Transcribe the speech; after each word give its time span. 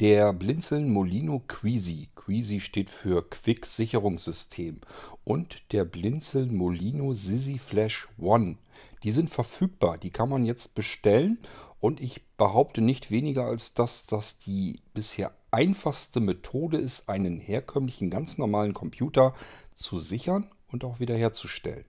Der 0.00 0.32
Blinzeln 0.32 0.88
Molino 0.88 1.42
Queasy. 1.46 2.08
Queasy 2.16 2.60
steht 2.60 2.88
für 2.88 3.28
Quick 3.28 3.66
Sicherungssystem. 3.66 4.80
Und 5.24 5.62
der 5.72 5.84
Blinzeln 5.84 6.56
Molino 6.56 7.12
Sisi 7.12 7.58
Flash 7.58 8.08
One. 8.18 8.56
Die 9.02 9.10
sind 9.10 9.28
verfügbar. 9.28 9.98
Die 9.98 10.08
kann 10.08 10.30
man 10.30 10.46
jetzt 10.46 10.74
bestellen. 10.74 11.36
Und 11.80 12.00
ich 12.00 12.22
behaupte 12.38 12.80
nicht 12.80 13.10
weniger, 13.10 13.44
als 13.44 13.74
dass 13.74 14.06
das 14.06 14.38
die 14.38 14.80
bisher 14.94 15.34
einfachste 15.50 16.20
Methode 16.20 16.78
ist, 16.78 17.10
einen 17.10 17.38
herkömmlichen, 17.38 18.08
ganz 18.08 18.38
normalen 18.38 18.72
Computer 18.72 19.34
zu 19.74 19.98
sichern 19.98 20.50
und 20.68 20.82
auch 20.82 20.98
wiederherzustellen. 20.98 21.84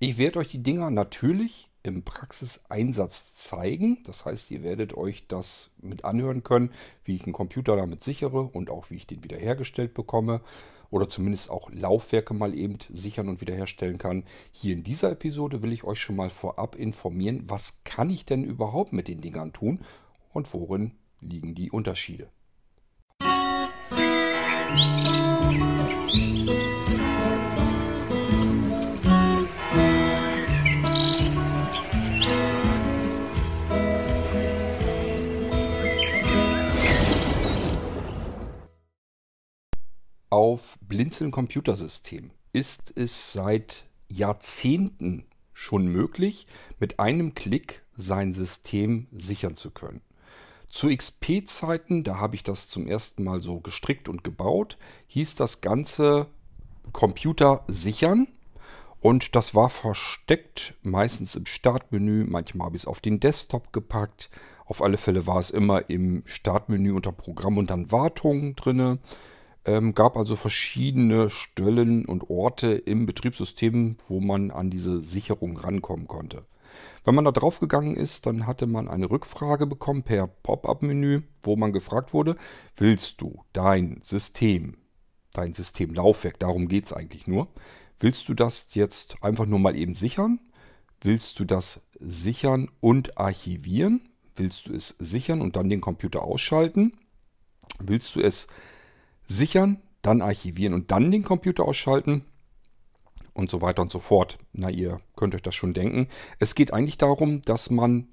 Ich 0.00 0.18
werde 0.18 0.40
euch 0.40 0.48
die 0.48 0.64
Dinger 0.64 0.90
natürlich 0.90 1.70
im 1.86 2.02
Praxiseinsatz 2.02 3.34
zeigen. 3.34 3.98
Das 4.04 4.24
heißt, 4.24 4.50
ihr 4.50 4.62
werdet 4.62 4.94
euch 4.94 5.26
das 5.28 5.70
mit 5.80 6.04
anhören 6.04 6.42
können, 6.42 6.70
wie 7.04 7.14
ich 7.14 7.24
einen 7.24 7.32
Computer 7.32 7.76
damit 7.76 8.02
sichere 8.02 8.42
und 8.42 8.70
auch 8.70 8.90
wie 8.90 8.96
ich 8.96 9.06
den 9.06 9.22
wiederhergestellt 9.24 9.94
bekomme 9.94 10.40
oder 10.90 11.08
zumindest 11.08 11.50
auch 11.50 11.70
Laufwerke 11.70 12.34
mal 12.34 12.54
eben 12.54 12.78
sichern 12.92 13.28
und 13.28 13.40
wiederherstellen 13.40 13.98
kann. 13.98 14.24
Hier 14.52 14.74
in 14.74 14.84
dieser 14.84 15.10
Episode 15.10 15.62
will 15.62 15.72
ich 15.72 15.84
euch 15.84 16.00
schon 16.00 16.16
mal 16.16 16.30
vorab 16.30 16.76
informieren, 16.76 17.44
was 17.48 17.82
kann 17.84 18.10
ich 18.10 18.24
denn 18.24 18.44
überhaupt 18.44 18.92
mit 18.92 19.08
den 19.08 19.20
Dingern 19.20 19.52
tun 19.52 19.80
und 20.32 20.52
worin 20.54 20.92
liegen 21.20 21.54
die 21.54 21.70
Unterschiede. 21.70 22.28
Musik 26.16 26.73
auf 40.34 40.80
Blinzeln 40.80 41.30
Computersystem 41.30 42.32
ist 42.52 42.92
es 42.96 43.32
seit 43.32 43.84
Jahrzehnten 44.08 45.26
schon 45.52 45.86
möglich, 45.86 46.48
mit 46.80 46.98
einem 46.98 47.36
Klick 47.36 47.84
sein 47.96 48.34
System 48.34 49.06
sichern 49.16 49.54
zu 49.54 49.70
können. 49.70 50.00
Zu 50.68 50.88
XP-Zeiten, 50.88 52.02
da 52.02 52.18
habe 52.18 52.34
ich 52.34 52.42
das 52.42 52.66
zum 52.66 52.88
ersten 52.88 53.22
Mal 53.22 53.42
so 53.42 53.60
gestrickt 53.60 54.08
und 54.08 54.24
gebaut, 54.24 54.76
hieß 55.06 55.36
das 55.36 55.60
Ganze 55.60 56.26
Computer 56.90 57.62
sichern. 57.68 58.26
Und 58.98 59.36
das 59.36 59.54
war 59.54 59.70
versteckt, 59.70 60.74
meistens 60.82 61.36
im 61.36 61.46
Startmenü. 61.46 62.24
Manchmal 62.24 62.66
habe 62.66 62.76
ich 62.76 62.82
es 62.82 62.88
auf 62.88 62.98
den 62.98 63.20
Desktop 63.20 63.72
gepackt. 63.72 64.30
Auf 64.64 64.82
alle 64.82 64.96
Fälle 64.96 65.28
war 65.28 65.38
es 65.38 65.50
immer 65.50 65.88
im 65.88 66.24
Startmenü 66.26 66.90
unter 66.90 67.12
Programm 67.12 67.56
und 67.56 67.70
dann 67.70 67.92
Wartung 67.92 68.56
drinne. 68.56 68.98
Ähm, 69.66 69.94
gab 69.94 70.16
also 70.16 70.36
verschiedene 70.36 71.30
Stellen 71.30 72.04
und 72.04 72.28
Orte 72.28 72.72
im 72.72 73.06
Betriebssystem, 73.06 73.96
wo 74.08 74.20
man 74.20 74.50
an 74.50 74.70
diese 74.70 75.00
Sicherung 75.00 75.56
rankommen 75.56 76.06
konnte. 76.06 76.44
Wenn 77.04 77.14
man 77.14 77.24
da 77.24 77.32
drauf 77.32 77.60
gegangen 77.60 77.94
ist, 77.94 78.26
dann 78.26 78.46
hatte 78.46 78.66
man 78.66 78.88
eine 78.88 79.10
Rückfrage 79.10 79.66
bekommen 79.66 80.02
per 80.02 80.26
Pop-up-Menü, 80.26 81.22
wo 81.42 81.56
man 81.56 81.72
gefragt 81.72 82.12
wurde, 82.12 82.36
willst 82.76 83.20
du 83.20 83.42
dein 83.52 84.00
System, 84.02 84.76
dein 85.32 85.54
Systemlaufwerk, 85.54 86.38
darum 86.38 86.68
geht 86.68 86.86
es 86.86 86.92
eigentlich 86.92 87.26
nur, 87.26 87.48
willst 88.00 88.28
du 88.28 88.34
das 88.34 88.74
jetzt 88.74 89.16
einfach 89.22 89.46
nur 89.46 89.58
mal 89.58 89.76
eben 89.76 89.94
sichern? 89.94 90.40
Willst 91.00 91.38
du 91.38 91.44
das 91.44 91.80
sichern 92.00 92.70
und 92.80 93.18
archivieren? 93.18 94.08
Willst 94.36 94.66
du 94.66 94.74
es 94.74 94.96
sichern 94.98 95.40
und 95.40 95.56
dann 95.56 95.68
den 95.68 95.80
Computer 95.80 96.22
ausschalten? 96.22 96.92
Willst 97.78 98.14
du 98.16 98.20
es 98.20 98.42
sichern, 98.42 98.64
dann 100.02 100.22
archivieren 100.22 100.74
und 100.74 100.90
dann 100.90 101.10
den 101.10 101.22
Computer 101.22 101.64
ausschalten 101.64 102.24
und 103.32 103.50
so 103.50 103.62
weiter 103.62 103.82
und 103.82 103.90
so 103.90 103.98
fort. 103.98 104.38
Na, 104.52 104.70
ihr 104.70 105.00
könnt 105.16 105.34
euch 105.34 105.42
das 105.42 105.54
schon 105.54 105.74
denken. 105.74 106.08
Es 106.38 106.54
geht 106.54 106.72
eigentlich 106.72 106.98
darum, 106.98 107.42
dass 107.42 107.70
man 107.70 108.08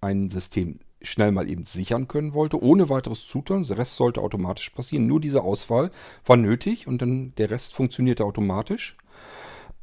ein 0.00 0.30
System 0.30 0.80
schnell 1.02 1.32
mal 1.32 1.48
eben 1.48 1.64
sichern 1.64 2.08
können 2.08 2.32
wollte, 2.32 2.62
ohne 2.62 2.88
weiteres 2.88 3.26
Zutun. 3.26 3.64
Der 3.64 3.78
Rest 3.78 3.96
sollte 3.96 4.20
automatisch 4.20 4.70
passieren. 4.70 5.06
Nur 5.06 5.20
diese 5.20 5.42
Auswahl 5.42 5.90
war 6.24 6.36
nötig 6.36 6.86
und 6.86 7.02
dann 7.02 7.34
der 7.36 7.50
Rest 7.50 7.74
funktionierte 7.74 8.24
automatisch. 8.24 8.96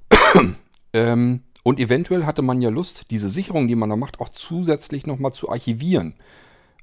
ähm, 0.94 1.41
und 1.63 1.79
eventuell 1.79 2.25
hatte 2.25 2.41
man 2.41 2.62
ja 2.62 2.69
Lust, 2.69 3.12
diese 3.12 3.29
Sicherung, 3.29 3.68
die 3.68 3.75
man 3.75 3.89
da 3.89 3.95
macht, 3.95 4.19
auch 4.22 4.29
zusätzlich 4.29 5.06
nochmal 5.06 5.34
zu 5.34 5.50
archivieren. 5.50 6.16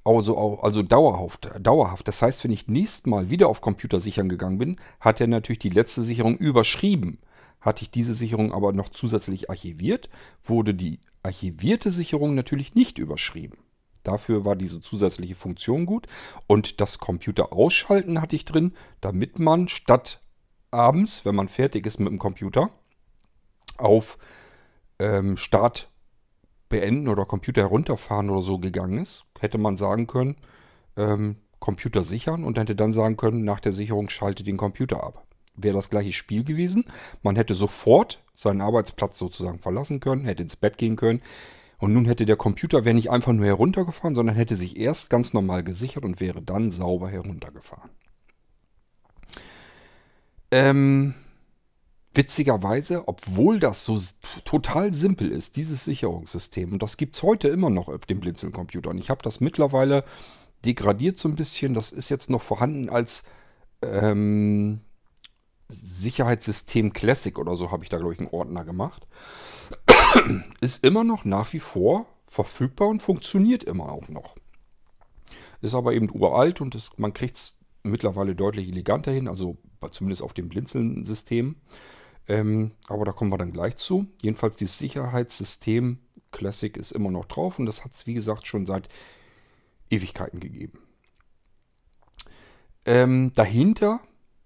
Also, 0.07 0.61
also 0.61 0.85
dauerhaft, 0.85 1.51
dauerhaft. 1.59 2.07
Das 2.07 2.23
heißt, 2.23 2.45
wenn 2.45 2.53
ich 2.53 2.69
nächstes 2.69 3.07
Mal 3.07 3.29
wieder 3.29 3.49
auf 3.49 3.61
Computer 3.61 3.99
sichern 3.99 4.29
gegangen 4.29 4.57
bin, 4.57 4.77
hat 5.01 5.21
er 5.21 5.27
natürlich 5.27 5.59
die 5.59 5.69
letzte 5.69 6.03
Sicherung 6.03 6.37
überschrieben. 6.37 7.19
Hatte 7.61 7.83
ich 7.83 7.91
diese 7.91 8.15
Sicherung 8.15 8.53
aber 8.53 8.73
noch 8.73 8.89
zusätzlich 8.89 9.51
archiviert, 9.51 10.09
wurde 10.45 10.75
die 10.75 11.01
archivierte 11.25 11.91
Sicherung 11.91 12.37
natürlich 12.37 12.77
nicht 12.77 12.99
überschrieben. 12.99 13.59
Dafür 14.05 14.45
war 14.45 14.55
diese 14.55 14.81
zusätzliche 14.81 15.35
Funktion 15.35 15.87
gut. 15.87 16.07
Und 16.47 16.81
das 16.81 17.01
Computer 17.01 17.53
ausschalten 17.53 18.21
hatte 18.21 18.37
ich 18.37 18.45
drin, 18.45 18.75
damit 19.01 19.41
man 19.41 19.67
statt 19.67 20.23
abends, 20.71 21.25
wenn 21.25 21.35
man 21.35 21.49
fertig 21.49 21.85
ist 21.85 21.99
mit 21.99 22.11
dem 22.11 22.21
Computer, 22.21 22.71
auf 23.77 24.19
ähm, 25.01 25.37
Start 25.37 25.91
beenden 26.69 27.09
oder 27.09 27.25
Computer 27.25 27.63
herunterfahren 27.63 28.31
oder 28.31 28.43
so 28.43 28.59
gegangen 28.59 28.99
ist, 28.99 29.25
hätte 29.41 29.59
man 29.59 29.77
sagen 29.77 30.07
können, 30.07 30.37
ähm, 30.97 31.37
Computer 31.59 32.03
sichern 32.03 32.45
und 32.45 32.59
hätte 32.59 32.77
dann 32.77 32.93
sagen 32.93 33.17
können, 33.17 33.45
nach 33.45 33.61
der 33.61 33.73
Sicherung 33.73 34.09
schalte 34.09 34.45
den 34.45 34.57
Computer 34.57 35.03
ab. 35.03 35.27
Wäre 35.55 35.77
das 35.77 35.91
gleiche 35.91 36.13
Spiel 36.13 36.45
gewesen. 36.45 36.85
Man 37.23 37.37
hätte 37.37 37.55
sofort 37.55 38.23
seinen 38.35 38.61
Arbeitsplatz 38.61 39.19
sozusagen 39.19 39.59
verlassen 39.59 40.01
können, 40.01 40.25
hätte 40.25 40.43
ins 40.43 40.57
Bett 40.57 40.77
gehen 40.77 40.97
können. 40.97 41.23
Und 41.79 41.93
nun 41.93 42.07
hätte 42.07 42.27
der 42.27 42.37
Computer, 42.37 42.85
wäre 42.85 42.95
nicht 42.95 43.11
einfach 43.11 43.33
nur 43.33 43.47
heruntergefahren, 43.47 44.15
sondern 44.15 44.37
hätte 44.37 44.57
sich 44.57 44.79
erst 44.79 45.11
ganz 45.11 45.33
normal 45.33 45.63
gesichert 45.63 46.05
und 46.05 46.21
wäre 46.21 46.43
dann 46.43 46.71
sauber 46.71 47.09
heruntergefahren. 47.09 47.91
Ähm, 50.51 51.15
Witzigerweise, 52.17 53.09
obwohl 53.09 53.61
das 53.61 53.85
so 53.85 54.01
total 54.47 54.95
simpel 54.95 55.31
ist, 55.31 55.57
dieses 55.57 55.85
Sicherungssystem, 55.85 56.73
und 56.73 56.83
das 56.83 56.97
gibt 56.97 57.17
es 57.17 57.23
heute 57.23 57.49
immer 57.49 57.69
noch 57.69 57.89
auf 57.89 58.07
den 58.07 58.21
Blinzeln-Computern. 58.21 58.97
Ich 58.97 59.11
habe 59.11 59.23
das 59.23 59.41
mittlerweile 59.41 60.03
degradiert 60.65 61.19
so 61.19 61.29
ein 61.29 61.37
bisschen. 61.37 61.75
Das 61.75 61.93
ist 61.93 62.09
jetzt 62.09 62.31
noch 62.31 62.41
vorhanden 62.41 62.89
als 62.89 63.23
ähm, 63.83 64.81
Sicherheitssystem 65.69 66.95
Classic 66.95 67.39
oder 67.39 67.55
so, 67.57 67.71
habe 67.71 67.85
ich 67.85 67.91
da, 67.91 67.99
glaube 67.99 68.15
ich, 68.15 68.19
einen 68.19 68.31
Ordner 68.31 68.65
gemacht. 68.65 69.07
ist 70.61 70.85
immer 70.85 71.05
noch 71.05 71.27
nach 71.27 71.53
wie 71.53 71.61
vor 71.61 72.07
verfügbar 72.27 72.89
und 72.89 73.03
funktioniert 73.03 73.65
immer 73.65 73.93
auch 73.93 74.09
noch. 74.09 74.37
Ist 75.61 75.75
aber 75.75 75.95
eben 75.95 76.11
uralt 76.11 76.61
und 76.61 76.75
das, 76.75 76.93
man 76.99 77.13
kriegt 77.13 77.37
es 77.37 77.57
mittlerweile 77.83 78.35
deutlich 78.35 78.69
eleganter 78.69 79.13
hin, 79.13 79.29
also 79.29 79.57
zumindest 79.91 80.23
auf 80.23 80.35
dem 80.35 80.49
Blinzeln-System. 80.49 81.57
Ähm, 82.29 82.73
aber 82.89 83.05
da 83.05 83.13
kommen 83.13 83.31
wir 83.31 83.39
dann 83.39 83.53
gleich 83.53 83.77
zu. 83.77 84.07
Jedenfalls 84.23 84.57
dieses 84.57 84.79
Sicherheitssystem 84.79 85.99
Classic 86.33 86.77
ist 86.77 86.93
immer 86.93 87.11
noch 87.11 87.25
drauf 87.25 87.59
und 87.59 87.67
das 87.67 87.85
hat 87.85 87.95
es 87.95 88.07
wie 88.07 88.15
gesagt 88.15 88.47
schon 88.47 88.67
seit 88.67 88.89
Ewigkeiten 89.91 90.41
gegeben. 90.41 90.79
Ähm, 92.85 93.33
dahinter 93.35 94.01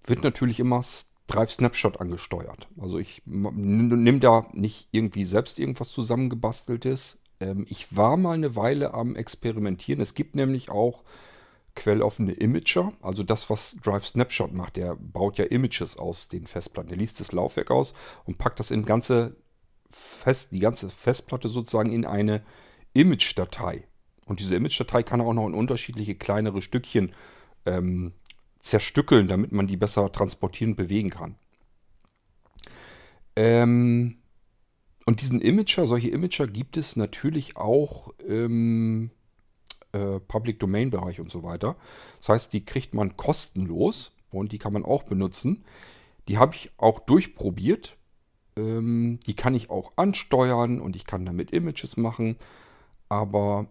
wird 0.06 0.22
natürlich 0.22 0.60
immer 0.60 0.82
Drive 1.26 1.52
Snapshot 1.52 2.00
angesteuert. 2.00 2.68
Also 2.80 2.98
ich 2.98 3.22
nehme 3.24 4.18
da 4.18 4.47
nicht 4.52 4.88
irgendwie 4.91 5.24
selbst 5.24 5.58
irgendwas 5.58 5.91
zusammengebasteltes. 5.91 7.18
Ähm, 7.38 7.66
ich 7.68 7.97
war 7.97 8.16
mal 8.16 8.34
eine 8.34 8.56
Weile 8.56 8.94
am 8.94 9.14
Experimentieren. 9.14 10.00
Es 10.00 10.14
gibt 10.14 10.34
nämlich 10.34 10.70
auch 10.70 11.04
quelloffene 11.80 12.32
Imager, 12.32 12.92
also 13.00 13.22
das, 13.22 13.48
was 13.48 13.77
Drive 13.82 14.06
Snapshot 14.06 14.53
macht, 14.53 14.77
der 14.77 14.97
baut 14.97 15.38
ja 15.38 15.47
Images 15.47 15.97
aus 15.97 16.28
den 16.28 16.47
Festplatten. 16.47 16.91
Der 16.91 16.98
liest 16.98 17.21
das 17.21 17.32
Laufwerk 17.32 17.71
aus 17.71 17.94
und 18.27 18.36
packt 18.36 18.60
das 18.60 18.71
in 18.71 18.84
ganze 18.84 19.36
Fest, 19.91 20.53
die 20.53 20.60
ganze 20.60 20.91
Festplatte 20.91 21.48
sozusagen 21.48 21.91
in 21.91 22.04
eine 22.04 22.42
Image-Datei. 22.92 23.84
Und 24.27 24.41
diese 24.41 24.56
Image-Datei 24.56 25.03
kann 25.03 25.21
er 25.21 25.27
auch 25.27 25.32
noch 25.32 25.47
in 25.47 25.54
unterschiedliche 25.54 26.15
kleinere 26.15 26.60
Stückchen 26.60 27.12
ähm, 27.65 28.12
zerstückeln, 28.60 29.26
damit 29.26 29.53
man 29.53 29.66
die 29.66 29.78
besser 29.78 30.12
transportieren 30.12 30.72
und 30.72 30.76
bewegen 30.76 31.10
kann. 31.10 31.36
Ähm, 33.36 34.18
und 35.06 35.22
diesen 35.22 35.41
Imager, 35.41 35.86
solche 35.86 36.10
Imager 36.10 36.47
gibt 36.47 36.76
es 36.76 36.94
natürlich 36.97 37.56
auch 37.56 38.12
ähm, 38.28 39.10
äh, 39.92 40.21
Public 40.21 40.59
Domain 40.60 40.91
Bereich 40.91 41.21
und 41.21 41.31
so 41.31 41.42
weiter. 41.42 41.77
Das 42.19 42.28
heißt, 42.31 42.53
die 42.53 42.65
kriegt 42.65 42.95
man 42.95 43.16
kostenlos 43.16 44.16
und 44.31 44.53
die 44.53 44.59
kann 44.59 44.72
man 44.72 44.84
auch 44.84 45.03
benutzen. 45.03 45.65
Die 46.28 46.39
habe 46.39 46.54
ich 46.54 46.71
auch 46.77 47.01
durchprobiert. 47.01 47.97
Ähm, 48.57 49.21
die 49.27 49.34
kann 49.34 49.54
ich 49.54 49.71
auch 49.71 49.92
ansteuern 49.97 50.81
und 50.81 50.97
ich 50.97 51.07
kann 51.07 51.27
damit 51.27 51.51
Images 51.51 51.97
machen. 51.97 52.37
Aber 53.09 53.66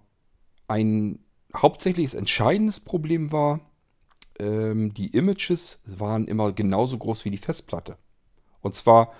ein 0.67 1.19
hauptsächliches 1.55 2.13
entscheidendes 2.13 2.79
Problem 2.79 3.31
war, 3.31 3.61
ähm, 4.39 4.93
die 4.93 5.07
Images 5.07 5.79
waren 5.85 6.27
immer 6.27 6.51
genauso 6.51 6.97
groß 6.97 7.25
wie 7.25 7.31
die 7.31 7.37
Festplatte. 7.37 7.97
Und 8.61 8.75
zwar 8.75 9.13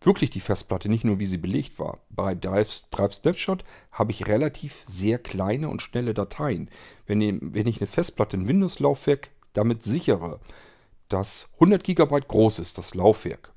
wirklich 0.00 0.30
die 0.30 0.40
Festplatte, 0.40 0.88
nicht 0.88 1.04
nur 1.04 1.18
wie 1.18 1.26
sie 1.26 1.38
belegt 1.38 1.78
war. 1.78 1.98
Bei 2.10 2.34
Drive, 2.34 2.82
Drive 2.90 3.14
Snapshot 3.14 3.64
habe 3.90 4.12
ich 4.12 4.26
relativ 4.26 4.84
sehr 4.88 5.18
kleine 5.18 5.68
und 5.68 5.82
schnelle 5.82 6.14
Dateien. 6.14 6.70
Wenn, 7.06 7.20
wenn 7.54 7.66
ich 7.66 7.80
eine 7.80 7.86
Festplatte, 7.86 8.36
ein 8.36 8.48
Windows-Laufwerk 8.48 9.30
damit 9.52 9.82
sichere, 9.82 10.40
dass 11.08 11.48
100 11.54 11.82
GB 11.82 12.20
groß 12.20 12.58
ist, 12.60 12.78
das 12.78 12.94
Laufwerk, 12.94 13.52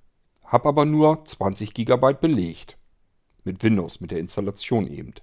habe 0.46 0.70
aber 0.70 0.86
nur 0.86 1.24
20 1.26 1.74
GB 1.74 2.14
belegt. 2.14 2.78
Mit 3.44 3.64
Windows, 3.64 4.02
mit 4.02 4.12
der 4.12 4.20
Installation 4.20 4.88
eben. 4.88 5.14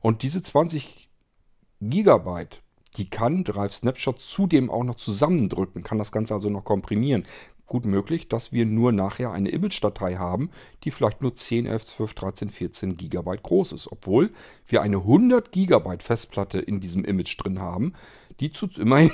Und 0.00 0.22
diese 0.22 0.42
20 0.42 1.08
GB, 1.80 2.46
die 2.96 3.10
kann 3.10 3.44
Drive 3.44 3.74
Snapshot 3.74 4.20
zudem 4.20 4.70
auch 4.70 4.84
noch 4.84 4.94
zusammendrücken, 4.94 5.82
kann 5.82 5.98
das 5.98 6.12
Ganze 6.12 6.34
also 6.34 6.48
noch 6.48 6.64
komprimieren 6.64 7.24
gut 7.66 7.86
möglich, 7.86 8.28
dass 8.28 8.52
wir 8.52 8.66
nur 8.66 8.92
nachher 8.92 9.32
eine 9.32 9.48
Image-Datei 9.48 10.16
haben, 10.16 10.50
die 10.84 10.90
vielleicht 10.90 11.22
nur 11.22 11.34
10, 11.34 11.66
11, 11.66 11.84
12, 11.84 12.14
13, 12.14 12.50
14 12.50 12.96
GB 12.96 13.36
groß 13.42 13.72
ist. 13.72 13.90
Obwohl 13.90 14.32
wir 14.66 14.82
eine 14.82 14.98
100 14.98 15.50
GB 15.52 15.98
Festplatte 15.98 16.58
in 16.58 16.80
diesem 16.80 17.04
Image 17.04 17.42
drin 17.42 17.60
haben, 17.60 17.94
die 18.40 18.52
zu 18.52 18.68
immerhin, 18.76 19.10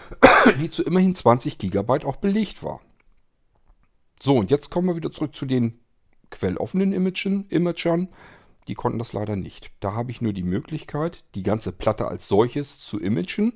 die 0.60 0.70
zu 0.70 0.82
immerhin 0.84 1.14
20 1.14 1.58
GB 1.58 2.04
auch 2.04 2.16
belegt 2.16 2.62
war. 2.62 2.80
So, 4.20 4.36
und 4.36 4.50
jetzt 4.50 4.70
kommen 4.70 4.88
wir 4.88 4.96
wieder 4.96 5.12
zurück 5.12 5.34
zu 5.34 5.46
den 5.46 5.80
quelloffenen 6.30 6.92
Imagen, 6.92 7.46
Imagern. 7.48 8.08
Die 8.66 8.74
konnten 8.74 8.98
das 8.98 9.12
leider 9.12 9.36
nicht. 9.36 9.70
Da 9.80 9.94
habe 9.94 10.10
ich 10.10 10.20
nur 10.20 10.32
die 10.32 10.42
Möglichkeit, 10.42 11.24
die 11.34 11.42
ganze 11.42 11.72
Platte 11.72 12.06
als 12.06 12.28
solches 12.28 12.78
zu 12.78 13.00
imagen. 13.00 13.54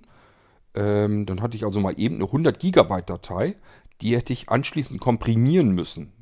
Ähm, 0.74 1.26
dann 1.26 1.42
hatte 1.42 1.56
ich 1.56 1.64
also 1.66 1.80
mal 1.80 1.98
eben 1.98 2.14
eine 2.14 2.24
100 2.24 2.58
GB 2.58 3.02
Datei 3.02 3.56
die 4.02 4.16
hätte 4.16 4.32
ich 4.32 4.48
anschließend 4.48 5.00
komprimieren 5.00 5.70
müssen. 5.70 6.12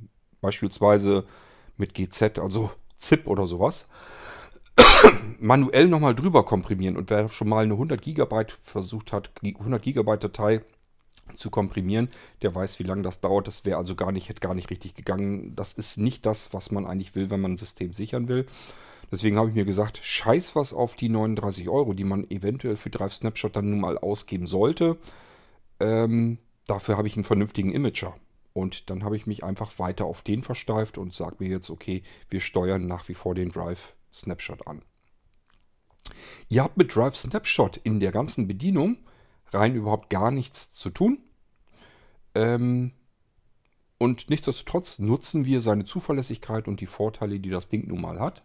Beispielsweise 0.41 1.25
mit 1.77 1.95
GZ, 1.95 2.39
also 2.39 2.71
ZIP 2.99 3.27
oder 3.27 3.47
sowas. 3.47 3.87
Manuell 5.39 5.89
nochmal 5.89 6.15
drüber 6.15 6.45
komprimieren. 6.45 6.97
Und 6.97 7.11
wer 7.11 7.29
schon 7.31 7.49
mal 7.49 7.65
eine 7.65 7.75
100 7.75 8.03
GB 8.03 8.47
versucht 8.63 9.13
hat, 9.13 9.31
100 9.43 9.83
GB 9.83 10.17
Datei 10.19 10.61
zu 11.37 11.51
komprimieren, 11.51 12.11
der 12.43 12.55
weiß, 12.55 12.79
wie 12.79 12.85
lange 12.85 13.03
das 13.03 13.21
dauert. 13.21 13.47
Das 13.47 13.65
wäre 13.65 13.79
also 13.79 13.95
gar 13.95 14.13
nicht, 14.13 14.29
hätte 14.29 14.41
gar 14.41 14.55
nicht 14.55 14.71
richtig 14.71 14.95
gegangen. 14.95 15.55
Das 15.57 15.73
ist 15.73 15.97
nicht 15.97 16.27
das, 16.27 16.53
was 16.53 16.71
man 16.71 16.87
eigentlich 16.87 17.15
will, 17.15 17.31
wenn 17.31 17.41
man 17.41 17.53
ein 17.53 17.59
System 17.59 17.93
sichern 17.93 18.29
will. 18.29 18.47
Deswegen 19.11 19.39
habe 19.39 19.49
ich 19.49 19.55
mir 19.55 19.65
gesagt, 19.65 20.01
scheiß 20.03 20.55
was 20.55 20.73
auf 20.73 20.95
die 20.95 21.09
39 21.09 21.69
Euro, 21.69 21.95
die 21.95 22.05
man 22.05 22.31
eventuell 22.31 22.77
für 22.77 22.91
Drive 22.91 23.15
Snapshot 23.15 23.57
dann 23.57 23.71
nun 23.71 23.81
mal 23.81 23.99
ausgeben 23.99 24.47
sollte. 24.47 24.99
Ähm, 25.81 26.39
dafür 26.71 26.97
habe 26.97 27.09
ich 27.09 27.17
einen 27.17 27.25
vernünftigen 27.25 27.73
Imager. 27.73 28.15
Und 28.53 28.91
dann 28.91 29.05
habe 29.05 29.17
ich 29.17 29.27
mich 29.27 29.45
einfach 29.45 29.79
weiter 29.79 30.07
auf 30.07 30.23
den 30.23 30.43
versteift 30.43 30.99
und 30.99 31.15
sage 31.15 31.37
mir 31.39 31.49
jetzt, 31.49 31.71
okay, 31.71 32.03
wir 32.29 32.41
steuern 32.41 32.87
nach 32.87 33.09
wie 33.09 33.15
vor 33.15 33.35
den 33.35 33.49
Drive 33.49 33.95
Snapshot 34.13 34.67
an. 34.67 34.83
Ihr 36.49 36.63
habt 36.63 36.77
mit 36.77 36.95
Drive 36.95 37.17
Snapshot 37.17 37.77
in 37.79 38.01
der 38.01 38.11
ganzen 38.11 38.49
Bedienung 38.49 38.97
rein 39.53 39.75
überhaupt 39.75 40.11
gar 40.11 40.31
nichts 40.31 40.75
zu 40.75 40.91
tun. 40.91 41.19
Ähm, 42.35 42.93
und 43.99 44.31
nichtsdestotrotz 44.31 44.99
nutzen 44.99 45.45
wir 45.45 45.61
seine 45.61 45.85
Zuverlässigkeit 45.85 46.67
und 46.67 46.81
die 46.81 46.87
Vorteile, 46.87 47.39
die 47.39 47.51
das 47.51 47.69
Ding 47.69 47.87
nun 47.87 48.01
mal 48.01 48.19
hat 48.19 48.43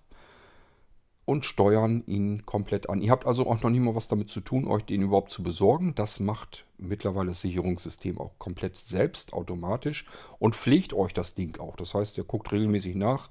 und 1.25 1.43
steuern 1.43 2.03
ihn 2.05 2.45
komplett 2.45 2.89
an. 2.89 3.01
Ihr 3.01 3.11
habt 3.11 3.25
also 3.25 3.47
auch 3.47 3.61
noch 3.61 3.69
nicht 3.69 3.81
mal 3.81 3.95
was 3.95 4.07
damit 4.07 4.29
zu 4.29 4.41
tun, 4.41 4.67
euch 4.67 4.85
den 4.85 5.01
überhaupt 5.01 5.31
zu 5.31 5.41
besorgen. 5.41 5.95
Das 5.95 6.19
macht 6.19 6.65
mittlerweile 6.77 7.29
das 7.29 7.41
Sicherungssystem 7.41 8.19
auch 8.19 8.37
komplett 8.37 8.77
selbst 8.77 9.33
automatisch 9.33 10.05
und 10.37 10.55
pflegt 10.55 10.93
euch 10.93 11.13
das 11.13 11.33
Ding 11.33 11.59
auch. 11.59 11.75
Das 11.75 11.95
heißt, 11.95 12.17
ihr 12.17 12.23
guckt 12.23 12.51
regelmäßig 12.51 12.95
nach. 12.95 13.29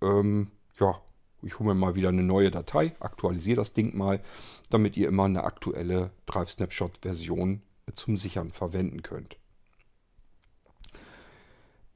Ähm, 0.00 0.52
ja, 0.78 1.00
ich 1.42 1.58
hole 1.58 1.68
mir 1.68 1.74
mal 1.74 1.96
wieder 1.96 2.08
eine 2.08 2.22
neue 2.22 2.50
Datei, 2.50 2.94
aktualisiere 3.00 3.56
das 3.56 3.72
Ding 3.72 3.96
mal, 3.96 4.20
damit 4.70 4.96
ihr 4.96 5.08
immer 5.08 5.24
eine 5.24 5.44
aktuelle 5.44 6.10
Drive 6.26 6.52
Snapshot 6.52 6.98
Version 7.02 7.62
zum 7.94 8.16
Sichern 8.16 8.50
verwenden 8.50 9.02
könnt. 9.02 9.36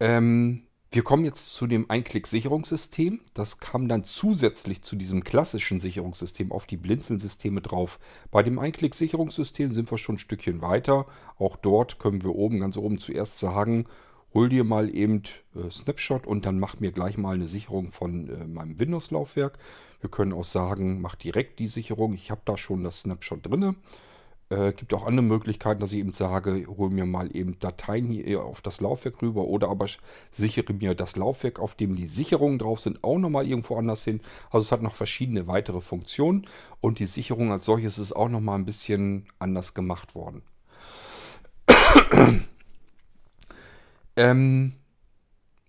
Ähm, 0.01 0.68
wir 0.91 1.03
kommen 1.03 1.27
jetzt 1.27 1.53
zu 1.55 1.67
dem 1.67 1.91
Einklick-Sicherungssystem. 1.91 3.21
Das 3.35 3.61
kam 3.61 3.89
dann 3.89 4.05
zusätzlich 4.05 4.83
zu 4.83 4.97
diesem 4.97 5.23
klassischen 5.23 5.81
Sicherungssystem 5.81 6.51
auf 6.51 6.65
die 6.65 6.79
Blinzeln-Systeme 6.79 7.61
drauf. 7.61 7.99
Bei 8.31 8.43
dem 8.43 8.59
Einklick-Sicherungssystem 8.59 9.75
sind 9.75 9.91
wir 9.91 9.99
schon 9.99 10.15
ein 10.15 10.19
Stückchen 10.19 10.63
weiter. 10.63 11.07
Auch 11.39 11.57
dort 11.57 11.99
können 11.99 12.23
wir 12.23 12.35
oben, 12.35 12.61
ganz 12.61 12.79
oben 12.79 12.99
zuerst 12.99 13.39
sagen, 13.39 13.85
hol 14.33 14.49
dir 14.49 14.65
mal 14.65 14.95
eben 14.95 15.23
äh, 15.55 15.71
Snapshot 15.71 16.27
und 16.27 16.47
dann 16.47 16.59
mach 16.59 16.81
mir 16.81 16.93
gleich 16.93 17.19
mal 17.19 17.35
eine 17.35 17.49
Sicherung 17.49 17.93
von 17.93 18.29
äh, 18.31 18.47
meinem 18.47 18.79
Windows-Laufwerk. 18.79 19.59
Wir 20.01 20.11
können 20.11 20.33
auch 20.33 20.45
sagen, 20.45 21.03
mach 21.03 21.17
direkt 21.17 21.59
die 21.59 21.69
Sicherung. 21.69 22.15
Ich 22.15 22.31
habe 22.31 22.41
da 22.47 22.57
schon 22.57 22.83
das 22.83 23.01
Snapshot 23.01 23.45
drinne. 23.45 23.75
Äh, 24.51 24.73
gibt 24.73 24.95
auch 24.95 25.07
andere 25.07 25.25
Möglichkeiten, 25.25 25.81
dass 25.81 25.93
ich 25.93 25.99
eben 25.99 26.15
sage, 26.15 26.65
hol 26.67 26.89
mir 26.89 27.05
mal 27.05 27.35
eben 27.37 27.59
Dateien 27.59 28.07
hier 28.07 28.43
auf 28.43 28.63
das 28.63 28.81
Laufwerk 28.81 29.21
rüber 29.21 29.45
oder 29.45 29.69
aber 29.69 29.87
sichere 30.31 30.73
mir 30.73 30.95
das 30.95 31.17
Laufwerk, 31.17 31.59
auf 31.59 31.75
dem 31.75 31.97
die 31.97 32.07
Sicherungen 32.07 32.59
drauf 32.59 32.81
sind, 32.81 33.05
auch 33.05 33.19
nochmal 33.19 33.47
irgendwo 33.47 33.77
anders 33.77 34.05
hin. 34.05 34.23
Also 34.51 34.65
es 34.65 34.73
hat 34.73 34.81
noch 34.81 34.95
verschiedene 34.95 35.49
weitere 35.49 35.83
Funktionen 35.83 36.47
und 36.81 36.99
die 36.99 37.05
Sicherung 37.05 37.53
als 37.53 37.67
solches 37.67 37.99
ist 37.99 38.15
auch 38.15 38.31
nochmal 38.31 38.59
ein 38.59 38.65
bisschen 38.65 39.27
anders 39.39 39.75
gemacht 39.75 40.15
worden. 40.15 40.41
ähm, 44.17 44.73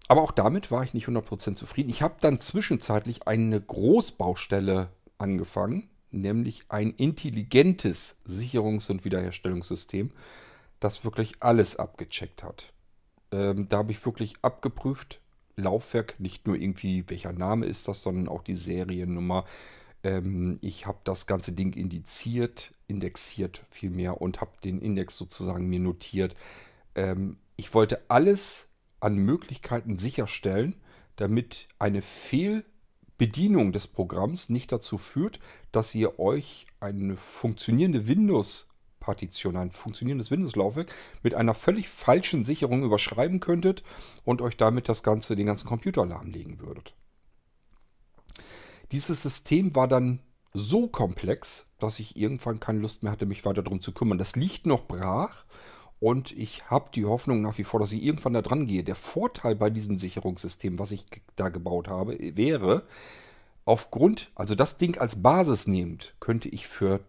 aber 0.07 0.21
auch 0.21 0.31
damit 0.31 0.71
war 0.71 0.83
ich 0.83 0.93
nicht 0.93 1.07
100% 1.07 1.55
zufrieden. 1.55 1.89
Ich 1.89 2.01
habe 2.01 2.15
dann 2.21 2.39
zwischenzeitlich 2.39 3.27
eine 3.27 3.59
Großbaustelle 3.59 4.87
angefangen 5.17 5.89
nämlich 6.11 6.63
ein 6.69 6.91
intelligentes 6.91 8.17
Sicherungs- 8.25 8.89
und 8.89 9.05
Wiederherstellungssystem, 9.05 10.11
das 10.79 11.03
wirklich 11.03 11.35
alles 11.41 11.75
abgecheckt 11.75 12.43
hat. 12.43 12.73
Ähm, 13.31 13.67
da 13.69 13.79
habe 13.79 13.91
ich 13.91 14.05
wirklich 14.05 14.35
abgeprüft, 14.41 15.21
Laufwerk, 15.55 16.19
nicht 16.19 16.47
nur 16.47 16.55
irgendwie, 16.55 17.03
welcher 17.07 17.33
Name 17.33 17.65
ist 17.65 17.87
das, 17.87 18.01
sondern 18.01 18.27
auch 18.27 18.43
die 18.43 18.55
Seriennummer. 18.55 19.45
Ähm, 20.03 20.57
ich 20.61 20.85
habe 20.85 20.99
das 21.03 21.27
ganze 21.27 21.51
Ding 21.51 21.73
indiziert, 21.73 22.71
indexiert 22.87 23.65
vielmehr 23.69 24.21
und 24.21 24.41
habe 24.41 24.51
den 24.63 24.79
Index 24.79 25.17
sozusagen 25.17 25.67
mir 25.67 25.79
notiert. 25.79 26.35
Ähm, 26.95 27.37
ich 27.57 27.73
wollte 27.73 28.01
alles 28.09 28.69
an 29.01 29.15
Möglichkeiten 29.15 29.97
sicherstellen, 29.97 30.75
damit 31.17 31.67
eine 31.77 32.01
Fehl 32.01 32.63
Bedienung 33.19 33.73
des 33.73 33.85
Programms 33.85 34.49
nicht 34.49 34.71
dazu 34.71 34.97
führt, 34.97 35.39
dass 35.71 35.93
ihr 35.93 36.17
euch 36.19 36.65
eine 36.79 37.17
funktionierende 37.17 38.07
Windows-Partition, 38.07 39.57
ein 39.57 39.71
funktionierendes 39.71 40.31
Windows-Laufwerk 40.31 40.91
mit 41.21 41.35
einer 41.35 41.53
völlig 41.53 41.89
falschen 41.89 42.43
Sicherung 42.43 42.81
überschreiben 42.81 43.41
könntet 43.41 43.83
und 44.23 44.41
euch 44.41 44.57
damit 44.57 44.89
das 44.89 45.03
ganze, 45.03 45.35
den 45.35 45.45
ganzen 45.45 45.67
Computer 45.67 46.05
lahmlegen 46.05 46.61
würdet. 46.61 46.95
Dieses 48.93 49.21
System 49.21 49.75
war 49.75 49.89
dann 49.89 50.21
so 50.53 50.87
komplex, 50.87 51.67
dass 51.77 51.99
ich 51.99 52.15
irgendwann 52.15 52.61
keine 52.61 52.79
Lust 52.79 53.03
mehr 53.03 53.11
hatte, 53.11 53.25
mich 53.25 53.45
weiter 53.45 53.61
darum 53.61 53.81
zu 53.81 53.91
kümmern. 53.91 54.17
Das 54.17 54.37
liegt 54.37 54.65
noch 54.65 54.87
brach 54.87 55.43
und 55.99 56.31
ich 56.31 56.69
habe 56.69 56.91
die 56.93 57.05
Hoffnung 57.05 57.41
nach 57.41 57.57
wie 57.57 57.63
vor, 57.63 57.79
dass 57.79 57.91
ich 57.91 58.03
irgendwann 58.03 58.33
da 58.33 58.41
dran 58.41 58.67
gehe. 58.67 58.83
Der 58.83 58.95
Vorteil 58.95 59.55
bei 59.55 59.69
diesem 59.69 59.97
Sicherungssystem, 59.97 60.79
was 60.79 60.91
ich 60.91 61.05
da 61.35 61.49
gebaut 61.49 61.87
habe, 61.87 62.17
wäre, 62.37 62.83
aufgrund, 63.65 64.31
also 64.35 64.55
das 64.55 64.77
Ding 64.77 64.97
als 64.97 65.21
Basis 65.21 65.67
nehmend, 65.67 66.15
könnte 66.19 66.47
ich 66.49 66.67
für 66.67 67.01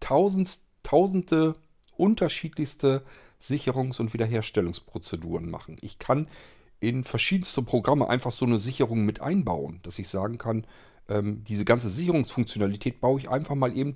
tausend, 0.00 0.58
tausende 0.82 1.56
unterschiedlichste 1.96 3.02
Sicherungs- 3.40 4.00
und 4.00 4.14
Wiederherstellungsprozeduren 4.14 5.50
machen. 5.50 5.76
Ich 5.82 5.98
kann 5.98 6.26
in 6.80 7.04
verschiedenste 7.04 7.62
Programme 7.62 8.08
einfach 8.08 8.32
so 8.32 8.46
eine 8.46 8.58
Sicherung 8.58 9.04
mit 9.04 9.20
einbauen, 9.20 9.80
dass 9.82 9.98
ich 9.98 10.08
sagen 10.08 10.38
kann, 10.38 10.66
ähm, 11.08 11.44
diese 11.44 11.66
ganze 11.66 11.90
Sicherungsfunktionalität 11.90 13.00
baue 13.00 13.18
ich 13.20 13.28
einfach 13.28 13.54
mal 13.54 13.76
eben 13.76 13.92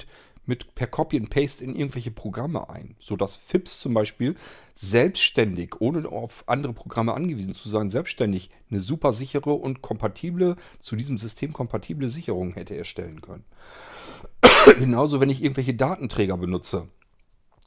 mit 0.46 0.74
per 0.74 0.86
Copy 0.86 1.16
and 1.16 1.30
Paste 1.30 1.64
in 1.64 1.74
irgendwelche 1.74 2.10
Programme 2.10 2.68
ein, 2.70 2.96
sodass 2.98 3.36
FIPS 3.36 3.80
zum 3.80 3.94
Beispiel 3.94 4.36
selbstständig, 4.74 5.80
ohne 5.80 6.08
auf 6.08 6.44
andere 6.46 6.72
Programme 6.72 7.14
angewiesen 7.14 7.54
zu 7.54 7.68
sein, 7.68 7.90
selbstständig 7.90 8.50
eine 8.70 8.80
super 8.80 9.12
sichere 9.12 9.52
und 9.52 9.82
kompatible, 9.82 10.56
zu 10.80 10.96
diesem 10.96 11.18
System 11.18 11.52
kompatible 11.52 12.08
Sicherung 12.08 12.54
hätte 12.54 12.76
erstellen 12.76 13.20
können. 13.20 13.44
Genauso, 14.78 15.20
wenn 15.20 15.30
ich 15.30 15.42
irgendwelche 15.42 15.74
Datenträger 15.74 16.36
benutze, 16.36 16.88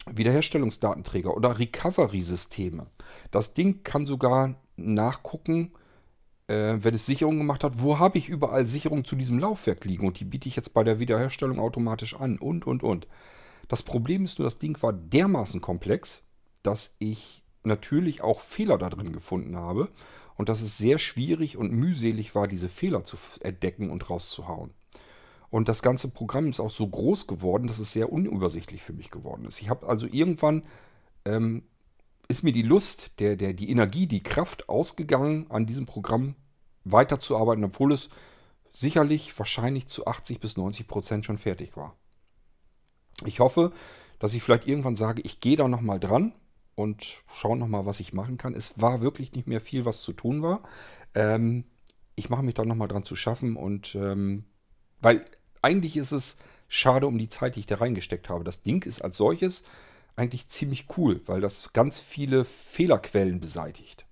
Wiederherstellungsdatenträger 0.10 1.36
oder 1.36 1.60
Recovery-Systeme. 1.60 2.88
Das 3.32 3.54
Ding 3.54 3.84
kann 3.84 4.06
sogar 4.06 4.56
nachgucken, 4.78 5.74
äh, 6.48 6.78
wenn 6.80 6.94
es 6.94 7.06
Sicherungen 7.06 7.40
gemacht 7.40 7.64
hat, 7.64 7.82
wo 7.82 8.00
habe 8.00 8.18
ich 8.18 8.30
überall 8.30 8.68
Sicherungen 8.68 9.06
zu 9.06 9.16
diesem 9.16 9.40
Laufwerk 9.40 9.86
liegen 9.86 10.08
und 10.08 10.20
die 10.20 10.26
biete 10.26 10.48
ich 10.48 10.56
jetzt 10.56 10.74
bei 10.74 10.84
der 10.84 11.00
Wiederherstellung 11.00 11.60
automatisch 11.60 12.16
an 12.16 12.38
und, 12.38 12.66
und, 12.66 12.84
und. 12.84 13.08
Das 13.68 13.84
Problem 13.84 14.24
ist 14.24 14.40
nur, 14.40 14.46
das 14.46 14.58
Ding 14.58 14.82
war 14.82 14.94
dermaßen 14.94 15.60
komplex, 15.62 16.24
dass 16.64 16.96
ich 17.00 17.44
natürlich 17.64 18.22
auch 18.22 18.40
Fehler 18.40 18.78
da 18.78 18.90
drin 18.90 19.12
gefunden 19.12 19.58
habe 19.58 19.90
und 20.36 20.50
dass 20.50 20.62
es 20.62 20.78
sehr 20.78 21.00
schwierig 21.00 21.58
und 21.58 21.74
mühselig 21.74 22.34
war, 22.34 22.48
diese 22.48 22.70
Fehler 22.70 23.04
zu 23.04 23.18
entdecken 23.42 23.90
und 23.90 24.10
rauszuhauen. 24.10 24.74
Und 25.50 25.70
das 25.70 25.82
ganze 25.82 26.10
Programm 26.10 26.50
ist 26.50 26.60
auch 26.60 26.70
so 26.70 26.88
groß 26.88 27.28
geworden, 27.28 27.68
dass 27.68 27.80
es 27.80 27.94
sehr 27.94 28.12
unübersichtlich 28.12 28.84
für 28.84 28.94
mich 28.94 29.12
geworden 29.12 29.46
ist. 29.46 29.62
Ich 29.62 29.70
habe 29.70 29.88
also 29.88 30.08
irgendwann 30.10 30.64
ähm, 31.26 31.64
ist 32.28 32.44
mir 32.44 32.52
die 32.52 32.64
Lust, 32.64 33.12
der, 33.20 33.36
der, 33.36 33.54
die 33.54 33.70
Energie, 33.70 34.08
die 34.08 34.24
Kraft 34.24 34.70
ausgegangen, 34.70 35.48
an 35.50 35.66
diesem 35.66 35.86
Programm 35.86 36.36
weiterzuarbeiten, 36.84 37.64
obwohl 37.64 37.94
es 37.94 38.10
sicherlich 38.72 39.38
wahrscheinlich 39.38 39.88
zu 39.88 40.06
80 40.06 40.40
bis 40.40 40.58
90 40.58 40.88
Prozent 40.88 41.26
schon 41.26 41.38
fertig 41.38 41.76
war. 41.78 41.96
Ich 43.26 43.40
hoffe, 43.40 43.72
dass 44.20 44.34
ich 44.34 44.44
vielleicht 44.44 44.68
irgendwann 44.68 44.96
sage, 44.96 45.22
ich 45.24 45.40
gehe 45.40 45.56
da 45.56 45.68
nochmal 45.68 46.00
dran 46.00 46.34
und 46.76 47.24
schaue 47.32 47.58
nochmal, 47.58 47.86
was 47.86 48.00
ich 48.00 48.14
machen 48.14 48.38
kann. 48.38 48.54
Es 48.54 48.80
war 48.80 49.02
wirklich 49.02 49.34
nicht 49.34 49.48
mehr 49.48 49.62
viel, 49.62 49.86
was 49.86 50.02
zu 50.02 50.14
tun 50.14 50.44
war. 50.44 50.62
Ähm, 51.16 51.66
ich 52.16 52.30
mache 52.30 52.44
mich 52.44 52.54
da 52.54 52.66
nochmal 52.66 52.88
dran 52.88 53.04
zu 53.04 53.16
schaffen 53.16 53.56
und 53.56 53.96
ähm, 53.96 54.46
weil 55.02 55.26
eigentlich 55.62 55.98
ist 55.98 56.12
es 56.12 56.38
schade 56.68 57.08
um 57.08 57.18
die 57.18 57.30
Zeit, 57.30 57.56
die 57.56 57.62
ich 57.62 57.66
da 57.66 57.78
reingesteckt 57.78 58.30
habe. 58.30 58.44
Das 58.44 58.62
Ding 58.62 58.86
ist 58.86 59.02
als 59.02 59.18
solches 59.18 59.64
eigentlich 60.18 60.50
ziemlich 60.50 60.88
cool, 60.98 61.22
weil 61.26 61.40
das 61.42 61.72
ganz 61.74 62.00
viele 62.00 62.44
Fehlerquellen 62.44 63.40
beseitigt. 63.40 64.06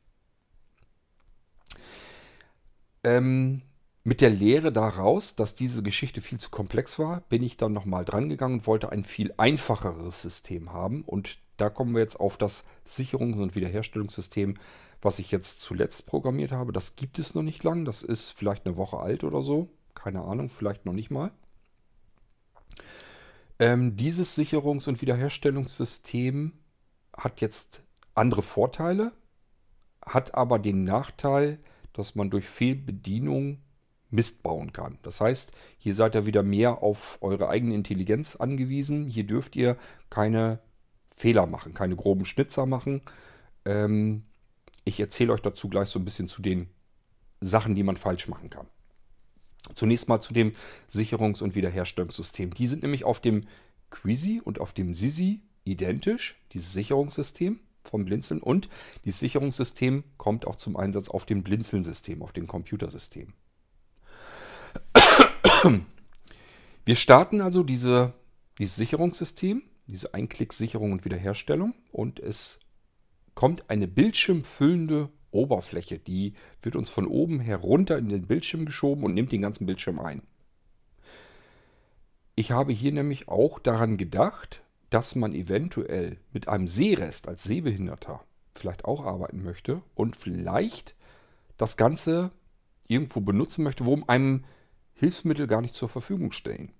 Ähm, 3.03 3.61
mit 4.03 4.21
der 4.21 4.29
Lehre 4.29 4.71
daraus, 4.71 5.35
dass 5.35 5.55
diese 5.55 5.81
Geschichte 5.81 6.21
viel 6.21 6.39
zu 6.39 6.51
komplex 6.51 6.99
war, 6.99 7.21
bin 7.21 7.41
ich 7.41 7.57
dann 7.57 7.71
nochmal 7.71 8.05
dran 8.05 8.29
gegangen 8.29 8.59
und 8.59 8.67
wollte 8.67 8.91
ein 8.91 9.03
viel 9.03 9.33
einfacheres 9.37 10.21
System 10.21 10.71
haben. 10.71 11.01
Und 11.03 11.39
da 11.57 11.69
kommen 11.71 11.95
wir 11.95 12.01
jetzt 12.01 12.19
auf 12.19 12.37
das 12.37 12.65
Sicherungs- 12.85 13.41
und 13.41 13.55
Wiederherstellungssystem, 13.55 14.57
was 15.01 15.17
ich 15.17 15.31
jetzt 15.31 15.61
zuletzt 15.61 16.05
programmiert 16.05 16.51
habe. 16.51 16.71
Das 16.71 16.95
gibt 16.95 17.17
es 17.17 17.33
noch 17.33 17.41
nicht 17.41 17.63
lang. 17.63 17.83
Das 17.83 18.03
ist 18.03 18.29
vielleicht 18.29 18.67
eine 18.67 18.77
Woche 18.77 18.99
alt 18.99 19.23
oder 19.23 19.41
so. 19.41 19.69
Keine 19.95 20.21
Ahnung, 20.21 20.49
vielleicht 20.49 20.85
noch 20.85 20.93
nicht 20.93 21.09
mal. 21.09 21.31
Ähm, 23.59 23.95
dieses 23.95 24.37
Sicherungs- 24.37 24.87
und 24.87 25.01
Wiederherstellungssystem 25.01 26.53
hat 27.15 27.41
jetzt 27.41 27.83
andere 28.13 28.41
Vorteile, 28.41 29.13
hat 30.05 30.35
aber 30.35 30.59
den 30.59 30.83
Nachteil, 30.83 31.59
dass 31.93 32.15
man 32.15 32.29
durch 32.29 32.45
Fehlbedienung 32.45 33.61
Mist 34.09 34.43
bauen 34.43 34.73
kann. 34.73 34.97
Das 35.01 35.21
heißt, 35.21 35.51
hier 35.77 35.95
seid 35.95 36.15
ihr 36.15 36.25
wieder 36.25 36.43
mehr 36.43 36.83
auf 36.83 37.17
eure 37.21 37.49
eigene 37.49 37.75
Intelligenz 37.75 38.35
angewiesen. 38.35 39.07
Hier 39.07 39.25
dürft 39.25 39.55
ihr 39.55 39.77
keine 40.09 40.59
Fehler 41.13 41.45
machen, 41.45 41.73
keine 41.73 41.95
groben 41.95 42.25
Schnitzer 42.25 42.65
machen. 42.65 43.01
Ähm, 43.65 44.25
ich 44.83 44.99
erzähle 44.99 45.33
euch 45.33 45.41
dazu 45.41 45.69
gleich 45.69 45.89
so 45.89 45.99
ein 45.99 46.05
bisschen 46.05 46.27
zu 46.27 46.41
den 46.41 46.69
Sachen, 47.41 47.75
die 47.75 47.83
man 47.83 47.97
falsch 47.97 48.27
machen 48.27 48.49
kann. 48.49 48.67
Zunächst 49.73 50.07
mal 50.07 50.21
zu 50.21 50.33
dem 50.33 50.51
Sicherungs- 50.89 51.41
und 51.41 51.55
Wiederherstellungssystem. 51.55 52.53
Die 52.53 52.67
sind 52.67 52.83
nämlich 52.83 53.03
auf 53.03 53.19
dem 53.19 53.45
Quizy 53.89 54.41
und 54.43 54.59
auf 54.59 54.73
dem 54.73 54.93
Sisi 54.93 55.41
identisch, 55.63 56.35
dieses 56.51 56.73
Sicherungssystem 56.73 57.59
vom 57.83 58.05
Blinzeln. 58.05 58.41
Und 58.41 58.69
dieses 59.03 59.19
Sicherungssystem 59.19 60.03
kommt 60.17 60.45
auch 60.45 60.55
zum 60.55 60.77
Einsatz 60.77 61.09
auf 61.09 61.25
dem 61.25 61.43
Blinzeln-System, 61.43 62.21
auf 62.21 62.33
dem 62.33 62.47
Computersystem. 62.47 63.33
Wir 66.85 66.95
starten 66.95 67.41
also 67.41 67.63
diese, 67.63 68.13
dieses 68.59 68.75
Sicherungssystem, 68.75 69.63
diese 69.87 70.13
Einklick-Sicherung 70.13 70.91
und 70.91 71.05
Wiederherstellung 71.05 71.73
und 71.91 72.19
es 72.19 72.59
kommt 73.33 73.69
eine 73.69 73.87
bildschirmfüllende 73.87 75.09
Oberfläche. 75.35 75.99
Die 75.99 76.33
wird 76.61 76.75
uns 76.75 76.89
von 76.89 77.07
oben 77.07 77.39
herunter 77.39 77.97
in 77.97 78.09
den 78.09 78.27
Bildschirm 78.27 78.65
geschoben 78.65 79.03
und 79.03 79.13
nimmt 79.13 79.31
den 79.31 79.41
ganzen 79.41 79.65
Bildschirm 79.65 79.99
ein. 79.99 80.21
Ich 82.35 82.51
habe 82.51 82.73
hier 82.73 82.91
nämlich 82.91 83.27
auch 83.27 83.59
daran 83.59 83.97
gedacht, 83.97 84.61
dass 84.89 85.15
man 85.15 85.33
eventuell 85.33 86.17
mit 86.33 86.47
einem 86.47 86.67
Sehrest 86.67 87.27
als 87.27 87.43
Sehbehinderter 87.43 88.23
vielleicht 88.53 88.85
auch 88.85 89.05
arbeiten 89.05 89.43
möchte 89.43 89.81
und 89.93 90.15
vielleicht 90.15 90.95
das 91.57 91.77
Ganze 91.77 92.31
irgendwo 92.87 93.21
benutzen 93.21 93.63
möchte, 93.63 93.85
wo 93.85 93.99
einem 94.07 94.43
Hilfsmittel 94.93 95.47
gar 95.47 95.61
nicht 95.61 95.75
zur 95.75 95.89
Verfügung 95.89 96.31
stehen. 96.31 96.71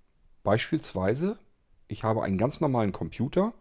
Beispielsweise, 0.43 1.37
ich 1.87 2.03
habe 2.03 2.23
einen 2.23 2.37
ganz 2.37 2.61
normalen 2.61 2.91
Computer 2.91 3.53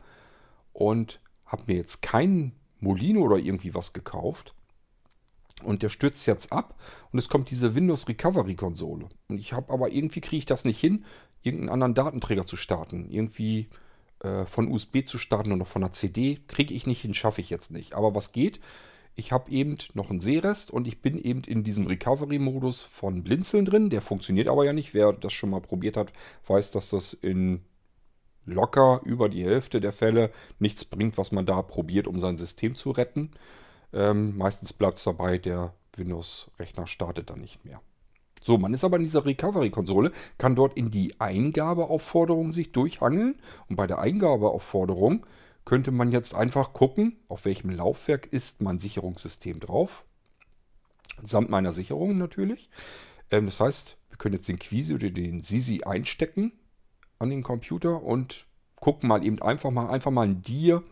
und 0.73 1.21
habe 1.47 1.65
mir 1.67 1.77
jetzt 1.77 2.03
keinen 2.03 2.53
Molino 2.81 3.21
oder 3.23 3.39
irgendwie 3.39 3.75
was 3.75 3.93
gekauft. 3.93 4.55
Und 5.63 5.83
der 5.83 5.89
stürzt 5.89 6.27
jetzt 6.27 6.53
ab 6.53 6.79
und 7.13 7.19
es 7.19 7.29
kommt 7.29 7.51
diese 7.51 7.75
Windows 7.75 8.09
Recovery 8.09 8.55
Konsole. 8.55 9.09
Und 9.29 9.39
ich 9.39 9.53
habe 9.53 9.73
aber 9.73 9.91
irgendwie 9.91 10.21
kriege 10.21 10.39
ich 10.39 10.47
das 10.47 10.65
nicht 10.65 10.81
hin, 10.81 11.05
irgendeinen 11.43 11.71
anderen 11.71 11.95
Datenträger 11.95 12.45
zu 12.45 12.57
starten. 12.57 13.09
Irgendwie 13.09 13.69
äh, 14.21 14.47
von 14.47 14.71
USB 14.71 15.07
zu 15.07 15.17
starten 15.17 15.53
oder 15.53 15.65
von 15.65 15.85
einer 15.85 15.93
CD 15.93 16.41
kriege 16.49 16.75
ich 16.75 16.87
nicht 16.87 17.03
hin, 17.03 17.15
schaffe 17.15 17.41
ich 17.41 17.51
jetzt 17.51 17.71
nicht. 17.71 17.95
Aber 17.95 18.15
was 18.15 18.33
geht? 18.33 18.61
Ich 19.15 19.31
habe 19.31 19.51
eben 19.51 19.79
noch 19.95 20.11
einen 20.11 20.21
Seerest 20.21 20.73
und 20.73 20.89
ich 20.89 21.01
bin 21.01 21.23
eben 21.23 21.43
in 21.45 21.63
diesem 21.63 21.87
Recovery-Modus 21.87 22.83
von 22.83 23.23
Blinzeln 23.23 23.65
drin. 23.65 23.91
Der 23.91 24.03
funktioniert 24.03 24.49
aber 24.49 24.65
ja 24.65 24.73
nicht. 24.73 24.93
Wer 24.93 25.13
das 25.13 25.33
schon 25.33 25.51
mal 25.51 25.61
probiert 25.61 25.97
hat, 25.97 26.13
weiß, 26.49 26.73
dass 26.73 26.91
das 26.91 27.13
in 27.13 27.61
locker 28.45 29.01
über 29.05 29.29
die 29.29 29.45
Hälfte 29.45 29.81
der 29.81 29.93
Fälle 29.93 30.31
nichts 30.59 30.85
bringt, 30.85 31.17
was 31.17 31.31
man 31.31 31.47
da 31.47 31.63
probiert, 31.63 32.09
um 32.09 32.19
sein 32.19 32.39
System 32.39 32.75
zu 32.75 32.91
retten. 32.91 33.31
Ähm, 33.95 34.37
meistens 34.37 34.73
bleibt 34.73 34.99
es 34.99 35.05
dabei, 35.05 35.39
der 35.39 35.73
Windows-Rechner 35.97 36.87
startet 36.87 37.31
dann 37.31 37.41
nicht 37.41 37.65
mehr. 37.65 37.81
So, 38.43 38.59
man 38.59 38.75
ist 38.75 38.85
aber 38.85 38.97
in 38.97 39.05
dieser 39.05 39.25
Recovery-Konsole, 39.25 40.13
kann 40.37 40.55
dort 40.55 40.77
in 40.77 40.91
die 40.91 41.19
Eingabeaufforderung 41.19 42.53
sich 42.53 42.73
durchhangeln 42.73 43.37
und 43.69 43.77
bei 43.77 43.87
der 43.87 44.01
Eingabeaufforderung 44.01 45.25
könnte 45.65 45.93
man 45.93 46.13
jetzt 46.13 46.35
einfach 46.35 46.75
gucken, 46.75 47.17
auf 47.29 47.47
welchem 47.47 47.71
Laufwerk 47.71 48.27
ist 48.27 48.61
mein 48.61 48.79
Sicherungssystem 48.79 49.61
drauf. 49.61 50.05
Samt 51.23 51.49
meiner 51.49 51.73
Sicherung 51.73 52.19
natürlich. 52.19 52.69
Ähm, 53.31 53.47
das 53.47 53.61
heißt, 53.61 53.97
wir 54.11 54.19
können 54.19 54.35
jetzt 54.35 54.49
den 54.49 54.59
Quisi 54.59 54.95
oder 54.95 55.09
den 55.09 55.43
Sisi 55.43 55.85
einstecken 55.85 56.53
an 57.19 57.31
den 57.31 57.43
Computer 57.43 58.03
und 58.03 58.45
gucken 58.79 59.09
mal 59.09 59.25
eben 59.25 59.41
einfach 59.41 59.71
mal, 59.71 59.89
einfach 59.89 60.11
mal 60.11 60.27
ein 60.27 60.43
Dir 60.43 60.83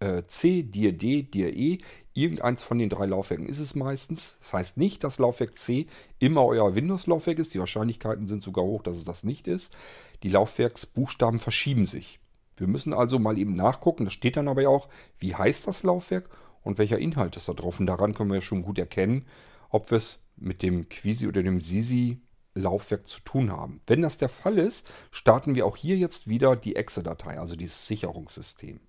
äh, 0.00 0.24
C, 0.26 0.62
Dir 0.62 0.92
D, 0.92 1.22
Dir 1.22 1.54
E. 1.54 1.78
Irgendeins 2.12 2.62
von 2.62 2.78
den 2.78 2.88
drei 2.88 3.06
Laufwerken 3.06 3.46
ist 3.46 3.60
es 3.60 3.74
meistens. 3.74 4.36
Das 4.40 4.52
heißt 4.52 4.76
nicht, 4.76 5.04
dass 5.04 5.18
Laufwerk 5.18 5.58
C 5.58 5.86
immer 6.18 6.44
euer 6.44 6.74
Windows-Laufwerk 6.74 7.38
ist. 7.38 7.54
Die 7.54 7.60
Wahrscheinlichkeiten 7.60 8.26
sind 8.26 8.42
sogar 8.42 8.64
hoch, 8.64 8.82
dass 8.82 8.96
es 8.96 9.04
das 9.04 9.22
nicht 9.22 9.46
ist. 9.46 9.74
Die 10.22 10.28
Laufwerksbuchstaben 10.28 11.38
verschieben 11.38 11.86
sich. 11.86 12.18
Wir 12.56 12.66
müssen 12.66 12.92
also 12.92 13.18
mal 13.18 13.38
eben 13.38 13.54
nachgucken, 13.54 14.04
das 14.04 14.12
steht 14.12 14.36
dann 14.36 14.48
aber 14.48 14.62
ja 14.62 14.68
auch, 14.68 14.88
wie 15.18 15.34
heißt 15.34 15.66
das 15.66 15.82
Laufwerk 15.82 16.28
und 16.62 16.76
welcher 16.76 16.98
Inhalt 16.98 17.36
ist 17.36 17.48
da 17.48 17.54
drauf. 17.54 17.80
Und 17.80 17.86
daran 17.86 18.12
können 18.12 18.28
wir 18.28 18.36
ja 18.36 18.42
schon 18.42 18.62
gut 18.62 18.78
erkennen, 18.78 19.26
ob 19.70 19.90
wir 19.90 19.96
es 19.96 20.18
mit 20.36 20.62
dem 20.62 20.88
Quisi 20.88 21.26
oder 21.26 21.42
dem 21.42 21.60
Sisi 21.60 22.20
Laufwerk 22.54 23.08
zu 23.08 23.20
tun 23.20 23.50
haben. 23.50 23.80
Wenn 23.86 24.02
das 24.02 24.18
der 24.18 24.28
Fall 24.28 24.58
ist, 24.58 24.86
starten 25.10 25.54
wir 25.54 25.64
auch 25.64 25.76
hier 25.76 25.96
jetzt 25.96 26.28
wieder 26.28 26.56
die 26.56 26.76
Exe-Datei, 26.76 27.38
also 27.38 27.56
dieses 27.56 27.86
Sicherungssystem. 27.86 28.80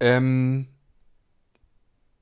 Ähm, 0.00 0.68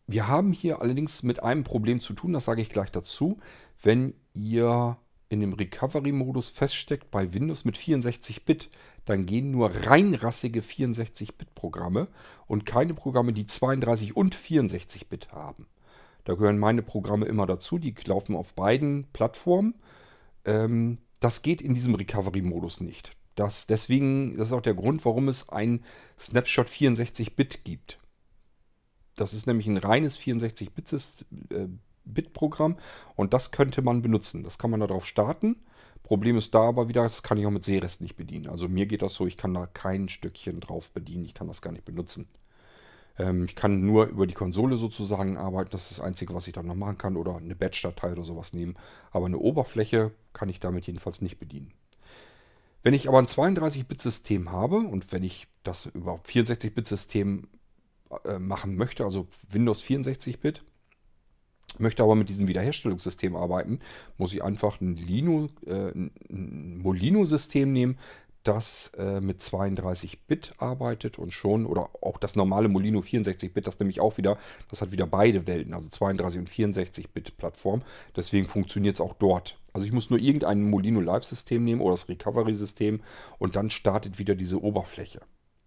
wir 0.07 0.29
haben 0.29 0.53
hier 0.53 0.81
allerdings 0.81 1.23
mit 1.23 1.43
einem 1.43 1.65
Problem 1.65 2.01
zu 2.01 2.13
tun, 2.13 2.33
das 2.33 2.45
sage 2.45 2.63
ich 2.63 2.71
gleich 2.71 2.91
dazu. 2.91 3.39
Wenn 3.83 4.15
ihr 4.35 4.97
in 5.29 5.41
dem 5.41 5.55
Recovery-Modus 5.55 6.49
feststeckt 6.49 7.11
bei 7.11 7.35
Windows 7.35 7.65
mit 7.65 7.77
64-Bit, 7.77 8.71
dann 9.05 9.27
gehen 9.27 9.51
nur 9.51 9.71
reinrassige 9.75 10.61
64-Bit-Programme 10.61 12.09
und 12.47 12.65
keine 12.65 12.95
Programme, 12.95 13.33
die 13.33 13.47
32 13.47 14.17
und 14.17 14.37
64-Bit 14.37 15.33
haben. 15.33 15.67
Da 16.25 16.35
gehören 16.35 16.59
meine 16.59 16.83
Programme 16.83 17.27
immer 17.27 17.47
dazu, 17.47 17.79
die 17.79 17.95
laufen 18.05 18.37
auf 18.37 18.55
beiden 18.55 19.07
Plattformen. 19.13 19.75
Ähm, 20.45 20.99
das 21.19 21.43
geht 21.43 21.63
in 21.63 21.75
diesem 21.75 21.95
Recovery-Modus 21.95 22.81
nicht. 22.81 23.17
Das, 23.37 23.67
deswegen, 23.67 24.37
das 24.37 24.49
ist 24.49 24.53
auch 24.53 24.63
der 24.63 24.75
Grund, 24.75 25.05
warum 25.05 25.29
es 25.29 25.49
ein 25.51 25.85
Snapshot 26.19 26.67
64-Bit 26.69 27.63
gibt. 27.65 28.01
Das 29.15 29.33
ist 29.33 29.47
nämlich 29.47 29.69
ein 29.69 29.77
reines 29.77 30.19
64-Bit-Programm 30.19 32.73
äh, 32.73 32.77
und 33.15 33.35
das 33.35 33.53
könnte 33.53 33.83
man 33.83 34.03
benutzen. 34.03 34.43
Das 34.43 34.59
kann 34.59 34.71
man 34.71 34.81
darauf 34.81 35.07
starten. 35.07 35.57
Problem 36.03 36.37
ist 36.37 36.55
da 36.55 36.63
aber 36.63 36.89
wieder, 36.89 37.03
das 37.03 37.23
kann 37.23 37.37
ich 37.37 37.47
auch 37.47 37.51
mit 37.51 37.65
Seerest 37.65 38.01
nicht 38.01 38.17
bedienen. 38.17 38.49
Also 38.49 38.69
mir 38.69 38.87
geht 38.87 39.03
das 39.03 39.15
so, 39.15 39.27
ich 39.27 39.37
kann 39.37 39.55
da 39.55 39.67
kein 39.67 40.09
Stückchen 40.09 40.61
drauf 40.61 40.93
bedienen, 40.93 41.25
ich 41.25 41.35
kann 41.35 41.49
das 41.49 41.63
gar 41.63 41.73
nicht 41.73 41.85
benutzen. 41.85 42.29
Ähm, 43.19 43.45
ich 43.45 43.57
kann 43.57 43.85
nur 43.85 44.07
über 44.07 44.27
die 44.27 44.35
Konsole 44.35 44.77
sozusagen 44.77 45.37
arbeiten, 45.37 45.71
das 45.73 45.91
ist 45.91 45.99
das 45.99 46.05
Einzige, 46.05 46.33
was 46.33 46.47
ich 46.47 46.53
dann 46.53 46.67
noch 46.67 46.75
machen 46.75 46.97
kann 46.97 47.17
oder 47.17 47.37
eine 47.37 47.57
Batch-Datei 47.57 48.13
oder 48.13 48.25
sowas 48.25 48.53
nehmen. 48.53 48.77
Aber 49.11 49.27
eine 49.27 49.39
Oberfläche 49.39 50.13
kann 50.33 50.49
ich 50.49 50.61
damit 50.61 50.87
jedenfalls 50.87 51.21
nicht 51.21 51.39
bedienen. 51.39 51.73
Wenn 52.87 52.95
ich 52.95 53.09
aber 53.09 53.19
ein 53.19 53.27
32-Bit-System 53.27 54.53
habe 54.53 54.77
und 54.77 55.11
wenn 55.11 55.25
ich 55.25 55.49
das 55.65 55.87
über 55.87 56.21
64-Bit-System 56.25 57.49
äh, 58.25 58.39
machen 58.39 58.77
möchte, 58.77 59.05
also 59.05 59.27
Windows 59.51 59.83
64-Bit, 59.83 60.63
möchte 61.79 62.05
aber 62.05 62.15
mit 62.15 62.29
diesem 62.29 62.47
Wiederherstellungssystem 62.47 63.35
arbeiten, 63.35 63.81
muss 64.19 64.33
ich 64.33 64.45
einfach 64.45 64.81
ein, 64.81 64.95
Lino, 64.95 65.49
äh, 65.67 65.91
ein 66.31 66.79
Molino-System 66.79 67.73
nehmen, 67.73 67.99
das 68.47 68.93
äh, 68.99 69.21
mit 69.21 69.41
32-Bit 69.41 70.55
arbeitet 70.59 71.19
und 71.19 71.33
schon, 71.33 71.67
oder 71.67 71.91
auch 72.01 72.19
das 72.19 72.37
normale 72.37 72.69
Molino 72.69 73.01
64-Bit, 73.01 73.67
das 73.67 73.79
nämlich 73.79 74.01
auch 74.01 74.17
wieder, 74.17 74.39
das 74.71 74.81
hat 74.81 74.93
wieder 74.93 75.07
beide 75.07 75.47
Welten, 75.47 75.75
also 75.75 75.89
32 75.89 76.41
und 76.41 76.51
64-Bit-Plattform. 76.51 77.83
Deswegen 78.15 78.47
funktioniert 78.47 78.95
es 78.95 79.01
auch 79.01 79.15
dort. 79.15 79.59
Also 79.73 79.87
ich 79.87 79.93
muss 79.93 80.11
nur 80.11 80.19
irgendein 80.19 80.63
Molino 80.63 81.01
Live-System 81.01 81.65
nehmen 81.65 81.81
oder 81.81 81.93
das 81.93 82.09
Recovery-System 82.09 83.01
und 83.39 83.57
dann 83.57 83.71
startet 83.71 84.19
wieder 84.19 84.35
diese 84.35 84.63
Oberfläche. 84.63 85.21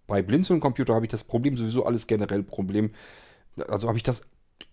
Bei 0.08 0.22
Blinzeln-Computer 0.24 0.96
habe 0.96 1.06
ich 1.06 1.12
das 1.12 1.24
Problem 1.24 1.58
sowieso 1.58 1.86
alles 1.86 2.08
generell 2.08 2.44
Problem. 2.44 2.92
Also 3.68 3.88
habe 3.88 3.98
ich 3.98 4.04
das 4.04 4.24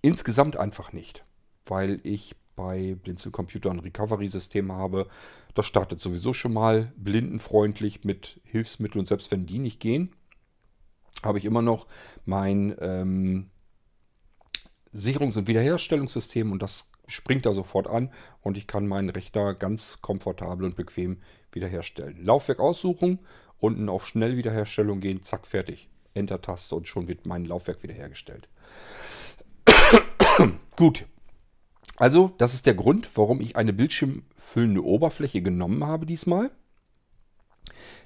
insgesamt 0.01 0.57
einfach 0.57 0.93
nicht, 0.93 1.25
weil 1.67 2.01
ich 2.05 2.35
bei 2.57 2.97
Blinzeln-Computer 3.03 3.71
ein 3.71 3.79
Recovery-System 3.79 4.73
habe. 4.73 5.07
Das 5.55 5.67
startet 5.67 6.01
sowieso 6.01 6.33
schon 6.33 6.55
mal 6.55 6.93
blindenfreundlich 6.97 8.05
mit 8.05 8.41
Hilfsmitteln 8.45 9.01
und 9.01 9.07
selbst 9.07 9.31
wenn 9.31 9.47
die 9.47 9.59
nicht 9.59 9.79
gehen, 9.79 10.13
habe 11.23 11.39
ich 11.39 11.45
immer 11.45 11.63
noch 11.63 11.87
mein 12.25 12.75
ähm, 12.81 13.51
Sicherungs- 14.93 15.39
und 15.39 15.47
Wiederherstellungssystem 15.47 16.51
und 16.53 16.63
das 16.63 16.91
springt 17.07 17.47
da 17.47 17.53
sofort 17.53 17.87
an 17.87 18.11
und 18.41 18.59
ich 18.59 18.67
kann 18.67 18.87
meinen 18.87 19.11
Rechner 19.11 19.55
ganz 19.55 20.01
komfortabel 20.01 20.65
und 20.65 20.77
bequem 20.77 21.21
wiederherstellen. 21.53 22.25
Laufwerk 22.25 22.59
aussuchen, 22.59 23.21
unten 23.59 23.89
auf 23.89 24.07
Schnellwiederherstellung 24.07 25.01
gehen, 25.01 25.23
zack, 25.23 25.47
fertig. 25.47 25.89
Enter-Taste 26.15 26.75
und 26.75 26.89
schon 26.89 27.09
wird 27.09 27.27
mein 27.27 27.45
Laufwerk 27.45 27.83
wiederhergestellt. 27.83 28.49
Gut. 30.77 31.07
Also, 31.97 32.33
das 32.39 32.55
ist 32.55 32.67
der 32.67 32.75
Grund, 32.75 33.09
warum 33.15 33.41
ich 33.41 33.57
eine 33.57 33.73
bildschirmfüllende 33.73 34.85
Oberfläche 34.85 35.43
genommen 35.43 35.85
habe 35.85 36.07
diesmal. 36.07 36.51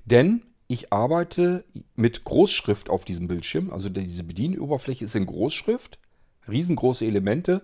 Denn 0.04 0.42
ich 0.68 0.92
arbeite 0.92 1.64
mit 1.96 2.22
Großschrift 2.22 2.90
auf 2.90 3.04
diesem 3.04 3.26
Bildschirm. 3.26 3.70
Also 3.70 3.88
diese 3.88 4.22
Bedienoberfläche 4.22 5.04
ist 5.04 5.16
in 5.16 5.26
Großschrift. 5.26 5.98
Riesengroße 6.48 7.04
Elemente. 7.04 7.62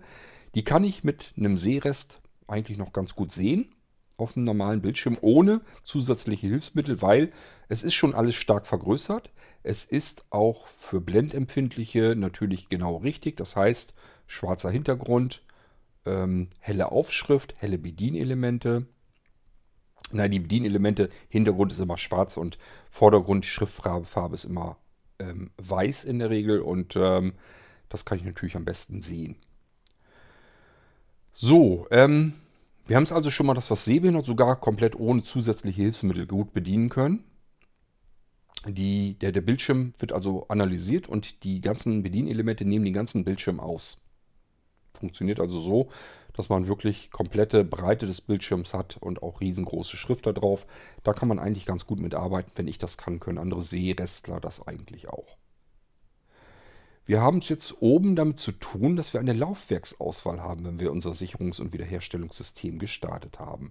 Die 0.56 0.64
kann 0.64 0.82
ich 0.82 1.04
mit 1.04 1.32
einem 1.36 1.56
Sehrest 1.56 2.20
eigentlich 2.48 2.78
noch 2.78 2.92
ganz 2.92 3.14
gut 3.14 3.32
sehen 3.32 3.72
auf 4.16 4.36
einem 4.36 4.46
normalen 4.46 4.80
Bildschirm 4.80 5.18
ohne 5.20 5.60
zusätzliche 5.84 6.46
Hilfsmittel, 6.46 7.02
weil 7.02 7.32
es 7.68 7.82
ist 7.82 7.94
schon 7.94 8.14
alles 8.14 8.34
stark 8.34 8.66
vergrößert. 8.66 9.30
Es 9.62 9.84
ist 9.84 10.24
auch 10.30 10.66
für 10.68 11.00
Blendempfindliche 11.00 12.14
natürlich 12.16 12.68
genau 12.68 12.96
richtig. 12.96 13.36
Das 13.36 13.56
heißt, 13.56 13.94
schwarzer 14.26 14.70
Hintergrund, 14.70 15.42
ähm, 16.06 16.48
helle 16.60 16.90
Aufschrift, 16.92 17.54
helle 17.58 17.78
Bedienelemente. 17.78 18.86
Nein, 20.12 20.30
die 20.30 20.40
Bedienelemente, 20.40 21.10
Hintergrund 21.28 21.72
ist 21.72 21.80
immer 21.80 21.98
schwarz 21.98 22.36
und 22.36 22.58
Vordergrund, 22.90 23.44
Schriftfarbe 23.44 24.06
Farbe 24.06 24.34
ist 24.34 24.44
immer 24.44 24.78
ähm, 25.18 25.50
weiß 25.56 26.04
in 26.04 26.18
der 26.18 26.30
Regel 26.30 26.60
und 26.60 26.94
ähm, 26.96 27.32
das 27.88 28.04
kann 28.04 28.18
ich 28.18 28.24
natürlich 28.24 28.56
am 28.56 28.64
besten 28.64 29.02
sehen. 29.02 29.36
So, 31.32 31.86
ähm, 31.90 32.34
wir 32.86 32.96
haben 32.96 33.02
es 33.02 33.12
also 33.12 33.30
schon 33.30 33.46
mal, 33.46 33.54
dass 33.54 33.70
wir 33.70 33.76
Sehbehindert 33.76 34.26
sogar 34.26 34.60
komplett 34.60 34.96
ohne 34.96 35.22
zusätzliche 35.22 35.82
Hilfsmittel 35.82 36.26
gut 36.26 36.52
bedienen 36.52 36.88
können. 36.88 37.24
Die, 38.66 39.18
der, 39.18 39.32
der 39.32 39.42
Bildschirm 39.42 39.94
wird 39.98 40.12
also 40.12 40.48
analysiert 40.48 41.08
und 41.08 41.44
die 41.44 41.60
ganzen 41.60 42.02
Bedienelemente 42.02 42.64
nehmen 42.64 42.84
den 42.84 42.94
ganzen 42.94 43.24
Bildschirm 43.24 43.60
aus. 43.60 44.00
Funktioniert 44.98 45.40
also 45.40 45.60
so, 45.60 45.88
dass 46.32 46.48
man 46.48 46.68
wirklich 46.68 47.10
komplette 47.10 47.64
Breite 47.64 48.06
des 48.06 48.20
Bildschirms 48.20 48.74
hat 48.74 48.96
und 49.00 49.22
auch 49.22 49.40
riesengroße 49.40 49.96
Schrift 49.96 50.26
da 50.26 50.32
drauf. 50.32 50.66
Da 51.02 51.12
kann 51.12 51.28
man 51.28 51.38
eigentlich 51.38 51.66
ganz 51.66 51.86
gut 51.86 52.00
mitarbeiten. 52.00 52.52
Wenn 52.56 52.68
ich 52.68 52.78
das 52.78 52.98
kann, 52.98 53.20
können 53.20 53.38
andere 53.38 53.62
Sehrestler 53.62 54.40
das 54.40 54.66
eigentlich 54.66 55.08
auch. 55.08 55.36
Wir 57.06 57.20
haben 57.20 57.38
es 57.38 57.48
jetzt 57.48 57.80
oben 57.80 58.16
damit 58.16 58.40
zu 58.40 58.50
tun, 58.50 58.96
dass 58.96 59.12
wir 59.12 59.20
eine 59.20 59.32
Laufwerksauswahl 59.32 60.40
haben, 60.40 60.64
wenn 60.64 60.80
wir 60.80 60.90
unser 60.90 61.12
Sicherungs- 61.12 61.60
und 61.60 61.72
Wiederherstellungssystem 61.72 62.80
gestartet 62.80 63.38
haben. 63.38 63.70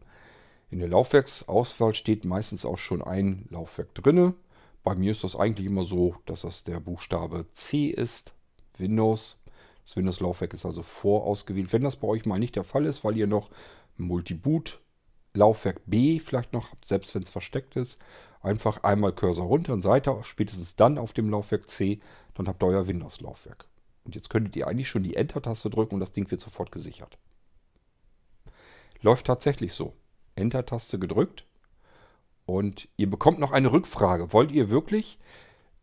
In 0.72 0.80
der 0.80 0.88
Laufwerksauswahl 0.88 1.94
steht 1.94 2.24
meistens 2.24 2.66
auch 2.66 2.78
schon 2.78 3.02
ein 3.02 3.46
Laufwerk 3.50 3.94
drinne. 3.94 4.34
Bei 4.84 4.96
mir 4.96 5.12
ist 5.12 5.24
das 5.24 5.36
eigentlich 5.36 5.68
immer 5.68 5.84
so, 5.84 6.16
dass 6.26 6.42
das 6.42 6.64
der 6.64 6.80
Buchstabe 6.80 7.46
C 7.52 7.88
ist, 7.88 8.34
Windows. 8.78 9.38
Das 9.86 9.96
Windows-Laufwerk 9.96 10.54
ist 10.54 10.66
also 10.66 10.82
vorausgewählt. 10.82 11.72
Wenn 11.72 11.84
das 11.84 11.96
bei 11.96 12.08
euch 12.08 12.26
mal 12.26 12.40
nicht 12.40 12.56
der 12.56 12.64
Fall 12.64 12.86
ist, 12.86 13.04
weil 13.04 13.16
ihr 13.18 13.28
noch 13.28 13.52
Multiboot 13.98 14.82
Laufwerk 15.34 15.82
B 15.86 16.20
vielleicht 16.20 16.54
noch 16.54 16.72
habt, 16.72 16.86
selbst 16.86 17.14
wenn 17.14 17.22
es 17.22 17.30
versteckt 17.30 17.76
ist, 17.76 18.00
einfach 18.42 18.84
einmal 18.84 19.14
Cursor 19.14 19.46
runter 19.46 19.74
und 19.74 19.84
Seite, 19.84 20.18
spätestens 20.24 20.76
dann 20.76 20.98
auf 20.98 21.14
dem 21.14 21.30
Laufwerk 21.30 21.70
C, 21.70 22.00
dann 22.34 22.48
habt 22.48 22.64
ihr 22.64 22.68
euer 22.68 22.88
Windows-Laufwerk. 22.88 23.68
Und 24.06 24.16
jetzt 24.16 24.30
könntet 24.30 24.56
ihr 24.56 24.68
eigentlich 24.68 24.90
schon 24.90 25.04
die 25.04 25.16
Enter-Taste 25.16 25.70
drücken 25.70 25.96
und 25.96 26.00
das 26.00 26.14
Ding 26.14 26.30
wird 26.32 26.42
sofort 26.42 26.72
gesichert. 26.72 27.18
Läuft 29.02 29.28
tatsächlich 29.28 29.74
so. 29.74 29.94
Enter-Taste 30.36 30.98
gedrückt 31.00 31.46
und 32.46 32.88
ihr 32.98 33.10
bekommt 33.10 33.40
noch 33.40 33.52
eine 33.52 33.72
Rückfrage. 33.72 34.34
Wollt 34.34 34.52
ihr 34.52 34.70
wirklich 34.70 35.20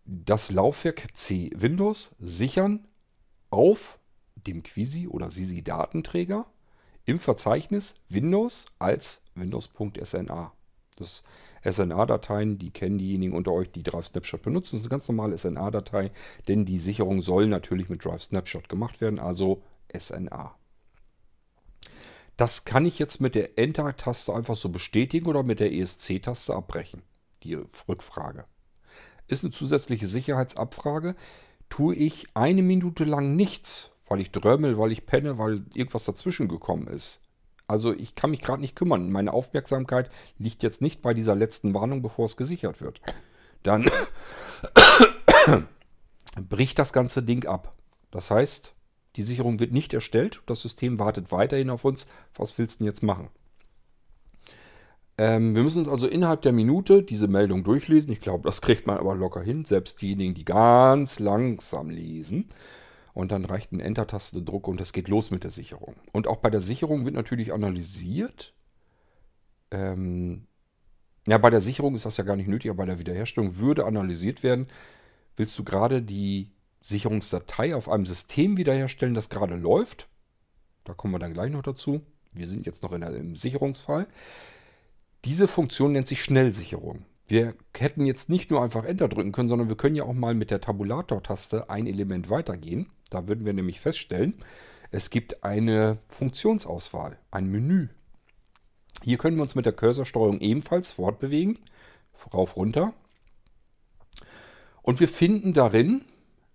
das 0.05 0.51
Laufwerk 0.51 1.09
C 1.15 1.51
Windows 1.55 2.15
sichern 2.19 2.87
auf 3.53 3.99
dem 4.35 4.63
Quisi 4.63 5.07
oder 5.07 5.31
Sisi 5.31 5.63
Datenträger 5.63 6.47
im 7.05 7.21
Verzeichnis 7.21 7.95
Windows 8.09 8.67
als 8.79 9.23
Windows.sna? 9.35 10.53
Das 10.97 11.23
SNA-Dateien, 11.65 12.59
die 12.59 12.71
kennen 12.71 12.99
diejenigen 12.99 13.35
unter 13.35 13.53
euch, 13.53 13.71
die 13.71 13.83
Drive 13.83 14.07
Snapshot 14.07 14.43
benutzen. 14.43 14.77
Das 14.77 14.81
ist 14.81 14.87
eine 14.87 14.91
ganz 14.91 15.09
normale 15.09 15.39
SNA-Datei, 15.39 16.11
denn 16.49 16.65
die 16.65 16.79
Sicherung 16.79 17.23
soll 17.23 17.47
natürlich 17.47 17.89
mit 17.89 18.05
Drive 18.05 18.25
Snapshot 18.25 18.69
gemacht 18.69 19.01
werden, 19.01 19.19
also 19.19 19.63
SNA. 19.97 20.55
Das 22.37 22.65
kann 22.65 22.87
ich 22.87 22.99
jetzt 22.99 23.21
mit 23.21 23.35
der 23.35 23.59
Enter-Taste 23.59 24.35
einfach 24.35 24.57
so 24.57 24.69
bestätigen 24.69 25.27
oder 25.27 25.43
mit 25.43 25.61
der 25.61 25.73
ESC-Taste 25.73 26.55
abbrechen. 26.55 27.03
Die 27.43 27.55
Rückfrage. 27.89 28.45
Ist 29.29 29.45
eine 29.45 29.53
zusätzliche 29.53 30.07
Sicherheitsabfrage. 30.07 31.15
Tue 31.73 31.95
ich 31.95 32.27
eine 32.35 32.61
Minute 32.61 33.05
lang 33.05 33.35
nichts, 33.35 33.93
weil 34.07 34.21
ich 34.21 34.31
drömmel, 34.31 34.77
weil 34.77 34.93
ich 34.93 35.07
penne, 35.07 35.39
weil 35.39 35.65
irgendwas 35.73 36.05
dazwischen 36.05 36.47
gekommen 36.47 36.87
ist, 36.87 37.23
also 37.67 37.95
ich 37.95 38.15
kann 38.15 38.29
mich 38.29 38.43
gerade 38.43 38.61
nicht 38.61 38.77
kümmern. 38.77 39.11
Meine 39.11 39.33
Aufmerksamkeit 39.33 40.11
liegt 40.37 40.63
jetzt 40.63 40.83
nicht 40.83 41.01
bei 41.01 41.15
dieser 41.15 41.35
letzten 41.35 41.73
Warnung, 41.73 42.03
bevor 42.03 42.27
es 42.27 42.37
gesichert 42.37 42.83
wird. 42.83 43.01
Dann 43.63 43.89
bricht 46.51 46.79
das 46.79 46.93
ganze 46.93 47.23
Ding 47.23 47.47
ab. 47.47 47.75
Das 48.11 48.31
heißt, 48.31 48.75
die 49.17 49.23
Sicherung 49.23 49.59
wird 49.59 49.73
nicht 49.73 49.95
erstellt. 49.95 50.43
Das 50.45 50.61
System 50.61 50.99
wartet 50.99 51.33
weiterhin 51.33 51.71
auf 51.71 51.87
uns. 51.87 52.07
Was 52.35 52.59
willst 52.59 52.81
du 52.81 52.85
denn 52.85 52.93
jetzt 52.93 53.03
machen? 53.03 53.31
Ähm, 55.23 55.55
wir 55.55 55.63
müssen 55.63 55.79
uns 55.79 55.89
also 55.89 56.09
innerhalb 56.09 56.43
der 56.43 56.51
Minute 56.51 57.05
diese 57.05 57.29
Meldung 57.29 57.63
durchlesen. 57.63 58.11
Ich 58.11 58.21
glaube, 58.21 58.43
das 58.43 58.61
kriegt 58.61 58.89
man 58.89 58.99
aber 58.99 59.15
locker 59.15 59.41
hin. 59.41 59.65
Selbst 59.65 60.03
diejenigen, 60.03 60.35
die 60.35 60.45
ganz 60.45 61.21
langsam 61.21 61.91
lesen. 61.91 62.49
Und 63.15 63.31
dann 63.31 63.45
reicht 63.45 63.71
ein 63.71 63.79
Enter-Taste-Druck 63.79 64.67
und 64.67 64.81
es 64.81 64.93
geht 64.93 65.07
los 65.07 65.31
mit 65.31 65.45
der 65.45 65.53
Sicherung. 65.53 65.95
Und 66.13 66.27
auch 66.27 66.39
bei 66.39 66.51
der 66.51 66.61
Sicherung 66.61 67.05
wird 67.05 67.15
natürlich 67.15 67.53
analysiert. 67.53 68.53
Ähm, 69.71 70.49
ja, 71.29 71.39
bei 71.39 71.51
der 71.51 71.61
Sicherung 71.61 71.95
ist 71.95 72.05
das 72.05 72.17
ja 72.17 72.25
gar 72.25 72.35
nicht 72.35 72.49
nötig, 72.49 72.73
aber 72.73 72.79
bei 72.79 72.87
der 72.87 72.99
Wiederherstellung 72.99 73.59
würde 73.59 73.85
analysiert 73.85 74.43
werden. 74.43 74.67
Willst 75.37 75.57
du 75.57 75.63
gerade 75.63 76.03
die 76.03 76.51
Sicherungsdatei 76.81 77.77
auf 77.77 77.89
einem 77.89 78.07
System 78.07 78.57
wiederherstellen, 78.57 79.15
das 79.15 79.29
gerade 79.29 79.55
läuft? 79.55 80.09
Da 80.83 80.95
kommen 80.95 81.15
wir 81.15 81.21
dann 81.21 81.33
gleich 81.33 81.53
noch 81.53 81.63
dazu. 81.63 82.01
Wir 82.35 82.49
sind 82.49 82.67
jetzt 82.67 82.83
noch 82.83 82.91
in 82.91 83.05
einem 83.05 83.37
Sicherungsfall. 83.37 84.09
Diese 85.25 85.47
Funktion 85.47 85.93
nennt 85.93 86.09
sich 86.09 86.25
Schnellsicherung. 86.25 87.05
Wir 87.29 87.55
hätten 87.77 88.05
jetzt 88.07 88.29
nicht 88.29 88.51
nur 88.51 88.63
einfach 88.63 88.85
Enter 88.85 89.09
drücken 89.09 89.33
können, 89.33 89.49
sondern 89.49 89.69
wir 89.69 89.77
können 89.77 89.95
ja 89.95 90.05
auch 90.05 90.13
mal 90.13 90.35
mit 90.35 90.51
der 90.51 90.61
Tabulator-Taste 90.61 91.71
ein 91.71 91.87
Element 91.87 92.29
weitergehen. 92.29 92.91
Da 93.11 93.29
würden 93.29 93.45
wir 93.45 93.53
nämlich 93.53 93.81
feststellen, 93.81 94.35
es 94.91 95.11
gibt 95.11 95.45
eine 95.45 95.99
Funktionsauswahl, 96.09 97.19
ein 97.31 97.47
Menü. 97.47 97.89
Hier 99.03 99.17
können 99.17 99.37
wir 99.37 99.43
uns 99.43 99.55
mit 99.55 99.65
der 99.65 99.73
Cursorsteuerung 99.73 100.41
ebenfalls 100.41 100.93
fortbewegen, 100.93 101.59
rauf, 102.35 102.57
runter. 102.57 102.93
Und 104.83 105.01
wir 105.01 105.09
finden 105.09 105.55
darin 105.55 106.05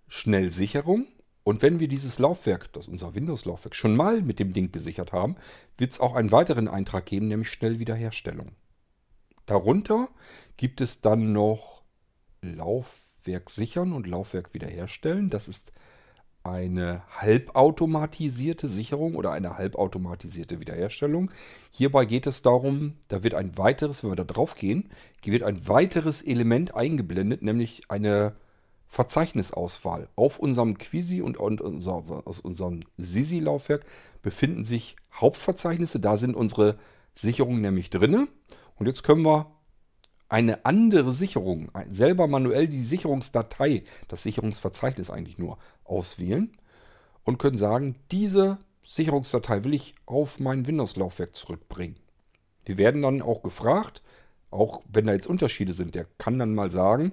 Schnellsicherung. 0.06 1.06
Und 1.48 1.62
wenn 1.62 1.80
wir 1.80 1.88
dieses 1.88 2.18
Laufwerk, 2.18 2.70
das 2.74 2.88
unser 2.88 3.14
Windows-Laufwerk, 3.14 3.74
schon 3.74 3.96
mal 3.96 4.20
mit 4.20 4.38
dem 4.38 4.52
Ding 4.52 4.70
gesichert 4.70 5.14
haben, 5.14 5.36
wird 5.78 5.92
es 5.92 5.98
auch 5.98 6.14
einen 6.14 6.30
weiteren 6.30 6.68
Eintrag 6.68 7.06
geben, 7.06 7.28
nämlich 7.28 7.50
Schnellwiederherstellung. 7.50 8.50
Darunter 9.46 10.10
gibt 10.58 10.82
es 10.82 11.00
dann 11.00 11.32
noch 11.32 11.80
Laufwerk 12.42 13.48
sichern 13.48 13.94
und 13.94 14.06
Laufwerk 14.06 14.52
wiederherstellen. 14.52 15.30
Das 15.30 15.48
ist 15.48 15.72
eine 16.42 17.02
halbautomatisierte 17.16 18.68
Sicherung 18.68 19.14
oder 19.14 19.32
eine 19.32 19.56
halbautomatisierte 19.56 20.60
Wiederherstellung. 20.60 21.30
Hierbei 21.70 22.04
geht 22.04 22.26
es 22.26 22.42
darum, 22.42 22.98
da 23.08 23.22
wird 23.22 23.32
ein 23.32 23.56
weiteres, 23.56 24.02
wenn 24.02 24.10
wir 24.10 24.16
da 24.16 24.24
drauf 24.24 24.54
gehen, 24.54 24.90
wird 25.24 25.44
ein 25.44 25.66
weiteres 25.66 26.20
Element 26.20 26.74
eingeblendet, 26.74 27.40
nämlich 27.40 27.80
eine 27.88 28.36
Verzeichnisauswahl. 28.88 30.08
Auf 30.16 30.38
unserem 30.38 30.78
Quisi 30.78 31.20
und 31.20 31.38
aus 31.38 32.40
unserem 32.40 32.80
Sisi-Laufwerk 32.96 33.84
befinden 34.22 34.64
sich 34.64 34.96
Hauptverzeichnisse. 35.12 36.00
Da 36.00 36.16
sind 36.16 36.34
unsere 36.34 36.78
Sicherungen 37.14 37.60
nämlich 37.60 37.90
drin. 37.90 38.28
Und 38.76 38.86
jetzt 38.86 39.04
können 39.04 39.24
wir 39.24 39.52
eine 40.30 40.64
andere 40.64 41.12
Sicherung, 41.12 41.70
selber 41.88 42.26
manuell 42.26 42.68
die 42.68 42.82
Sicherungsdatei, 42.82 43.84
das 44.08 44.22
Sicherungsverzeichnis 44.22 45.10
eigentlich 45.10 45.38
nur, 45.38 45.58
auswählen 45.84 46.56
und 47.24 47.38
können 47.38 47.56
sagen, 47.56 47.96
diese 48.10 48.58
Sicherungsdatei 48.84 49.64
will 49.64 49.74
ich 49.74 49.94
auf 50.06 50.38
mein 50.38 50.66
Windows-Laufwerk 50.66 51.34
zurückbringen. 51.34 51.96
Wir 52.64 52.78
werden 52.78 53.02
dann 53.02 53.22
auch 53.22 53.42
gefragt, 53.42 54.02
auch 54.50 54.82
wenn 54.90 55.06
da 55.06 55.12
jetzt 55.12 55.26
Unterschiede 55.26 55.72
sind, 55.72 55.94
der 55.94 56.06
kann 56.18 56.38
dann 56.38 56.54
mal 56.54 56.70
sagen, 56.70 57.12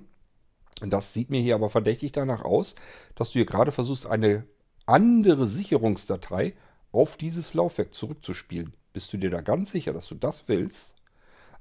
das 0.82 1.14
sieht 1.14 1.30
mir 1.30 1.42
hier 1.42 1.56
aber 1.56 1.70
verdächtig 1.70 2.12
danach 2.12 2.44
aus, 2.44 2.76
dass 3.16 3.30
du 3.30 3.34
hier 3.34 3.46
gerade 3.46 3.72
versuchst, 3.72 4.06
eine 4.06 4.46
andere 4.86 5.48
Sicherungsdatei 5.48 6.54
auf 6.92 7.18
dieses 7.18 7.54
Laufwerk 7.54 7.94
zurückzuspielen. 7.94 8.74
Bist 8.94 9.12
du 9.12 9.18
dir 9.18 9.30
da 9.30 9.42
ganz 9.42 9.72
sicher, 9.72 9.94
dass 9.94 10.08
du 10.08 10.16
das 10.16 10.48
willst? 10.48 10.94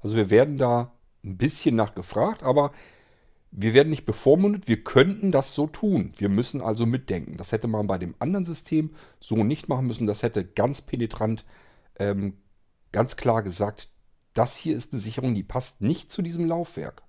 Also 0.00 0.16
wir 0.16 0.30
werden 0.30 0.56
da 0.56 0.92
ein 1.24 1.36
bisschen 1.36 1.74
nachgefragt, 1.74 2.42
aber 2.42 2.72
wir 3.50 3.72
werden 3.72 3.90
nicht 3.90 4.04
bevormundet, 4.04 4.66
wir 4.66 4.82
könnten 4.82 5.30
das 5.30 5.54
so 5.54 5.66
tun. 5.66 6.12
Wir 6.16 6.28
müssen 6.28 6.60
also 6.60 6.86
mitdenken. 6.86 7.36
Das 7.36 7.52
hätte 7.52 7.68
man 7.68 7.86
bei 7.86 7.98
dem 7.98 8.14
anderen 8.18 8.44
System 8.44 8.90
so 9.20 9.44
nicht 9.44 9.68
machen 9.68 9.86
müssen. 9.86 10.06
Das 10.08 10.22
hätte 10.22 10.44
ganz 10.44 10.82
penetrant, 10.82 11.44
ähm, 11.98 12.34
ganz 12.90 13.16
klar 13.16 13.42
gesagt, 13.42 13.90
das 14.34 14.56
hier 14.56 14.76
ist 14.76 14.92
eine 14.92 15.00
Sicherung, 15.00 15.34
die 15.34 15.44
passt 15.44 15.80
nicht 15.80 16.10
zu 16.10 16.20
diesem 16.20 16.46
Laufwerk. 16.46 17.02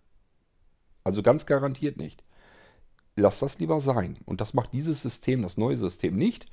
Also 1.05 1.23
ganz 1.23 1.45
garantiert 1.45 1.95
nicht. 1.95 2.25
Lass 3.15 3.39
das 3.39 3.59
lieber 3.59 3.79
sein. 3.79 4.17
Und 4.25 4.41
das 4.41 4.53
macht 4.53 4.73
dieses 4.73 5.01
System, 5.01 5.43
das 5.43 5.55
neue 5.55 5.77
System 5.77 6.17
nicht. 6.17 6.47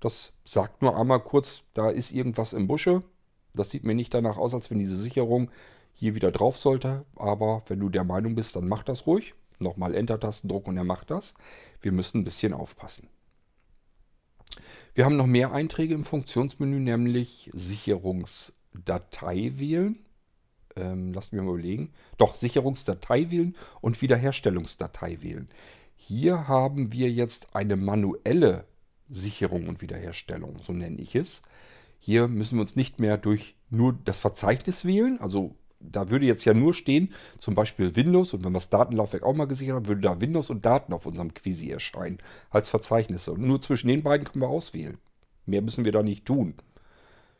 Das 0.00 0.32
sagt 0.44 0.82
nur 0.82 0.96
einmal 0.96 1.20
kurz, 1.20 1.62
da 1.74 1.90
ist 1.90 2.10
irgendwas 2.10 2.52
im 2.52 2.66
Busche. 2.66 3.04
Das 3.54 3.70
sieht 3.70 3.84
mir 3.84 3.94
nicht 3.94 4.14
danach 4.14 4.36
aus, 4.36 4.54
als 4.54 4.70
wenn 4.70 4.80
diese 4.80 4.96
Sicherung 4.96 5.50
hier 5.92 6.14
wieder 6.14 6.32
drauf 6.32 6.58
sollte. 6.58 7.04
Aber 7.16 7.62
wenn 7.66 7.80
du 7.80 7.88
der 7.88 8.04
Meinung 8.04 8.34
bist, 8.34 8.56
dann 8.56 8.66
mach 8.66 8.82
das 8.82 9.06
ruhig. 9.06 9.34
Nochmal 9.60 9.94
Enter-Tastendruck 9.94 10.68
und 10.68 10.76
er 10.76 10.84
macht 10.84 11.10
das. 11.10 11.34
Wir 11.82 11.92
müssen 11.92 12.20
ein 12.20 12.24
bisschen 12.24 12.54
aufpassen. 12.54 13.08
Wir 14.94 15.04
haben 15.04 15.16
noch 15.16 15.26
mehr 15.26 15.52
Einträge 15.52 15.94
im 15.94 16.04
Funktionsmenü, 16.04 16.80
nämlich 16.80 17.50
Sicherungsdatei 17.52 19.52
wählen. 19.56 19.98
Ähm, 20.78 21.12
lassen 21.12 21.36
wir 21.36 21.42
mal 21.42 21.54
überlegen. 21.54 21.92
Doch, 22.16 22.34
Sicherungsdatei 22.34 23.30
wählen 23.30 23.56
und 23.80 24.00
Wiederherstellungsdatei 24.00 25.22
wählen. 25.22 25.48
Hier 25.96 26.46
haben 26.46 26.92
wir 26.92 27.10
jetzt 27.10 27.54
eine 27.56 27.76
manuelle 27.76 28.64
Sicherung 29.08 29.68
und 29.68 29.82
Wiederherstellung, 29.82 30.58
so 30.62 30.72
nenne 30.72 31.00
ich 31.00 31.16
es. 31.16 31.42
Hier 31.98 32.28
müssen 32.28 32.56
wir 32.56 32.62
uns 32.62 32.76
nicht 32.76 33.00
mehr 33.00 33.18
durch 33.18 33.56
nur 33.70 33.98
das 34.04 34.20
Verzeichnis 34.20 34.84
wählen, 34.84 35.20
also 35.20 35.56
da 35.80 36.10
würde 36.10 36.26
jetzt 36.26 36.44
ja 36.44 36.54
nur 36.54 36.74
stehen, 36.74 37.12
zum 37.38 37.54
Beispiel 37.54 37.94
Windows, 37.94 38.34
und 38.34 38.44
wenn 38.44 38.52
wir 38.52 38.58
das 38.58 38.70
Datenlaufwerk 38.70 39.22
auch 39.22 39.34
mal 39.34 39.46
gesichert 39.46 39.76
haben, 39.76 39.86
würde 39.86 40.00
da 40.00 40.20
Windows 40.20 40.50
und 40.50 40.64
Daten 40.64 40.92
auf 40.92 41.06
unserem 41.06 41.34
Quisi 41.34 41.70
erscheinen 41.70 42.18
als 42.50 42.68
Verzeichnisse. 42.68 43.32
Und 43.32 43.42
nur 43.42 43.60
zwischen 43.60 43.88
den 43.88 44.02
beiden 44.02 44.26
können 44.26 44.42
wir 44.42 44.48
auswählen. 44.48 44.98
Mehr 45.46 45.62
müssen 45.62 45.84
wir 45.84 45.92
da 45.92 46.02
nicht 46.02 46.24
tun. 46.24 46.54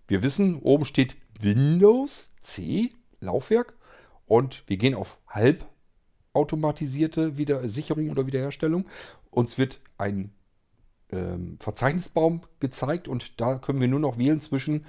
Wir 0.06 0.22
wissen, 0.22 0.58
oben 0.60 0.84
steht 0.84 1.16
Windows 1.40 2.30
C, 2.42 2.92
Laufwerk, 3.20 3.74
und 4.28 4.62
wir 4.66 4.76
gehen 4.76 4.94
auf 4.94 5.18
halbautomatisierte 5.26 7.38
Wieder 7.38 7.66
Sicherung 7.68 8.10
oder 8.10 8.26
Wiederherstellung. 8.26 8.84
Uns 9.30 9.58
wird 9.58 9.80
ein 9.96 10.32
ähm, 11.10 11.56
Verzeichnisbaum 11.60 12.42
gezeigt 12.60 13.08
und 13.08 13.40
da 13.40 13.56
können 13.56 13.80
wir 13.80 13.88
nur 13.88 14.00
noch 14.00 14.18
wählen 14.18 14.40
zwischen 14.40 14.84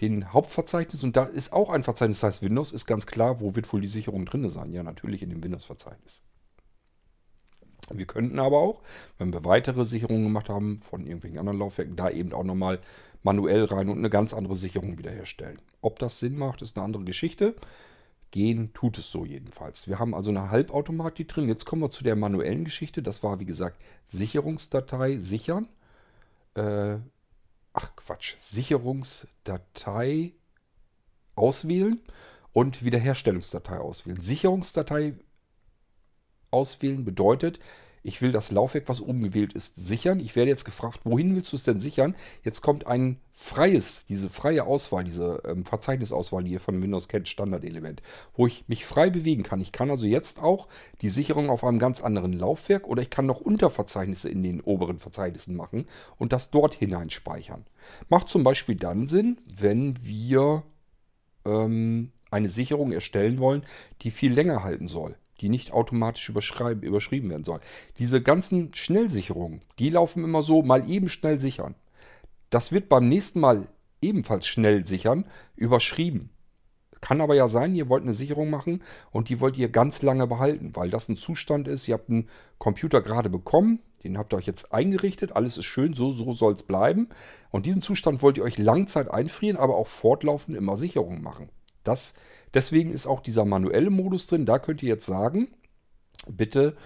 den 0.00 0.32
Hauptverzeichnis 0.32 1.04
und 1.04 1.16
da 1.16 1.24
ist 1.24 1.52
auch 1.52 1.70
ein 1.70 1.84
Verzeichnis, 1.84 2.20
das 2.20 2.34
heißt 2.34 2.42
Windows, 2.42 2.72
ist 2.72 2.86
ganz 2.86 3.06
klar, 3.06 3.40
wo 3.40 3.54
wird 3.54 3.72
wohl 3.72 3.80
die 3.80 3.86
Sicherung 3.86 4.24
drin 4.24 4.48
sein? 4.48 4.72
Ja, 4.72 4.82
natürlich 4.82 5.22
in 5.22 5.30
dem 5.30 5.42
Windows-Verzeichnis. 5.42 6.22
Wir 7.92 8.06
könnten 8.06 8.38
aber 8.38 8.58
auch, 8.58 8.82
wenn 9.18 9.32
wir 9.32 9.44
weitere 9.44 9.84
Sicherungen 9.84 10.24
gemacht 10.24 10.48
haben 10.48 10.78
von 10.78 11.06
irgendwelchen 11.06 11.38
anderen 11.38 11.58
Laufwerken, 11.58 11.96
da 11.96 12.10
eben 12.10 12.32
auch 12.32 12.44
nochmal 12.44 12.80
manuell 13.22 13.64
rein 13.64 13.88
und 13.88 13.98
eine 13.98 14.10
ganz 14.10 14.32
andere 14.34 14.54
Sicherung 14.54 14.98
wiederherstellen. 14.98 15.58
Ob 15.80 15.98
das 15.98 16.20
Sinn 16.20 16.36
macht, 16.36 16.62
ist 16.62 16.76
eine 16.76 16.84
andere 16.84 17.04
Geschichte. 17.04 17.54
Gehen 18.30 18.72
tut 18.74 18.96
es 18.98 19.10
so 19.10 19.24
jedenfalls. 19.24 19.88
Wir 19.88 19.98
haben 19.98 20.14
also 20.14 20.30
eine 20.30 20.50
Halbautomatik 20.50 21.28
drin. 21.28 21.48
Jetzt 21.48 21.64
kommen 21.64 21.82
wir 21.82 21.90
zu 21.90 22.04
der 22.04 22.14
manuellen 22.14 22.64
Geschichte. 22.64 23.02
Das 23.02 23.22
war, 23.22 23.40
wie 23.40 23.44
gesagt, 23.44 23.82
Sicherungsdatei 24.06 25.18
sichern. 25.18 25.68
Äh, 26.54 26.98
ach 27.72 27.96
Quatsch, 27.96 28.36
Sicherungsdatei 28.38 30.32
auswählen 31.34 32.00
und 32.52 32.84
Wiederherstellungsdatei 32.84 33.78
auswählen. 33.78 34.20
Sicherungsdatei 34.20 35.14
auswählen 36.50 37.04
bedeutet, 37.04 37.58
ich 38.02 38.22
will 38.22 38.32
das 38.32 38.50
Laufwerk, 38.50 38.88
was 38.88 39.02
oben 39.02 39.20
gewählt 39.20 39.52
ist, 39.52 39.74
sichern. 39.76 40.20
Ich 40.20 40.34
werde 40.34 40.50
jetzt 40.50 40.64
gefragt, 40.64 41.00
wohin 41.04 41.34
willst 41.34 41.52
du 41.52 41.56
es 41.56 41.64
denn 41.64 41.80
sichern? 41.80 42.14
Jetzt 42.42 42.62
kommt 42.62 42.86
ein 42.86 43.18
freies, 43.32 44.06
diese 44.06 44.30
freie 44.30 44.64
Auswahl, 44.64 45.04
diese 45.04 45.42
ähm, 45.46 45.64
Verzeichnisauswahl, 45.66 46.44
die 46.44 46.52
ihr 46.52 46.60
von 46.60 46.82
Windows 46.82 47.08
kennt, 47.08 47.28
Standardelement, 47.28 48.00
wo 48.34 48.46
ich 48.46 48.64
mich 48.68 48.86
frei 48.86 49.10
bewegen 49.10 49.42
kann. 49.42 49.60
Ich 49.60 49.72
kann 49.72 49.90
also 49.90 50.06
jetzt 50.06 50.42
auch 50.42 50.68
die 51.02 51.10
Sicherung 51.10 51.50
auf 51.50 51.62
einem 51.62 51.78
ganz 51.78 52.00
anderen 52.00 52.32
Laufwerk 52.32 52.88
oder 52.88 53.02
ich 53.02 53.10
kann 53.10 53.26
noch 53.26 53.40
Unterverzeichnisse 53.40 54.30
in 54.30 54.42
den 54.42 54.62
oberen 54.62 54.98
Verzeichnissen 54.98 55.54
machen 55.54 55.86
und 56.16 56.32
das 56.32 56.50
dort 56.50 56.74
hinein 56.74 57.10
speichern. 57.10 57.66
Macht 58.08 58.28
zum 58.28 58.44
Beispiel 58.44 58.76
dann 58.76 59.06
Sinn, 59.06 59.38
wenn 59.44 59.94
wir 60.02 60.62
ähm, 61.44 62.12
eine 62.30 62.48
Sicherung 62.48 62.92
erstellen 62.92 63.38
wollen, 63.38 63.62
die 64.02 64.10
viel 64.10 64.32
länger 64.32 64.62
halten 64.62 64.88
soll 64.88 65.16
die 65.40 65.48
nicht 65.48 65.72
automatisch 65.72 66.28
überschrieben 66.28 67.30
werden 67.30 67.44
soll. 67.44 67.60
Diese 67.98 68.22
ganzen 68.22 68.72
Schnellsicherungen, 68.74 69.62
die 69.78 69.90
laufen 69.90 70.24
immer 70.24 70.42
so, 70.42 70.62
mal 70.62 70.88
eben 70.88 71.08
schnell 71.08 71.38
sichern. 71.38 71.74
Das 72.50 72.72
wird 72.72 72.88
beim 72.88 73.08
nächsten 73.08 73.40
Mal 73.40 73.68
ebenfalls 74.02 74.46
schnell 74.46 74.84
sichern, 74.84 75.24
überschrieben. 75.56 76.30
Kann 77.00 77.20
aber 77.20 77.34
ja 77.34 77.48
sein, 77.48 77.74
ihr 77.74 77.88
wollt 77.88 78.02
eine 78.02 78.12
Sicherung 78.12 78.50
machen 78.50 78.82
und 79.10 79.28
die 79.30 79.40
wollt 79.40 79.56
ihr 79.56 79.70
ganz 79.70 80.02
lange 80.02 80.26
behalten, 80.26 80.72
weil 80.74 80.90
das 80.90 81.08
ein 81.08 81.16
Zustand 81.16 81.66
ist. 81.66 81.88
Ihr 81.88 81.94
habt 81.94 82.10
einen 82.10 82.28
Computer 82.58 83.00
gerade 83.00 83.30
bekommen, 83.30 83.80
den 84.04 84.18
habt 84.18 84.34
ihr 84.34 84.36
euch 84.36 84.46
jetzt 84.46 84.72
eingerichtet, 84.72 85.32
alles 85.32 85.56
ist 85.56 85.64
schön, 85.64 85.94
so, 85.94 86.12
so 86.12 86.32
soll 86.34 86.52
es 86.52 86.62
bleiben. 86.62 87.08
Und 87.50 87.64
diesen 87.64 87.80
Zustand 87.80 88.20
wollt 88.20 88.36
ihr 88.36 88.44
euch 88.44 88.58
Langzeit 88.58 89.10
einfrieren, 89.10 89.56
aber 89.56 89.76
auch 89.76 89.86
fortlaufend 89.86 90.56
immer 90.56 90.76
Sicherungen 90.76 91.22
machen. 91.22 91.48
Das, 91.84 92.14
deswegen 92.54 92.90
ist 92.90 93.06
auch 93.06 93.20
dieser 93.20 93.44
manuelle 93.44 93.90
Modus 93.90 94.26
drin. 94.26 94.46
Da 94.46 94.58
könnt 94.58 94.82
ihr 94.82 94.88
jetzt 94.88 95.06
sagen, 95.06 95.48
bitte 96.28 96.76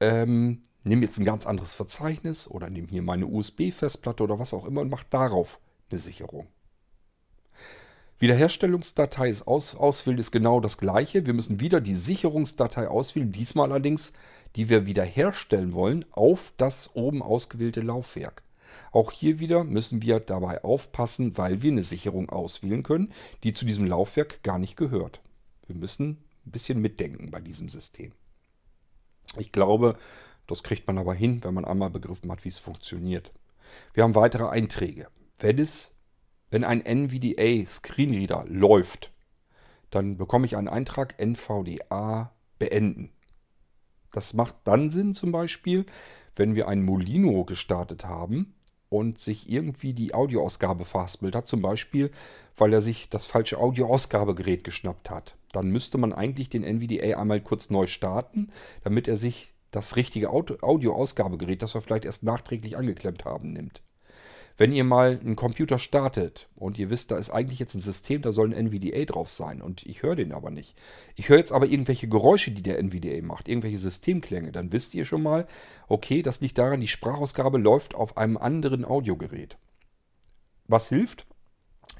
ähm, 0.00 0.62
nimm 0.84 1.02
jetzt 1.02 1.18
ein 1.18 1.24
ganz 1.24 1.46
anderes 1.46 1.74
Verzeichnis 1.74 2.48
oder 2.48 2.70
nimm 2.70 2.88
hier 2.88 3.02
meine 3.02 3.26
USB-Festplatte 3.26 4.22
oder 4.22 4.38
was 4.38 4.54
auch 4.54 4.66
immer 4.66 4.80
und 4.80 4.90
mach 4.90 5.04
darauf 5.04 5.60
eine 5.90 5.98
Sicherung. 5.98 6.48
Wiederherstellungsdatei 8.18 9.30
ist 9.30 9.46
aus, 9.46 9.74
auswählen 9.74 10.18
ist 10.18 10.30
genau 10.30 10.60
das 10.60 10.76
gleiche. 10.76 11.24
Wir 11.24 11.32
müssen 11.32 11.58
wieder 11.58 11.80
die 11.80 11.94
Sicherungsdatei 11.94 12.86
auswählen, 12.86 13.32
diesmal 13.32 13.70
allerdings, 13.70 14.12
die 14.56 14.68
wir 14.68 14.84
wiederherstellen 14.84 15.72
wollen, 15.72 16.04
auf 16.10 16.52
das 16.58 16.94
oben 16.94 17.22
ausgewählte 17.22 17.80
Laufwerk. 17.80 18.42
Auch 18.92 19.12
hier 19.12 19.38
wieder 19.38 19.64
müssen 19.64 20.02
wir 20.02 20.20
dabei 20.20 20.64
aufpassen, 20.64 21.36
weil 21.36 21.62
wir 21.62 21.70
eine 21.70 21.82
Sicherung 21.82 22.30
auswählen 22.30 22.82
können, 22.82 23.12
die 23.44 23.52
zu 23.52 23.64
diesem 23.64 23.86
Laufwerk 23.86 24.42
gar 24.42 24.58
nicht 24.58 24.76
gehört. 24.76 25.20
Wir 25.66 25.76
müssen 25.76 26.24
ein 26.46 26.50
bisschen 26.50 26.80
mitdenken 26.80 27.30
bei 27.30 27.40
diesem 27.40 27.68
System. 27.68 28.12
Ich 29.38 29.52
glaube, 29.52 29.96
das 30.46 30.62
kriegt 30.62 30.86
man 30.86 30.98
aber 30.98 31.14
hin, 31.14 31.44
wenn 31.44 31.54
man 31.54 31.64
einmal 31.64 31.90
begriffen 31.90 32.30
hat, 32.32 32.44
wie 32.44 32.48
es 32.48 32.58
funktioniert. 32.58 33.32
Wir 33.94 34.02
haben 34.02 34.16
weitere 34.16 34.48
Einträge. 34.48 35.06
Wenn, 35.38 35.58
es, 35.58 35.92
wenn 36.48 36.64
ein 36.64 36.84
NVDA 36.84 37.64
Screenreader 37.64 38.44
läuft, 38.48 39.12
dann 39.90 40.16
bekomme 40.16 40.46
ich 40.46 40.56
einen 40.56 40.68
Eintrag 40.68 41.20
NVDA 41.20 42.32
beenden. 42.58 43.12
Das 44.12 44.34
macht 44.34 44.56
dann 44.64 44.90
Sinn 44.90 45.14
zum 45.14 45.30
Beispiel, 45.30 45.86
wenn 46.34 46.54
wir 46.54 46.68
ein 46.68 46.82
Molino 46.82 47.44
gestartet 47.44 48.04
haben 48.04 48.54
und 48.90 49.18
sich 49.18 49.48
irgendwie 49.48 49.94
die 49.94 50.12
Audioausgabe 50.12 50.84
verhaspelt 50.84 51.34
hat. 51.34 51.48
Zum 51.48 51.62
Beispiel, 51.62 52.10
weil 52.58 52.72
er 52.74 52.82
sich 52.82 53.08
das 53.08 53.24
falsche 53.24 53.56
Audioausgabegerät 53.58 54.64
geschnappt 54.64 55.08
hat. 55.08 55.36
dann 55.52 55.70
müsste 55.70 55.98
man 55.98 56.12
eigentlich 56.12 56.48
den 56.48 56.62
NVDA 56.62 57.18
einmal 57.18 57.40
kurz 57.40 57.70
neu 57.70 57.86
starten, 57.86 58.50
damit 58.84 59.08
er 59.08 59.16
sich 59.16 59.52
das 59.72 59.96
richtige 59.96 60.30
Audioausgabegerät, 60.30 61.62
das 61.62 61.74
wir 61.74 61.80
vielleicht 61.80 62.04
erst 62.04 62.22
nachträglich 62.22 62.76
angeklemmt 62.76 63.24
haben, 63.24 63.52
nimmt. 63.52 63.82
Wenn 64.60 64.74
ihr 64.74 64.84
mal 64.84 65.18
einen 65.18 65.36
Computer 65.36 65.78
startet 65.78 66.50
und 66.54 66.78
ihr 66.78 66.90
wisst, 66.90 67.10
da 67.10 67.16
ist 67.16 67.30
eigentlich 67.30 67.58
jetzt 67.60 67.74
ein 67.74 67.80
System, 67.80 68.20
da 68.20 68.30
soll 68.30 68.52
ein 68.52 68.66
NVDA 68.66 69.06
drauf 69.06 69.30
sein 69.30 69.62
und 69.62 69.86
ich 69.86 70.02
höre 70.02 70.16
den 70.16 70.32
aber 70.32 70.50
nicht. 70.50 70.78
Ich 71.14 71.30
höre 71.30 71.38
jetzt 71.38 71.50
aber 71.50 71.64
irgendwelche 71.64 72.08
Geräusche, 72.08 72.50
die 72.50 72.62
der 72.62 72.78
NVDA 72.78 73.22
macht, 73.22 73.48
irgendwelche 73.48 73.78
Systemklänge, 73.78 74.52
dann 74.52 74.70
wisst 74.70 74.94
ihr 74.94 75.06
schon 75.06 75.22
mal, 75.22 75.46
okay, 75.88 76.20
das 76.20 76.42
liegt 76.42 76.58
daran, 76.58 76.82
die 76.82 76.88
Sprachausgabe 76.88 77.56
läuft 77.56 77.94
auf 77.94 78.18
einem 78.18 78.36
anderen 78.36 78.84
Audiogerät. 78.84 79.56
Was 80.66 80.90
hilft? 80.90 81.26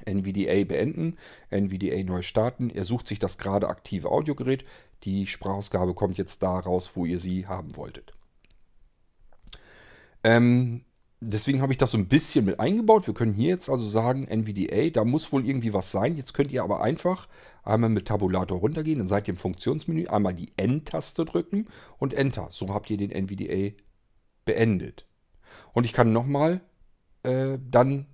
NVDA 0.05 0.63
beenden, 0.63 1.17
NVDA 1.49 2.03
neu 2.03 2.21
starten. 2.21 2.69
Er 2.69 2.85
sucht 2.85 3.07
sich 3.07 3.17
das 3.17 3.39
gerade 3.39 3.69
aktive 3.69 4.11
Audiogerät. 4.11 4.65
Die 5.03 5.25
Sprachausgabe 5.25 5.95
kommt 5.95 6.19
jetzt 6.19 6.43
da 6.43 6.59
raus, 6.59 6.91
wo 6.93 7.07
ihr 7.07 7.17
sie 7.17 7.47
haben 7.47 7.75
wolltet. 7.75 8.13
Ähm, 10.23 10.85
deswegen 11.21 11.61
habe 11.61 11.71
ich 11.71 11.77
das 11.77 11.91
so 11.91 11.97
ein 11.97 12.07
bisschen 12.07 12.45
mit 12.45 12.59
eingebaut. 12.59 13.07
Wir 13.07 13.13
können 13.13 13.33
hier 13.33 13.49
jetzt 13.49 13.69
also 13.69 13.87
sagen, 13.87 14.27
NVDA, 14.27 14.89
da 14.89 15.05
muss 15.05 15.31
wohl 15.31 15.45
irgendwie 15.47 15.73
was 15.73 15.91
sein. 15.91 16.17
Jetzt 16.17 16.33
könnt 16.33 16.51
ihr 16.51 16.63
aber 16.63 16.81
einfach 16.81 17.27
einmal 17.63 17.89
mit 17.89 18.07
Tabulator 18.07 18.59
runtergehen, 18.59 18.99
dann 18.99 19.07
seid 19.07 19.27
ihr 19.27 19.35
im 19.35 19.39
Funktionsmenü, 19.39 20.07
einmal 20.07 20.33
die 20.33 20.51
N-Taste 20.57 21.25
drücken 21.25 21.67
und 21.99 22.13
Enter. 22.13 22.47
So 22.49 22.73
habt 22.73 22.89
ihr 22.89 22.97
den 22.97 23.11
NVDA 23.11 23.75
beendet. 24.45 25.05
Und 25.73 25.85
ich 25.85 25.93
kann 25.93 26.11
nochmal 26.11 26.61
äh, 27.23 27.59
dann 27.69 28.07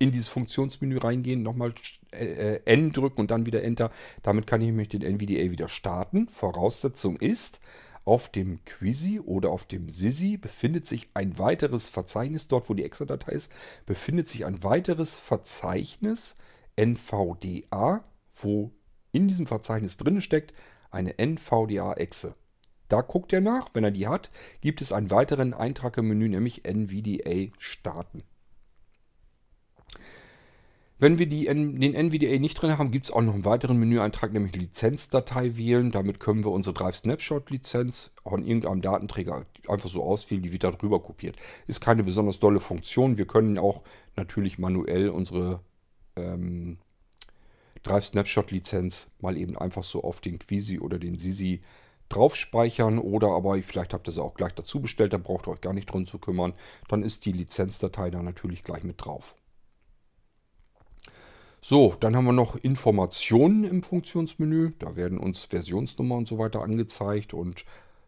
in 0.00 0.12
dieses 0.12 0.28
Funktionsmenü 0.28 0.98
reingehen, 0.98 1.42
nochmal 1.42 1.74
äh, 2.12 2.60
N 2.64 2.92
drücken 2.92 3.20
und 3.20 3.30
dann 3.30 3.46
wieder 3.46 3.62
Enter. 3.62 3.90
Damit 4.22 4.46
kann 4.46 4.60
ich 4.60 4.68
nämlich 4.68 4.88
den 4.88 5.02
NVDA 5.02 5.50
wieder 5.50 5.68
starten. 5.68 6.28
Voraussetzung 6.28 7.16
ist, 7.16 7.60
auf 8.08 8.30
dem 8.30 8.64
Quizy 8.64 9.20
oder 9.20 9.50
auf 9.50 9.66
dem 9.66 9.90
Sisi 9.90 10.38
befindet 10.38 10.86
sich 10.86 11.08
ein 11.12 11.38
weiteres 11.38 11.88
Verzeichnis, 11.88 12.48
dort 12.48 12.70
wo 12.70 12.74
die 12.74 12.84
Exa-Datei 12.84 13.32
ist, 13.32 13.52
befindet 13.84 14.30
sich 14.30 14.46
ein 14.46 14.62
weiteres 14.62 15.18
Verzeichnis 15.18 16.36
NVDA, 16.76 18.04
wo 18.34 18.72
in 19.12 19.28
diesem 19.28 19.46
Verzeichnis 19.46 19.98
drin 19.98 20.22
steckt 20.22 20.54
eine 20.90 21.18
NVDA-Exe. 21.18 22.34
Da 22.88 23.02
guckt 23.02 23.34
er 23.34 23.42
nach, 23.42 23.68
wenn 23.74 23.84
er 23.84 23.90
die 23.90 24.08
hat, 24.08 24.30
gibt 24.62 24.80
es 24.80 24.90
einen 24.90 25.10
weiteren 25.10 25.52
Eintrag 25.52 25.98
im 25.98 26.08
Menü, 26.08 26.30
nämlich 26.30 26.64
NVDA 26.64 27.52
starten. 27.58 28.22
Wenn 31.00 31.20
wir 31.20 31.26
die, 31.26 31.44
den 31.44 31.94
NVDA 31.94 32.38
nicht 32.40 32.60
drin 32.60 32.76
haben, 32.76 32.90
gibt 32.90 33.06
es 33.06 33.12
auch 33.12 33.22
noch 33.22 33.34
einen 33.34 33.44
weiteren 33.44 33.78
Menüeintrag, 33.78 34.32
nämlich 34.32 34.56
Lizenzdatei 34.56 35.56
wählen. 35.56 35.92
Damit 35.92 36.18
können 36.18 36.42
wir 36.42 36.50
unsere 36.50 36.74
Drive 36.74 36.96
Snapshot 36.96 37.50
Lizenz 37.50 38.10
an 38.24 38.44
irgendeinem 38.44 38.82
Datenträger 38.82 39.46
einfach 39.68 39.88
so 39.88 40.02
auswählen, 40.02 40.42
die 40.42 40.50
wird 40.50 40.64
da 40.64 40.72
drüber 40.72 41.00
kopiert. 41.00 41.36
Ist 41.68 41.80
keine 41.80 42.02
besonders 42.02 42.40
dolle 42.40 42.58
Funktion. 42.58 43.16
Wir 43.16 43.26
können 43.26 43.58
auch 43.58 43.82
natürlich 44.16 44.58
manuell 44.58 45.10
unsere 45.10 45.60
ähm, 46.16 46.78
Drive 47.84 48.06
Snapshot 48.06 48.50
Lizenz 48.50 49.06
mal 49.20 49.36
eben 49.36 49.56
einfach 49.56 49.84
so 49.84 50.02
auf 50.02 50.20
den 50.20 50.40
Quisi 50.40 50.80
oder 50.80 50.98
den 50.98 51.16
Sisi 51.16 51.60
drauf 52.08 52.34
speichern 52.34 52.98
oder 52.98 53.28
aber 53.28 53.62
vielleicht 53.62 53.94
habt 53.94 54.08
ihr 54.08 54.12
sie 54.12 54.22
auch 54.22 54.34
gleich 54.34 54.54
dazu 54.54 54.80
bestellt, 54.80 55.12
da 55.12 55.18
braucht 55.18 55.46
ihr 55.46 55.52
euch 55.52 55.60
gar 55.60 55.74
nicht 55.74 55.86
drum 55.86 56.06
zu 56.06 56.18
kümmern. 56.18 56.54
Dann 56.88 57.04
ist 57.04 57.24
die 57.24 57.32
Lizenzdatei 57.32 58.10
da 58.10 58.22
natürlich 58.22 58.64
gleich 58.64 58.82
mit 58.82 59.04
drauf. 59.04 59.36
So, 61.60 61.96
dann 61.98 62.14
haben 62.14 62.24
wir 62.24 62.32
noch 62.32 62.56
Informationen 62.56 63.64
im 63.64 63.82
Funktionsmenü. 63.82 64.72
Da 64.78 64.96
werden 64.96 65.18
uns 65.18 65.44
Versionsnummer 65.44 66.16
und 66.16 66.28
so 66.28 66.38
weiter 66.38 66.62
angezeigt 66.62 67.34
und 67.34 67.64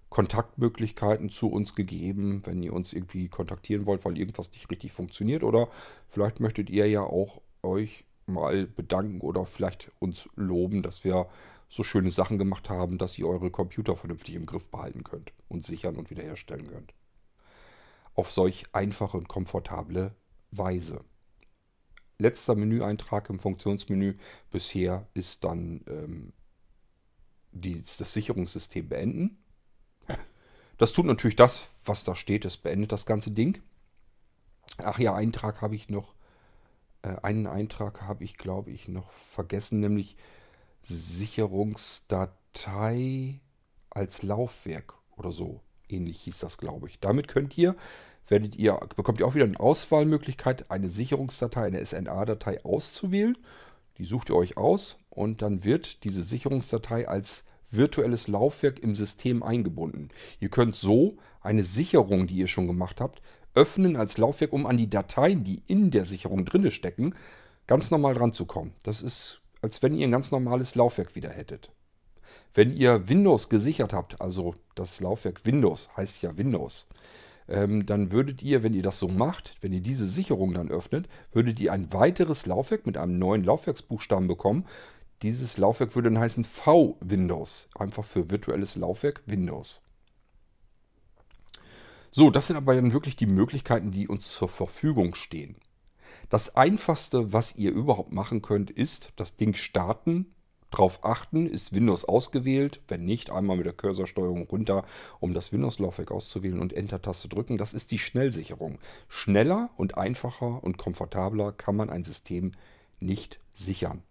Kontaktmöglichkeiten 0.09 1.31
zu 1.31 1.51
uns 1.51 1.75
gegeben, 1.75 2.43
wenn 2.45 2.63
ihr 2.63 2.73
uns 2.73 2.93
irgendwie 2.93 3.29
kontaktieren 3.29 3.87
wollt, 3.87 4.05
weil 4.05 4.19
irgendwas 4.19 4.53
nicht 4.53 4.71
richtig 4.71 4.93
funktioniert. 4.93 5.43
Oder 5.43 5.69
vielleicht 6.09 6.41
möchtet 6.41 6.71
ihr 6.71 6.89
ja 6.89 7.03
auch 7.03 7.41
euch 7.63 8.05
mal 8.27 8.67
bedanken 8.67 9.21
oder 9.21 9.45
vielleicht 9.47 9.91
uns 9.99 10.29
loben, 10.37 10.83
dass 10.83 11.05
wir 11.05 11.29
so 11.69 11.83
schöne 11.83 12.11
Sachen 12.11 12.39
gemacht 12.39 12.71
haben, 12.71 12.99
dass 12.99 13.19
ihr 13.19 13.29
eure 13.29 13.51
Computer 13.51 13.97
vernünftig 13.97 14.35
im 14.37 14.47
Griff 14.47 14.69
behalten 14.69 15.05
könnt 15.05 15.33
und 15.49 15.65
sichern 15.65 15.97
und 15.97 16.11
wiederherstellen 16.11 16.69
könnt. 16.69 16.95
Auf 18.15 18.31
solch 18.31 18.65
einfache 18.73 19.17
und 19.17 19.29
komfortable 19.29 20.15
Weise 20.51 21.05
letzter 22.21 22.55
Menüeintrag 22.55 23.31
im 23.31 23.39
Funktionsmenü 23.39 24.17
bisher 24.51 25.07
ist 25.15 25.45
dann 25.45 25.81
ähm, 25.89 26.35
die, 27.53 27.83
das 27.83 28.13
Sicherungssystem 28.13 28.87
beenden. 28.89 29.39
Das 30.79 30.93
tut 30.93 31.07
natürlich 31.07 31.37
das, 31.37 31.69
was 31.85 32.03
da 32.05 32.15
steht. 32.15 32.47
Es 32.47 32.57
beendet 32.57 32.93
das 32.93 33.05
ganze 33.05 33.33
Ding. 33.33 33.61
Ach 34.79 34.99
ja, 34.99 35.15
Eintrag 35.15 35.61
habe 35.61 35.75
ich 35.75 35.91
noch. 35.91 36.15
Äh, 37.03 37.17
einen 37.23 37.47
Eintrag 37.47 38.01
habe 38.03 38.25
ich, 38.25 38.37
glaube 38.39 38.71
ich, 38.71 38.89
noch 38.89 39.13
vergessen, 39.13 39.81
nämlich 39.81 40.17
Sicherungsdatei 40.83 43.41
als 43.91 44.23
Laufwerk 44.23 44.95
oder 45.17 45.33
so. 45.33 45.61
Ähnlich 45.89 46.23
hieß 46.23 46.39
das, 46.39 46.57
glaube 46.57 46.89
ich. 46.89 46.99
Damit 47.01 47.29
könnt 47.29 47.59
ihr 47.59 47.77
werdet 48.31 48.57
ihr, 48.57 48.79
bekommt 48.97 49.21
ihr 49.21 49.27
auch 49.27 49.35
wieder 49.35 49.45
eine 49.45 49.61
Auswahlmöglichkeit, 49.61 50.71
eine 50.71 50.89
Sicherungsdatei, 50.89 51.67
eine 51.67 51.85
SNA-Datei 51.85 52.65
auszuwählen. 52.65 53.37
Die 53.99 54.05
sucht 54.05 54.31
ihr 54.31 54.37
euch 54.37 54.57
aus 54.57 54.99
und 55.11 55.43
dann 55.43 55.65
wird 55.65 56.05
diese 56.05 56.23
Sicherungsdatei 56.23 57.09
als 57.09 57.45
virtuelles 57.71 58.29
Laufwerk 58.29 58.79
im 58.79 58.95
System 58.95 59.43
eingebunden. 59.43 60.09
Ihr 60.39 60.49
könnt 60.49 60.75
so 60.75 61.19
eine 61.41 61.63
Sicherung, 61.63 62.27
die 62.27 62.37
ihr 62.37 62.49
schon 62.49 62.67
gemacht 62.67 63.01
habt, 63.01 63.21
öffnen 63.55 63.97
als 63.97 64.17
Laufwerk, 64.19 64.53
um 64.53 64.67
an 64.67 64.77
die 64.77 64.91
Dateien, 64.91 65.45
die 65.45 65.63
in 65.67 65.91
der 65.91 66.05
Sicherung 66.05 66.45
drinne 66.45 66.71
stecken, 66.71 67.15
ganz 67.67 67.91
normal 67.91 68.15
dran 68.15 68.33
zu 68.33 68.47
kommen. 68.47 68.73
Das 68.85 69.03
ist, 69.03 69.41
als 69.61 69.83
wenn 69.83 69.95
ihr 69.95 70.07
ein 70.07 70.13
ganz 70.13 70.31
normales 70.31 70.75
Laufwerk 70.75 71.15
wieder 71.15 71.31
hättet. 71.31 71.73
Wenn 72.55 72.73
ihr 72.73 73.09
Windows 73.09 73.49
gesichert 73.49 73.93
habt, 73.93 74.21
also 74.21 74.55
das 74.75 75.01
Laufwerk 75.01 75.45
Windows 75.45 75.89
heißt 75.97 76.23
ja 76.23 76.37
Windows, 76.39 76.87
ähm, 77.51 77.85
dann 77.85 78.13
würdet 78.13 78.43
ihr, 78.43 78.63
wenn 78.63 78.75
ihr 78.75 78.83
das 78.83 78.99
so 78.99 79.09
macht, 79.09 79.57
wenn 79.61 79.73
ihr 79.73 79.81
diese 79.81 80.07
Sicherung 80.07 80.55
dann 80.55 80.71
öffnet, 80.71 81.09
würdet 81.33 81.61
ihr 81.61 81.73
ein 81.73 81.93
weiteres 81.93 82.47
Laufwerk 82.47 82.87
mit 82.87 82.97
einem 82.97 83.19
neuen 83.19 83.45
Laufwerksbuchstaben 83.45 84.29
bekommen. 84.29 84.65
Dieses 85.23 85.59
Laufwerk 85.59 85.95
würde 85.95 86.11
dann 86.11 86.23
heißen 86.23 86.45
V-Windows, 86.45 87.69
einfach 87.79 88.05
für 88.05 88.31
virtuelles 88.31 88.77
Laufwerk 88.77 89.23
Windows. 89.27 89.83
So, 92.11 92.31
das 92.31 92.47
sind 92.47 92.57
aber 92.57 92.75
dann 92.75 92.93
wirklich 92.93 93.17
die 93.17 93.27
Möglichkeiten, 93.27 93.91
die 93.91 94.09
uns 94.09 94.31
zur 94.31 94.49
Verfügung 94.49 95.15
stehen. 95.15 95.57
Das 96.29 96.57
einfachste, 96.57 97.33
was 97.33 97.57
ihr 97.57 97.73
überhaupt 97.73 98.13
machen 98.13 98.43
könnt, 98.43 98.71
ist 98.71 99.13
das 99.17 99.37
Ding 99.37 99.55
starten, 99.55 100.35
Darauf 100.71 101.05
achten, 101.05 101.47
ist 101.47 101.75
Windows 101.75 102.05
ausgewählt. 102.05 102.81
Wenn 102.87 103.05
nicht, 103.05 103.31
einmal 103.31 103.57
mit 103.57 103.67
der 103.67 103.73
Cursorsteuerung 103.73 104.43
runter, 104.45 104.85
um 105.19 105.35
das 105.35 105.53
Windows-Laufwerk 105.53 106.13
auszuwählen 106.13 106.61
und 106.61 106.73
Enter-Taste 106.73 107.29
drücken. 107.29 107.59
Das 107.59 107.75
ist 107.75 107.91
die 107.91 107.99
Schnellsicherung. 107.99 108.79
Schneller 109.09 109.71
und 109.77 109.99
einfacher 109.99 110.63
und 110.63 110.79
komfortabler 110.79 111.53
kann 111.53 111.77
man 111.77 111.91
ein 111.91 112.05
System 112.05 112.53
nicht 113.01 113.41
sichern. 113.53 114.03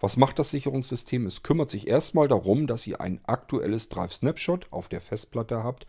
Was 0.00 0.16
macht 0.16 0.38
das 0.38 0.50
Sicherungssystem? 0.50 1.26
Es 1.26 1.42
kümmert 1.42 1.70
sich 1.70 1.86
erstmal 1.88 2.28
darum, 2.28 2.66
dass 2.66 2.86
ihr 2.86 3.00
ein 3.00 3.20
aktuelles 3.24 3.88
Drive 3.88 4.12
Snapshot 4.12 4.66
auf 4.70 4.88
der 4.88 5.00
Festplatte 5.00 5.62
habt, 5.62 5.86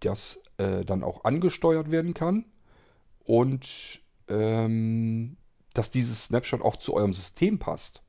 das 0.00 0.42
äh, 0.58 0.84
dann 0.84 1.04
auch 1.04 1.24
angesteuert 1.24 1.90
werden 1.90 2.12
kann 2.12 2.44
und 3.24 4.00
ähm, 4.28 5.36
dass 5.74 5.90
dieses 5.90 6.24
Snapshot 6.24 6.62
auch 6.62 6.76
zu 6.76 6.94
eurem 6.94 7.14
System 7.14 7.58
passt. 7.58 8.02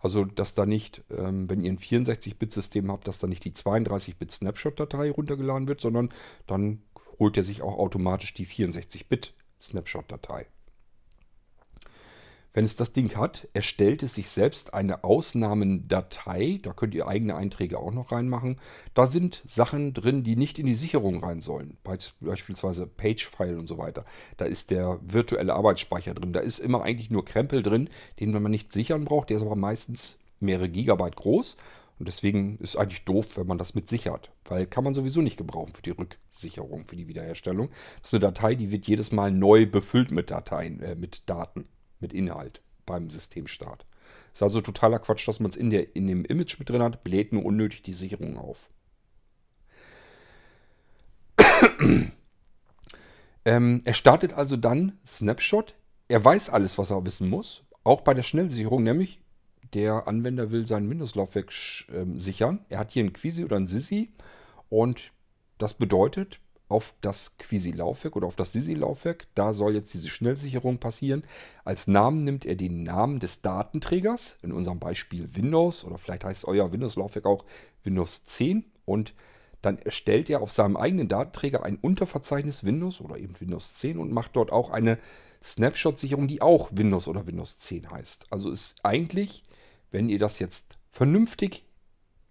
Also, 0.00 0.24
dass 0.24 0.54
da 0.54 0.66
nicht, 0.66 1.02
ähm, 1.10 1.50
wenn 1.50 1.60
ihr 1.60 1.72
ein 1.72 1.78
64-Bit-System 1.78 2.90
habt, 2.90 3.08
dass 3.08 3.18
da 3.18 3.26
nicht 3.26 3.44
die 3.44 3.52
32-Bit-Snapshot-Datei 3.52 5.10
runtergeladen 5.10 5.66
wird, 5.66 5.80
sondern 5.80 6.10
dann 6.46 6.82
holt 7.18 7.36
er 7.36 7.42
sich 7.42 7.62
auch 7.62 7.78
automatisch 7.78 8.32
die 8.34 8.46
64-Bit-Snapshot-Datei. 8.46 10.46
Wenn 12.54 12.64
es 12.64 12.76
das 12.76 12.92
Ding 12.92 13.14
hat, 13.14 13.46
erstellt 13.52 14.02
es 14.02 14.14
sich 14.14 14.30
selbst 14.30 14.72
eine 14.72 15.04
Ausnahmendatei. 15.04 16.58
Da 16.62 16.72
könnt 16.72 16.94
ihr 16.94 17.06
eigene 17.06 17.36
Einträge 17.36 17.78
auch 17.78 17.92
noch 17.92 18.10
reinmachen. 18.10 18.56
Da 18.94 19.06
sind 19.06 19.42
Sachen 19.46 19.92
drin, 19.92 20.24
die 20.24 20.34
nicht 20.34 20.58
in 20.58 20.66
die 20.66 20.74
Sicherung 20.74 21.22
rein 21.22 21.40
sollen. 21.40 21.76
Beispielsweise 21.84 22.86
Pagefile 22.86 23.58
und 23.58 23.66
so 23.66 23.76
weiter. 23.76 24.04
Da 24.38 24.46
ist 24.46 24.70
der 24.70 24.98
virtuelle 25.02 25.54
Arbeitsspeicher 25.54 26.14
drin. 26.14 26.32
Da 26.32 26.40
ist 26.40 26.58
immer 26.58 26.82
eigentlich 26.82 27.10
nur 27.10 27.24
Krempel 27.24 27.62
drin, 27.62 27.90
den 28.18 28.30
man 28.30 28.50
nicht 28.50 28.72
sichern 28.72 29.04
braucht. 29.04 29.28
Der 29.28 29.36
ist 29.36 29.42
aber 29.42 29.56
meistens 29.56 30.18
mehrere 30.40 30.70
Gigabyte 30.70 31.16
groß. 31.16 31.56
Und 31.98 32.08
deswegen 32.08 32.58
ist 32.58 32.70
es 32.70 32.76
eigentlich 32.76 33.04
doof, 33.04 33.36
wenn 33.36 33.46
man 33.46 33.58
das 33.58 33.74
mit 33.74 33.88
sichert. 33.88 34.30
Weil 34.44 34.66
kann 34.66 34.84
man 34.84 34.94
sowieso 34.94 35.20
nicht 35.20 35.36
gebrauchen 35.36 35.74
für 35.74 35.82
die 35.82 35.90
Rücksicherung, 35.90 36.86
für 36.86 36.96
die 36.96 37.08
Wiederherstellung. 37.08 37.68
Das 38.00 38.10
ist 38.10 38.14
eine 38.14 38.20
Datei, 38.20 38.54
die 38.54 38.70
wird 38.70 38.86
jedes 38.86 39.12
Mal 39.12 39.32
neu 39.32 39.66
befüllt 39.66 40.12
mit 40.12 40.30
Dateien, 40.30 40.80
äh, 40.80 40.94
mit 40.94 41.28
Daten 41.28 41.66
mit 42.00 42.12
Inhalt. 42.12 42.62
beim 42.86 43.10
Systemstart. 43.10 43.84
Ist 44.32 44.42
also 44.42 44.62
totaler 44.62 44.98
Quatsch, 44.98 45.28
dass 45.28 45.40
man 45.40 45.50
es 45.50 45.58
in, 45.58 45.70
in 45.70 46.06
dem 46.06 46.24
Image 46.24 46.58
mit 46.58 46.70
drin 46.70 46.82
hat, 46.82 47.04
bläht 47.04 47.34
nur 47.34 47.44
unnötig 47.44 47.82
die 47.82 47.92
Sicherung 47.92 48.38
auf. 48.38 48.70
ähm, 53.44 53.82
er 53.84 53.94
startet 53.94 54.32
also 54.32 54.56
dann 54.56 54.98
Snapshot. 55.06 55.74
Er 56.08 56.24
weiß 56.24 56.48
alles, 56.48 56.78
was 56.78 56.90
er 56.90 57.04
wissen 57.04 57.28
muss. 57.28 57.64
Auch 57.84 58.00
bei 58.00 58.14
der 58.14 58.22
Schnellsicherung, 58.22 58.82
nämlich 58.82 59.20
der 59.74 60.08
Anwender 60.08 60.50
will 60.50 60.66
sein 60.66 60.88
Windows-Laufwerk 60.88 61.52
äh, 61.88 62.06
sichern. 62.14 62.64
Er 62.68 62.78
hat 62.78 62.90
hier 62.90 63.04
ein 63.04 63.12
Quisi 63.12 63.44
oder 63.44 63.56
ein 63.56 63.66
Sisi 63.66 64.12
und 64.68 65.12
das 65.58 65.74
bedeutet, 65.74 66.40
auf 66.68 66.94
das 67.00 67.36
Quisi-Laufwerk 67.38 68.16
oder 68.16 68.26
auf 68.26 68.36
das 68.36 68.52
Sisi-Laufwerk, 68.52 69.26
da 69.34 69.52
soll 69.52 69.74
jetzt 69.74 69.94
diese 69.94 70.08
Schnellsicherung 70.08 70.78
passieren. 70.78 71.24
Als 71.64 71.86
Namen 71.86 72.18
nimmt 72.18 72.44
er 72.44 72.56
den 72.56 72.82
Namen 72.82 73.20
des 73.20 73.42
Datenträgers, 73.42 74.36
in 74.42 74.52
unserem 74.52 74.78
Beispiel 74.78 75.34
Windows 75.34 75.84
oder 75.84 75.98
vielleicht 75.98 76.24
heißt 76.24 76.44
euer 76.46 76.72
Windows-Laufwerk 76.72 77.26
auch 77.26 77.44
Windows 77.84 78.24
10 78.26 78.64
und 78.84 79.14
dann 79.62 79.78
erstellt 79.78 80.30
er 80.30 80.40
auf 80.40 80.52
seinem 80.52 80.76
eigenen 80.76 81.08
Datenträger 81.08 81.64
ein 81.64 81.76
Unterverzeichnis 81.76 82.64
Windows 82.64 83.00
oder 83.00 83.16
eben 83.18 83.34
Windows 83.40 83.74
10 83.74 83.98
und 83.98 84.12
macht 84.12 84.36
dort 84.36 84.52
auch 84.52 84.70
eine 84.70 84.98
Snapshot-Sicherung, 85.42 86.28
die 86.28 86.42
auch 86.42 86.70
Windows 86.72 87.08
oder 87.08 87.26
Windows 87.26 87.58
10 87.58 87.90
heißt. 87.90 88.26
Also 88.30 88.50
ist 88.50 88.76
eigentlich, 88.84 89.42
wenn 89.90 90.08
ihr 90.08 90.18
das 90.18 90.38
jetzt 90.38 90.78
vernünftig 90.90 91.64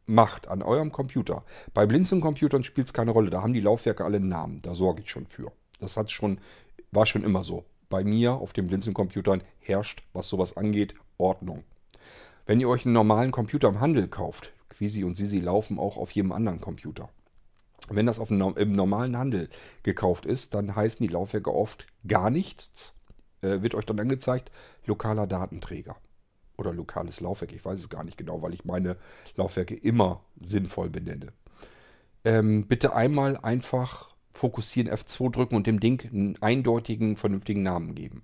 macht 0.08 0.48
an 0.48 0.64
eurem 0.64 0.92
Computer, 0.92 1.44
bei 1.74 1.86
Blinzeln-Computern 1.86 2.64
spielt 2.64 2.88
es 2.88 2.94
keine 2.94 3.12
Rolle, 3.12 3.30
da 3.30 3.42
haben 3.42 3.54
die 3.54 3.62
Laufwerke 3.62 4.04
alle 4.04 4.18
einen 4.18 4.30
Namen, 4.30 4.60
da 4.62 4.74
sorge 4.74 5.02
ich 5.04 5.10
schon 5.10 5.28
für. 5.28 5.52
Das 5.80 5.98
hat 5.98 6.10
schon, 6.10 6.40
war 6.92 7.06
schon 7.06 7.24
immer 7.24 7.44
so. 7.44 7.66
Bei 7.90 8.04
mir 8.04 8.34
auf 8.34 8.54
den 8.54 8.68
Blinzeln-Computern 8.68 9.44
herrscht, 9.60 10.04
was 10.14 10.28
sowas 10.28 10.58
angeht, 10.58 10.96
Ordnung. 11.18 11.64
Wenn 12.46 12.60
ihr 12.60 12.70
euch 12.70 12.86
einen 12.86 12.94
normalen 12.94 13.32
Computer 13.32 13.68
im 13.68 13.80
Handel 13.80 14.08
kauft, 14.08 14.54
Quisi 14.70 15.04
und 15.04 15.16
Sisi 15.16 15.40
laufen 15.40 15.80
auch 15.80 15.98
auf 15.98 16.12
jedem 16.12 16.32
anderen 16.32 16.62
Computer. 16.62 17.10
Wenn 17.90 18.06
das 18.06 18.20
auf 18.20 18.32
einem, 18.32 18.56
im 18.58 18.72
normalen 18.74 19.18
Handel 19.18 19.50
gekauft 19.84 20.26
ist, 20.26 20.54
dann 20.54 20.76
heißen 20.76 21.06
die 21.06 21.12
Laufwerke 21.12 21.54
oft 21.54 21.88
gar 22.08 22.30
nichts. 22.30 22.94
Äh, 23.42 23.62
wird 23.62 23.76
euch 23.76 23.86
dann 23.86 24.00
angezeigt, 24.00 24.52
lokaler 24.86 25.28
Datenträger. 25.28 25.96
Oder 26.58 26.74
lokales 26.74 27.22
Laufwerk, 27.22 27.54
ich 27.54 27.64
weiß 27.64 27.80
es 27.80 27.90
gar 27.90 28.04
nicht 28.04 28.18
genau, 28.18 28.42
weil 28.42 28.54
ich 28.54 28.66
meine 28.66 28.98
Laufwerke 29.36 29.76
immer 29.76 30.22
sinnvoll 30.42 30.90
benenne. 30.90 31.34
Ähm, 32.26 32.68
bitte 32.68 32.96
einmal 32.96 33.38
einfach 33.38 34.16
fokussieren, 34.32 34.92
F2 34.92 35.32
drücken 35.32 35.56
und 35.56 35.68
dem 35.68 35.80
Ding 35.80 36.04
einen 36.12 36.42
eindeutigen, 36.42 37.16
vernünftigen 37.16 37.64
Namen 37.64 37.96
geben. 37.96 38.24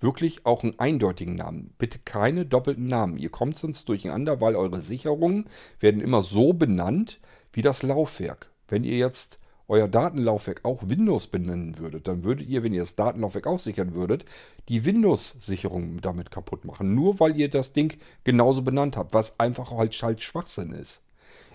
Wirklich 0.00 0.44
auch 0.46 0.64
einen 0.64 0.78
eindeutigen 0.80 1.36
Namen. 1.36 1.74
Bitte 1.78 2.00
keine 2.04 2.44
doppelten 2.44 2.88
Namen. 2.88 3.18
Ihr 3.18 3.30
kommt 3.30 3.56
sonst 3.56 3.88
durcheinander, 3.88 4.40
weil 4.40 4.56
eure 4.56 4.80
Sicherungen 4.80 5.46
werden 5.78 6.00
immer 6.00 6.22
so 6.22 6.52
benannt 6.52 7.20
wie 7.52 7.62
das 7.62 7.84
Laufwerk. 7.84 8.50
Wenn 8.66 8.82
ihr 8.82 8.98
jetzt 8.98 9.38
euer 9.72 9.88
Datenlaufwerk 9.88 10.66
auch 10.66 10.82
Windows 10.86 11.28
benennen 11.28 11.78
würdet, 11.78 12.06
dann 12.06 12.24
würdet 12.24 12.46
ihr, 12.46 12.62
wenn 12.62 12.74
ihr 12.74 12.82
das 12.82 12.94
Datenlaufwerk 12.94 13.46
auch 13.46 13.58
sichern 13.58 13.94
würdet, 13.94 14.26
die 14.68 14.84
Windows-Sicherung 14.84 16.02
damit 16.02 16.30
kaputt 16.30 16.66
machen. 16.66 16.94
Nur 16.94 17.20
weil 17.20 17.36
ihr 17.38 17.48
das 17.48 17.72
Ding 17.72 17.96
genauso 18.22 18.60
benannt 18.60 18.98
habt, 18.98 19.14
was 19.14 19.40
einfach 19.40 19.72
halt, 19.72 20.00
halt 20.02 20.22
Schwachsinn 20.22 20.72
ist. 20.72 21.02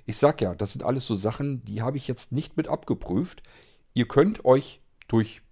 Ich 0.07 0.17
sag 0.17 0.41
ja, 0.41 0.55
das 0.55 0.73
sind 0.73 0.83
alles 0.83 1.05
so 1.05 1.13
Sachen, 1.13 1.63
die 1.65 1.83
habe 1.83 1.97
ich 1.97 2.07
jetzt 2.07 2.31
nicht 2.31 2.57
mit 2.57 2.67
abgeprüft. 2.67 3.43
Ihr 3.93 4.07
könnt 4.07 4.45
euch 4.45 4.81
durch, 5.07 5.43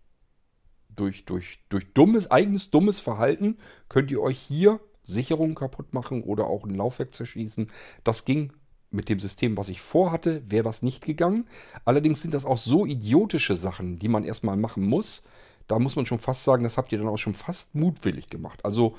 durch, 0.90 1.26
durch, 1.26 1.60
durch 1.70 1.94
dummes, 1.94 2.32
eigenes 2.32 2.72
dummes 2.72 3.00
Verhalten, 3.00 3.58
könnt 3.90 4.10
ihr 4.10 4.22
euch 4.22 4.40
hier 4.40 4.80
Sicherungen 5.04 5.54
kaputt 5.54 5.94
machen 5.94 6.24
oder 6.24 6.48
auch 6.48 6.64
ein 6.64 6.74
Laufwerk 6.74 7.14
zerschießen. 7.14 7.70
Das 8.04 8.26
ging 8.26 8.54
mit 8.96 9.10
dem 9.10 9.20
System, 9.20 9.58
was 9.58 9.70
ich 9.70 9.82
vorhatte, 9.82 10.44
wäre 10.50 10.64
das 10.64 10.82
nicht 10.82 11.04
gegangen. 11.04 11.48
Allerdings 11.84 12.22
sind 12.22 12.34
das 12.34 12.46
auch 12.46 12.58
so 12.58 12.86
idiotische 12.86 13.56
Sachen, 13.56 14.00
die 14.00 14.08
man 14.08 14.24
erstmal 14.24 14.58
machen 14.58 14.86
muss. 14.86 15.24
Da 15.68 15.80
muss 15.80 15.96
man 15.96 16.06
schon 16.06 16.20
fast 16.20 16.44
sagen, 16.44 16.64
das 16.64 16.78
habt 16.78 16.92
ihr 16.92 16.98
dann 16.98 17.08
auch 17.08 17.18
schon 17.18 17.36
fast 17.36 17.76
mutwillig 17.76 18.30
gemacht. 18.30 18.64
Also 18.64 18.98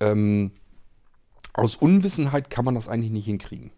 ähm, 0.00 0.52
aus 1.52 1.76
Unwissenheit 1.76 2.50
kann 2.50 2.64
man 2.64 2.74
das 2.74 2.88
eigentlich 2.88 3.12
nicht 3.12 3.26
hinkriegen. 3.26 3.70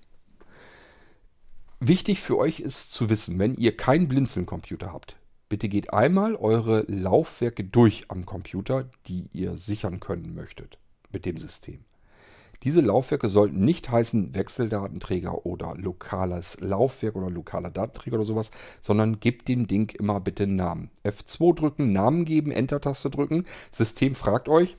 Wichtig 1.80 2.20
für 2.20 2.36
euch 2.36 2.60
ist 2.60 2.92
zu 2.92 3.08
wissen, 3.08 3.38
wenn 3.38 3.54
ihr 3.54 3.76
keinen 3.76 4.06
Blinzeln-Computer 4.06 4.92
habt, 4.92 5.16
bitte 5.48 5.68
geht 5.68 5.92
einmal 5.92 6.36
eure 6.36 6.84
Laufwerke 6.88 7.64
durch 7.64 8.04
am 8.08 8.26
Computer, 8.26 8.90
die 9.06 9.30
ihr 9.32 9.56
sichern 9.56 9.98
können 9.98 10.34
möchtet 10.34 10.78
mit 11.10 11.24
dem 11.24 11.38
System. 11.38 11.84
Diese 12.62 12.82
Laufwerke 12.82 13.30
sollten 13.30 13.64
nicht 13.64 13.90
heißen 13.90 14.34
Wechseldatenträger 14.34 15.46
oder 15.46 15.74
lokales 15.76 16.58
Laufwerk 16.60 17.16
oder 17.16 17.30
lokaler 17.30 17.70
Datenträger 17.70 18.16
oder 18.16 18.26
sowas, 18.26 18.50
sondern 18.82 19.18
gebt 19.18 19.48
dem 19.48 19.66
Ding 19.66 19.90
immer 19.98 20.20
bitte 20.20 20.42
einen 20.42 20.56
Namen. 20.56 20.90
F2 21.02 21.54
drücken, 21.54 21.92
Namen 21.92 22.26
geben, 22.26 22.52
Enter-Taste 22.52 23.08
drücken. 23.08 23.46
System 23.70 24.14
fragt 24.14 24.48
euch, 24.48 24.76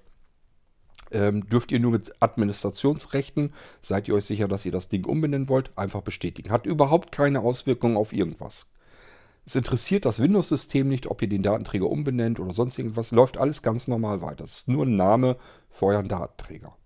ähm, 1.12 1.48
dürft 1.48 1.72
ihr 1.72 1.80
nur 1.80 1.92
mit 1.92 2.14
Administrationsrechten, 2.20 3.52
seid 3.82 4.08
ihr 4.08 4.14
euch 4.14 4.26
sicher, 4.26 4.48
dass 4.48 4.66
ihr 4.66 4.72
das 4.72 4.88
Ding 4.88 5.06
umbenennen 5.06 5.50
wollt, 5.50 5.76
einfach 5.76 6.02
bestätigen. 6.02 6.52
Hat 6.52 6.68
überhaupt 6.68 7.12
keine 7.12 7.42
Auswirkungen 7.42 7.98
auf 7.98 8.14
irgendwas. 8.14 8.68
Es 9.44 9.56
interessiert 9.56 10.06
das 10.06 10.20
Windows-System 10.20 10.88
nicht, 10.88 11.08
ob 11.08 11.22
ihr 11.24 11.28
den 11.28 11.42
Datenträger 11.42 11.90
umbenennt 11.90 12.40
oder 12.40 12.54
sonst 12.54 12.78
irgendwas. 12.78 13.12
Läuft 13.12 13.38
alles 13.38 13.64
ganz 13.64 13.88
normal 13.88 14.22
weiter. 14.22 14.44
Es 14.44 14.60
ist 14.60 14.68
nur 14.68 14.86
ein 14.86 14.96
Name 14.96 15.38
für 15.72 15.88
euren 15.88 16.08
Datenträger. 16.08 16.78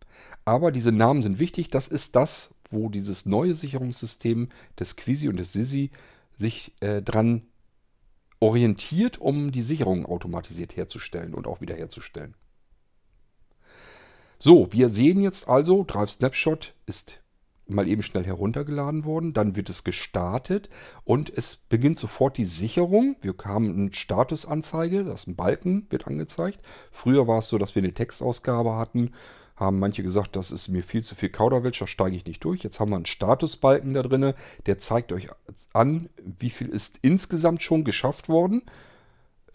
Aber 0.45 0.71
diese 0.71 0.91
Namen 0.91 1.23
sind 1.23 1.39
wichtig. 1.39 1.69
Das 1.69 1.88
ist 1.88 2.15
das, 2.15 2.53
wo 2.69 2.89
dieses 2.89 3.25
neue 3.25 3.55
Sicherungssystem 3.55 4.49
des 4.79 4.95
Quisi 4.95 5.27
und 5.27 5.38
des 5.38 5.53
Sisi 5.53 5.89
sich 6.38 6.73
äh, 6.81 7.01
dran 7.01 7.43
orientiert, 8.39 9.19
um 9.19 9.51
die 9.51 9.62
Sicherung 9.62 10.05
automatisiert 10.05 10.75
herzustellen 10.75 11.34
und 11.34 11.47
auch 11.47 11.62
wiederherzustellen. 11.62 12.36
So, 14.38 14.71
wir 14.71 14.89
sehen 14.89 15.21
jetzt 15.21 15.47
also, 15.47 15.84
Drive 15.84 16.12
Snapshot 16.12 16.75
ist 16.86 17.21
mal 17.67 17.88
eben 17.88 18.03
schnell 18.03 18.25
heruntergeladen 18.25 19.05
worden, 19.05 19.34
dann 19.34 19.55
wird 19.55 19.69
es 19.69 19.84
gestartet 19.84 20.69
und 21.03 21.36
es 21.36 21.55
beginnt 21.55 21.97
sofort 21.97 22.38
die 22.38 22.45
Sicherung. 22.45 23.15
Wir 23.21 23.34
haben 23.43 23.73
eine 23.73 23.93
Statusanzeige, 23.93 25.03
das 25.03 25.21
ist 25.21 25.27
ein 25.29 25.36
Balken, 25.36 25.88
wird 25.89 26.05
angezeigt. 26.05 26.62
Früher 26.91 27.27
war 27.27 27.39
es 27.39 27.47
so, 27.47 27.58
dass 27.58 27.73
wir 27.73 27.81
eine 27.81 27.93
Textausgabe 27.93 28.75
hatten 28.75 29.12
haben 29.56 29.80
manche 29.80 30.04
gesagt, 30.04 30.36
das 30.36 30.52
ist 30.52 30.68
mir 30.68 30.84
viel 30.84 31.04
zu 31.04 31.15
viel 31.15 31.30
Kauderwelsch, 31.30 31.80
da 31.80 31.88
steige 31.88 32.15
ich 32.15 32.26
nicht 32.26 32.44
durch. 32.44 32.63
Jetzt 32.63 32.80
haben 32.80 32.89
wir 32.91 32.98
einen 32.98 33.06
Statusbalken 33.06 33.94
da 33.94 34.04
drin, 34.04 34.34
der 34.65 34.80
zeigt 34.80 35.13
euch 35.13 35.30
an, 35.74 36.10
wie 36.39 36.50
viel 36.50 36.68
ist 36.68 37.00
insgesamt 37.02 37.62
schon 37.62 37.84
geschafft 37.84 38.28
worden 38.28 38.63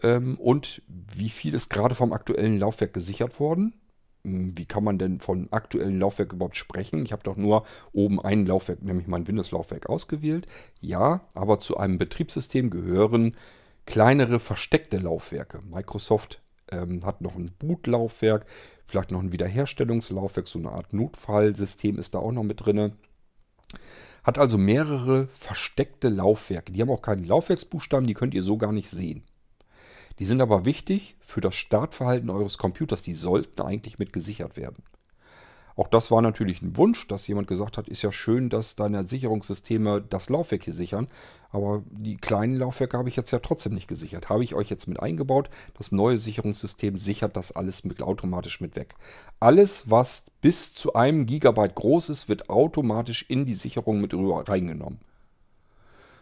ähm, 0.01 0.37
und 0.39 0.81
wie 0.87 1.29
viel 1.29 1.53
ist 1.53 1.69
gerade 1.69 1.95
vom 1.95 2.13
aktuellen 2.13 2.59
Laufwerk 2.59 2.93
gesichert 2.93 3.39
worden. 3.39 3.73
Hm, 4.23 4.57
wie 4.57 4.65
kann 4.65 4.83
man 4.83 4.97
denn 4.97 5.19
von 5.19 5.47
aktuellen 5.51 5.99
Laufwerk 5.99 6.33
überhaupt 6.33 6.57
sprechen? 6.57 7.05
Ich 7.05 7.11
habe 7.11 7.23
doch 7.23 7.37
nur 7.37 7.65
oben 7.91 8.19
ein 8.19 8.45
Laufwerk, 8.45 8.81
nämlich 8.81 9.07
mein 9.07 9.27
Windows-Laufwerk 9.27 9.87
ausgewählt. 9.87 10.47
Ja, 10.79 11.21
aber 11.33 11.59
zu 11.59 11.77
einem 11.77 11.97
Betriebssystem 11.97 12.69
gehören 12.69 13.35
kleinere 13.85 14.39
versteckte 14.39 14.97
Laufwerke. 14.97 15.59
Microsoft 15.69 16.41
ähm, 16.71 17.05
hat 17.05 17.21
noch 17.21 17.35
ein 17.35 17.51
Bootlaufwerk, 17.59 18.45
vielleicht 18.85 19.11
noch 19.11 19.21
ein 19.21 19.31
Wiederherstellungslaufwerk, 19.31 20.47
so 20.47 20.59
eine 20.59 20.71
Art 20.71 20.93
Notfallsystem 20.93 21.97
ist 21.97 22.15
da 22.15 22.19
auch 22.19 22.31
noch 22.31 22.43
mit 22.43 22.65
drin. 22.65 22.93
Hat 24.23 24.37
also 24.37 24.57
mehrere 24.57 25.27
versteckte 25.27 26.09
Laufwerke. 26.09 26.71
Die 26.71 26.81
haben 26.81 26.91
auch 26.91 27.01
keinen 27.01 27.25
Laufwerksbuchstaben, 27.25 28.07
die 28.07 28.13
könnt 28.13 28.33
ihr 28.33 28.43
so 28.43 28.57
gar 28.57 28.71
nicht 28.71 28.89
sehen. 28.89 29.23
Die 30.19 30.25
sind 30.25 30.41
aber 30.41 30.65
wichtig 30.65 31.17
für 31.19 31.41
das 31.41 31.55
Startverhalten 31.55 32.29
eures 32.29 32.57
Computers. 32.57 33.01
Die 33.01 33.13
sollten 33.13 33.61
eigentlich 33.61 33.97
mit 33.97 34.13
gesichert 34.13 34.57
werden. 34.57 34.83
Auch 35.75 35.87
das 35.87 36.11
war 36.11 36.21
natürlich 36.21 36.61
ein 36.61 36.77
Wunsch, 36.77 37.07
dass 37.07 37.27
jemand 37.27 37.47
gesagt 37.47 37.77
hat, 37.77 37.87
ist 37.87 38.01
ja 38.01 38.11
schön, 38.11 38.49
dass 38.49 38.75
deine 38.75 39.03
Sicherungssysteme 39.03 40.01
das 40.01 40.29
Laufwerk 40.29 40.63
hier 40.63 40.73
sichern. 40.73 41.07
Aber 41.51 41.83
die 41.89 42.17
kleinen 42.17 42.55
Laufwerke 42.55 42.97
habe 42.97 43.09
ich 43.09 43.15
jetzt 43.15 43.31
ja 43.31 43.39
trotzdem 43.39 43.73
nicht 43.73 43.87
gesichert. 43.87 44.29
Habe 44.29 44.43
ich 44.43 44.55
euch 44.55 44.69
jetzt 44.69 44.87
mit 44.87 44.99
eingebaut. 44.99 45.49
Das 45.77 45.91
neue 45.91 46.17
Sicherungssystem 46.17 46.97
sichert 46.97 47.35
das 47.35 47.51
alles 47.51 47.83
mit, 47.83 48.01
automatisch 48.01 48.61
mit 48.61 48.75
weg. 48.75 48.95
Alles, 49.39 49.89
was 49.89 50.25
bis 50.41 50.73
zu 50.73 50.93
einem 50.93 51.25
Gigabyte 51.25 51.75
groß 51.75 52.09
ist, 52.09 52.29
wird 52.29 52.49
automatisch 52.49 53.25
in 53.27 53.45
die 53.45 53.53
Sicherung 53.53 53.99
mit 53.99 54.13
rüber 54.13 54.47
reingenommen. 54.47 54.99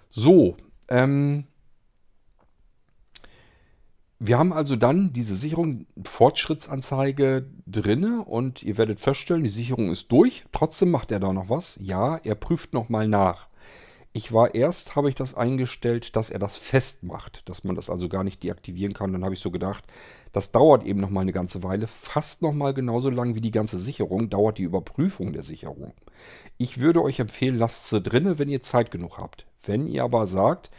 So, 0.09 0.57
ähm, 0.87 1.45
wir 4.19 4.37
haben 4.37 4.51
also 4.51 4.75
dann 4.75 5.13
diese 5.13 5.33
Sicherung 5.33 5.85
Fortschrittsanzeige 6.03 7.47
drinne 7.65 8.25
und 8.25 8.61
ihr 8.63 8.77
werdet 8.77 8.99
feststellen, 8.99 9.43
die 9.43 9.49
Sicherung 9.49 9.91
ist 9.91 10.11
durch. 10.11 10.43
Trotzdem 10.51 10.91
macht 10.91 11.11
er 11.11 11.21
da 11.21 11.31
noch 11.31 11.49
was. 11.49 11.77
Ja, 11.81 12.17
er 12.17 12.35
prüft 12.35 12.73
nochmal 12.73 13.07
nach. 13.07 13.47
Ich 14.11 14.33
war 14.33 14.55
erst, 14.55 14.95
habe 14.95 15.07
ich 15.07 15.15
das 15.15 15.35
eingestellt, 15.35 16.15
dass 16.17 16.31
er 16.31 16.39
das 16.39 16.57
festmacht, 16.57 17.47
dass 17.47 17.63
man 17.63 17.75
das 17.75 17.89
also 17.89 18.09
gar 18.09 18.23
nicht 18.25 18.43
deaktivieren 18.43 18.93
kann. 18.93 19.13
Dann 19.13 19.23
habe 19.23 19.35
ich 19.35 19.39
so 19.39 19.51
gedacht, 19.51 19.85
das 20.33 20.51
dauert 20.51 20.83
eben 20.83 20.99
noch 20.99 21.11
mal 21.11 21.21
eine 21.21 21.31
ganze 21.31 21.63
Weile, 21.63 21.87
fast 21.87 22.41
noch 22.41 22.51
mal 22.51 22.73
genauso 22.73 23.09
lang 23.09 23.35
wie 23.35 23.41
die 23.41 23.51
ganze 23.51 23.77
Sicherung 23.77 24.29
dauert 24.29 24.57
die 24.57 24.63
Überprüfung 24.63 25.31
der 25.31 25.43
Sicherung. 25.43 25.93
Ich 26.57 26.81
würde 26.81 27.03
euch 27.03 27.19
empfehlen, 27.19 27.57
lasst 27.57 27.87
sie 27.87 28.01
drinne, 28.01 28.39
wenn 28.39 28.49
ihr 28.49 28.61
Zeit 28.63 28.91
genug 28.91 29.17
habt. 29.17 29.45
Wenn 29.63 29.87
ihr 29.87 30.03
aber 30.03 30.27
sagt, 30.27 30.71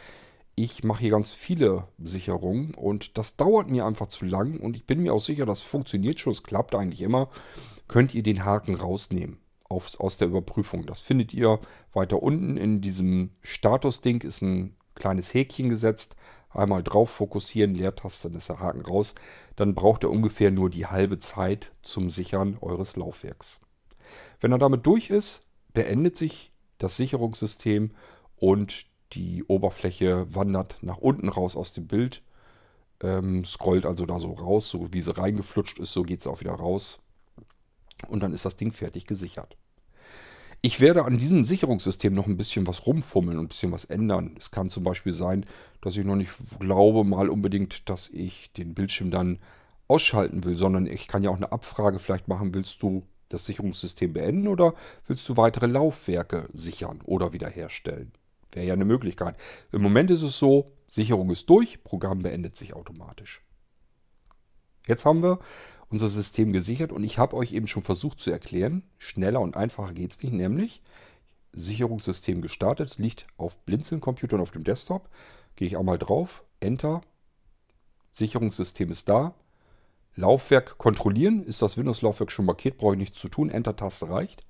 ich 0.63 0.83
mache 0.83 1.01
hier 1.01 1.11
ganz 1.11 1.31
viele 1.31 1.87
Sicherungen 1.97 2.75
und 2.75 3.17
das 3.17 3.35
dauert 3.35 3.69
mir 3.69 3.85
einfach 3.85 4.07
zu 4.07 4.25
lang 4.25 4.59
und 4.59 4.75
ich 4.75 4.85
bin 4.85 5.01
mir 5.01 5.13
auch 5.13 5.21
sicher, 5.21 5.47
das 5.47 5.61
funktioniert 5.61 6.19
schon, 6.19 6.33
es 6.33 6.43
klappt 6.43 6.75
eigentlich 6.75 7.01
immer, 7.01 7.29
könnt 7.87 8.13
ihr 8.13 8.21
den 8.21 8.45
Haken 8.45 8.75
rausnehmen 8.75 9.39
aufs, 9.69 9.95
aus 9.95 10.17
der 10.17 10.27
Überprüfung. 10.27 10.85
Das 10.85 10.99
findet 10.99 11.33
ihr 11.33 11.59
weiter 11.93 12.21
unten 12.21 12.57
in 12.57 12.79
diesem 12.79 13.31
Status-Ding 13.41 14.21
ist 14.21 14.43
ein 14.43 14.75
kleines 14.93 15.33
Häkchen 15.33 15.69
gesetzt. 15.69 16.15
Einmal 16.51 16.83
drauf 16.83 17.09
fokussieren, 17.09 17.73
Leertaste, 17.73 18.29
dann 18.29 18.37
ist 18.37 18.49
der 18.49 18.59
Haken 18.59 18.81
raus. 18.81 19.15
Dann 19.55 19.73
braucht 19.73 20.03
er 20.03 20.11
ungefähr 20.11 20.51
nur 20.51 20.69
die 20.69 20.85
halbe 20.85 21.17
Zeit 21.17 21.71
zum 21.81 22.09
Sichern 22.09 22.57
eures 22.61 22.97
Laufwerks. 22.97 23.61
Wenn 24.41 24.51
er 24.51 24.57
damit 24.57 24.85
durch 24.85 25.09
ist, 25.09 25.47
beendet 25.73 26.17
sich 26.17 26.51
das 26.77 26.97
Sicherungssystem 26.97 27.91
und 28.35 28.90
die 29.13 29.43
Oberfläche 29.43 30.33
wandert 30.33 30.77
nach 30.81 30.97
unten 30.97 31.29
raus 31.29 31.55
aus 31.55 31.73
dem 31.73 31.87
Bild, 31.87 32.21
ähm, 33.01 33.43
scrollt 33.45 33.85
also 33.85 34.05
da 34.05 34.19
so 34.19 34.33
raus, 34.33 34.69
so 34.69 34.93
wie 34.93 35.01
sie 35.01 35.15
reingeflutscht 35.15 35.79
ist, 35.79 35.93
so 35.93 36.03
geht 36.03 36.21
es 36.21 36.27
auch 36.27 36.39
wieder 36.39 36.53
raus. 36.53 36.99
Und 38.07 38.21
dann 38.21 38.33
ist 38.33 38.45
das 38.45 38.55
Ding 38.55 38.71
fertig 38.71 39.05
gesichert. 39.05 39.57
Ich 40.63 40.79
werde 40.79 41.05
an 41.05 41.17
diesem 41.17 41.43
Sicherungssystem 41.43 42.13
noch 42.13 42.27
ein 42.27 42.37
bisschen 42.37 42.67
was 42.67 42.85
rumfummeln 42.85 43.39
und 43.39 43.45
ein 43.45 43.47
bisschen 43.47 43.71
was 43.71 43.85
ändern. 43.85 44.35
Es 44.37 44.51
kann 44.51 44.69
zum 44.69 44.83
Beispiel 44.83 45.13
sein, 45.13 45.45
dass 45.81 45.97
ich 45.97 46.05
noch 46.05 46.15
nicht 46.15 46.31
glaube 46.59 47.03
mal 47.03 47.29
unbedingt, 47.29 47.89
dass 47.89 48.09
ich 48.09 48.51
den 48.53 48.75
Bildschirm 48.75 49.09
dann 49.09 49.39
ausschalten 49.87 50.43
will, 50.43 50.55
sondern 50.55 50.85
ich 50.85 51.07
kann 51.07 51.23
ja 51.23 51.31
auch 51.31 51.37
eine 51.37 51.51
Abfrage 51.51 51.97
vielleicht 51.97 52.27
machen, 52.27 52.53
willst 52.53 52.81
du 52.83 53.03
das 53.29 53.45
Sicherungssystem 53.45 54.13
beenden 54.13 54.47
oder 54.47 54.75
willst 55.07 55.27
du 55.29 55.37
weitere 55.37 55.65
Laufwerke 55.65 56.47
sichern 56.53 56.99
oder 57.05 57.33
wiederherstellen? 57.33 58.11
Wäre 58.53 58.65
ja 58.65 58.73
eine 58.73 58.85
Möglichkeit. 58.85 59.35
Im 59.71 59.81
Moment 59.81 60.11
ist 60.11 60.23
es 60.23 60.37
so, 60.37 60.71
Sicherung 60.87 61.29
ist 61.29 61.49
durch, 61.49 61.83
Programm 61.83 62.21
beendet 62.21 62.57
sich 62.57 62.73
automatisch. 62.73 63.41
Jetzt 64.87 65.05
haben 65.05 65.23
wir 65.23 65.39
unser 65.89 66.09
System 66.09 66.53
gesichert 66.53 66.91
und 66.91 67.03
ich 67.03 67.17
habe 67.17 67.35
euch 67.35 67.53
eben 67.53 67.67
schon 67.67 67.83
versucht 67.83 68.19
zu 68.19 68.31
erklären, 68.31 68.83
schneller 68.97 69.41
und 69.41 69.55
einfacher 69.55 69.93
geht 69.93 70.11
es 70.11 70.21
nicht, 70.21 70.33
nämlich 70.33 70.81
Sicherungssystem 71.53 72.41
gestartet, 72.41 72.89
es 72.89 72.97
liegt 72.97 73.27
auf 73.37 73.57
Blinzeln-Computern 73.65 74.39
auf 74.39 74.51
dem 74.51 74.63
Desktop, 74.63 75.09
gehe 75.55 75.67
ich 75.67 75.77
einmal 75.77 75.97
drauf, 75.97 76.43
Enter, 76.61 77.01
Sicherungssystem 78.09 78.89
ist 78.89 79.09
da, 79.09 79.33
Laufwerk 80.15 80.77
kontrollieren, 80.77 81.43
ist 81.43 81.61
das 81.61 81.77
Windows-Laufwerk 81.77 82.31
schon 82.31 82.45
markiert, 82.45 82.77
brauche 82.77 82.93
ich 82.93 82.99
nichts 82.99 83.19
zu 83.19 83.29
tun, 83.29 83.49
Enter-Taste 83.49 84.09
reicht. 84.09 84.43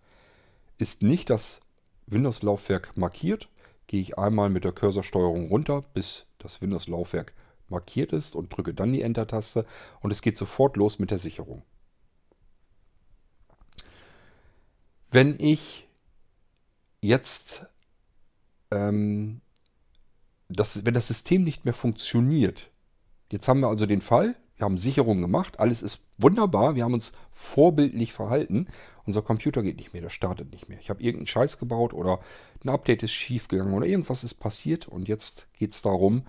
Ist 0.78 1.04
nicht 1.04 1.30
das 1.30 1.60
Windows-Laufwerk 2.08 2.98
markiert, 2.98 3.48
gehe 3.92 4.00
ich 4.00 4.18
einmal 4.18 4.50
mit 4.50 4.64
der 4.64 4.72
Cursorsteuerung 4.72 5.50
runter, 5.50 5.84
bis 5.94 6.26
das 6.38 6.62
Windows-Laufwerk 6.62 7.34
markiert 7.68 8.14
ist 8.14 8.38
und 8.38 8.56
drücke 8.56 8.74
dann 8.74 8.94
die 8.94 9.02
Enter-Taste 9.02 9.66
und 10.00 10.12
es 10.12 10.22
geht 10.22 10.38
sofort 10.38 10.78
los 10.78 10.98
mit 10.98 11.12
der 11.12 11.20
Sicherung. 11.20 11.62
Wenn 15.12 15.36
ich 15.40 15.88
jetzt, 17.02 17.66
ähm, 18.72 19.42
das, 20.48 20.86
wenn 20.86 20.94
das 20.94 21.10
System 21.10 21.44
nicht 21.44 21.66
mehr 21.66 21.74
funktioniert, 21.74 22.72
jetzt 23.30 23.50
haben 23.50 23.60
wir 23.60 23.68
also 23.68 23.86
den 23.86 24.00
Fall, 24.00 24.38
wir 24.62 24.66
haben 24.66 24.78
Sicherung 24.78 25.22
gemacht, 25.22 25.60
alles 25.60 25.82
ist 25.82 26.06
wunderbar, 26.20 26.76
wir 26.76 26.84
haben 26.84 26.94
uns 26.94 27.14
vorbildlich 27.32 28.14
verhalten. 28.14 28.68
Unser 29.08 29.24
Computer 29.24 29.64
geht 29.64 29.78
nicht 29.78 29.94
mehr, 29.94 30.04
der 30.04 30.12
startet 30.12 30.52
nicht 30.52 30.70
mehr. 30.70 30.78
Ich 30.80 30.92
habe 30.92 31.02
irgendeinen 31.02 31.26
Scheiß 31.26 31.58
gebaut 31.58 31.96
oder 31.96 32.20
ein 32.64 32.70
Update 32.70 33.02
ist 33.02 33.12
schief 33.12 33.48
gegangen 33.48 33.74
oder 33.74 33.88
irgendwas 33.88 34.24
ist 34.24 34.36
passiert 34.36 34.88
und 34.88 35.08
jetzt 35.08 35.48
geht 35.54 35.74
es 35.74 35.82
darum, 35.82 36.26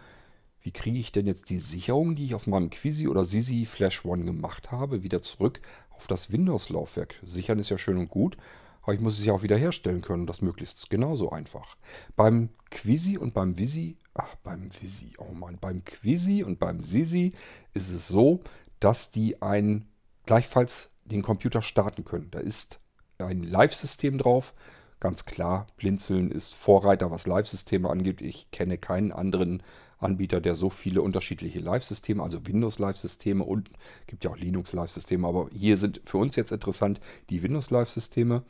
wie 0.62 0.70
kriege 0.70 0.98
ich 0.98 1.12
denn 1.12 1.26
jetzt 1.26 1.50
die 1.50 1.58
Sicherung, 1.58 2.16
die 2.16 2.24
ich 2.24 2.34
auf 2.34 2.46
meinem 2.46 2.70
Quisi 2.70 3.06
oder 3.06 3.26
Sisi 3.26 3.66
Flash 3.66 4.02
One 4.06 4.24
gemacht 4.24 4.70
habe, 4.70 5.02
wieder 5.02 5.20
zurück 5.20 5.60
auf 5.90 6.06
das 6.06 6.32
Windows-Laufwerk? 6.32 7.16
Sichern 7.22 7.58
ist 7.58 7.68
ja 7.68 7.76
schön 7.76 7.98
und 7.98 8.08
gut, 8.08 8.38
aber 8.82 8.94
ich 8.94 9.00
muss 9.00 9.18
es 9.18 9.24
ja 9.24 9.32
auch 9.32 9.42
wieder 9.42 9.56
herstellen 9.56 10.02
können 10.02 10.26
das 10.26 10.42
möglichst 10.42 10.90
genauso 10.90 11.30
einfach. 11.30 11.76
Beim 12.16 12.50
Quisi 12.70 13.16
und 13.16 13.34
beim 13.34 13.56
Visi, 13.58 13.96
ach, 14.14 14.34
beim 14.42 14.68
Visi, 14.80 15.12
oh 15.18 15.32
Mann, 15.32 15.58
beim 15.60 15.84
Quisi 15.84 16.42
und 16.42 16.58
beim 16.58 16.80
Sisi 16.80 17.32
ist 17.74 17.90
es 17.90 18.08
so, 18.08 18.40
dass 18.80 19.10
die 19.10 19.40
ein 19.40 19.86
gleichfalls 20.26 20.90
den 21.04 21.22
Computer 21.22 21.62
starten 21.62 22.04
können. 22.04 22.30
Da 22.30 22.40
ist 22.40 22.80
ein 23.18 23.42
Live-System 23.42 24.18
drauf. 24.18 24.54
Ganz 25.02 25.24
klar, 25.24 25.66
Blinzeln 25.78 26.30
ist 26.30 26.54
Vorreiter, 26.54 27.10
was 27.10 27.26
Live-Systeme 27.26 27.90
angeht. 27.90 28.20
Ich 28.20 28.52
kenne 28.52 28.78
keinen 28.78 29.10
anderen 29.10 29.60
Anbieter, 29.98 30.40
der 30.40 30.54
so 30.54 30.70
viele 30.70 31.02
unterschiedliche 31.02 31.58
Live-Systeme, 31.58 32.22
also 32.22 32.46
Windows-Live-Systeme 32.46 33.42
und 33.42 33.68
gibt 34.06 34.22
ja 34.22 34.30
auch 34.30 34.36
Linux-Live-Systeme, 34.36 35.26
aber 35.26 35.48
hier 35.52 35.76
sind 35.76 36.00
für 36.04 36.18
uns 36.18 36.36
jetzt 36.36 36.52
interessant 36.52 37.00
die 37.30 37.42
Windows-Live-Systeme 37.42 38.44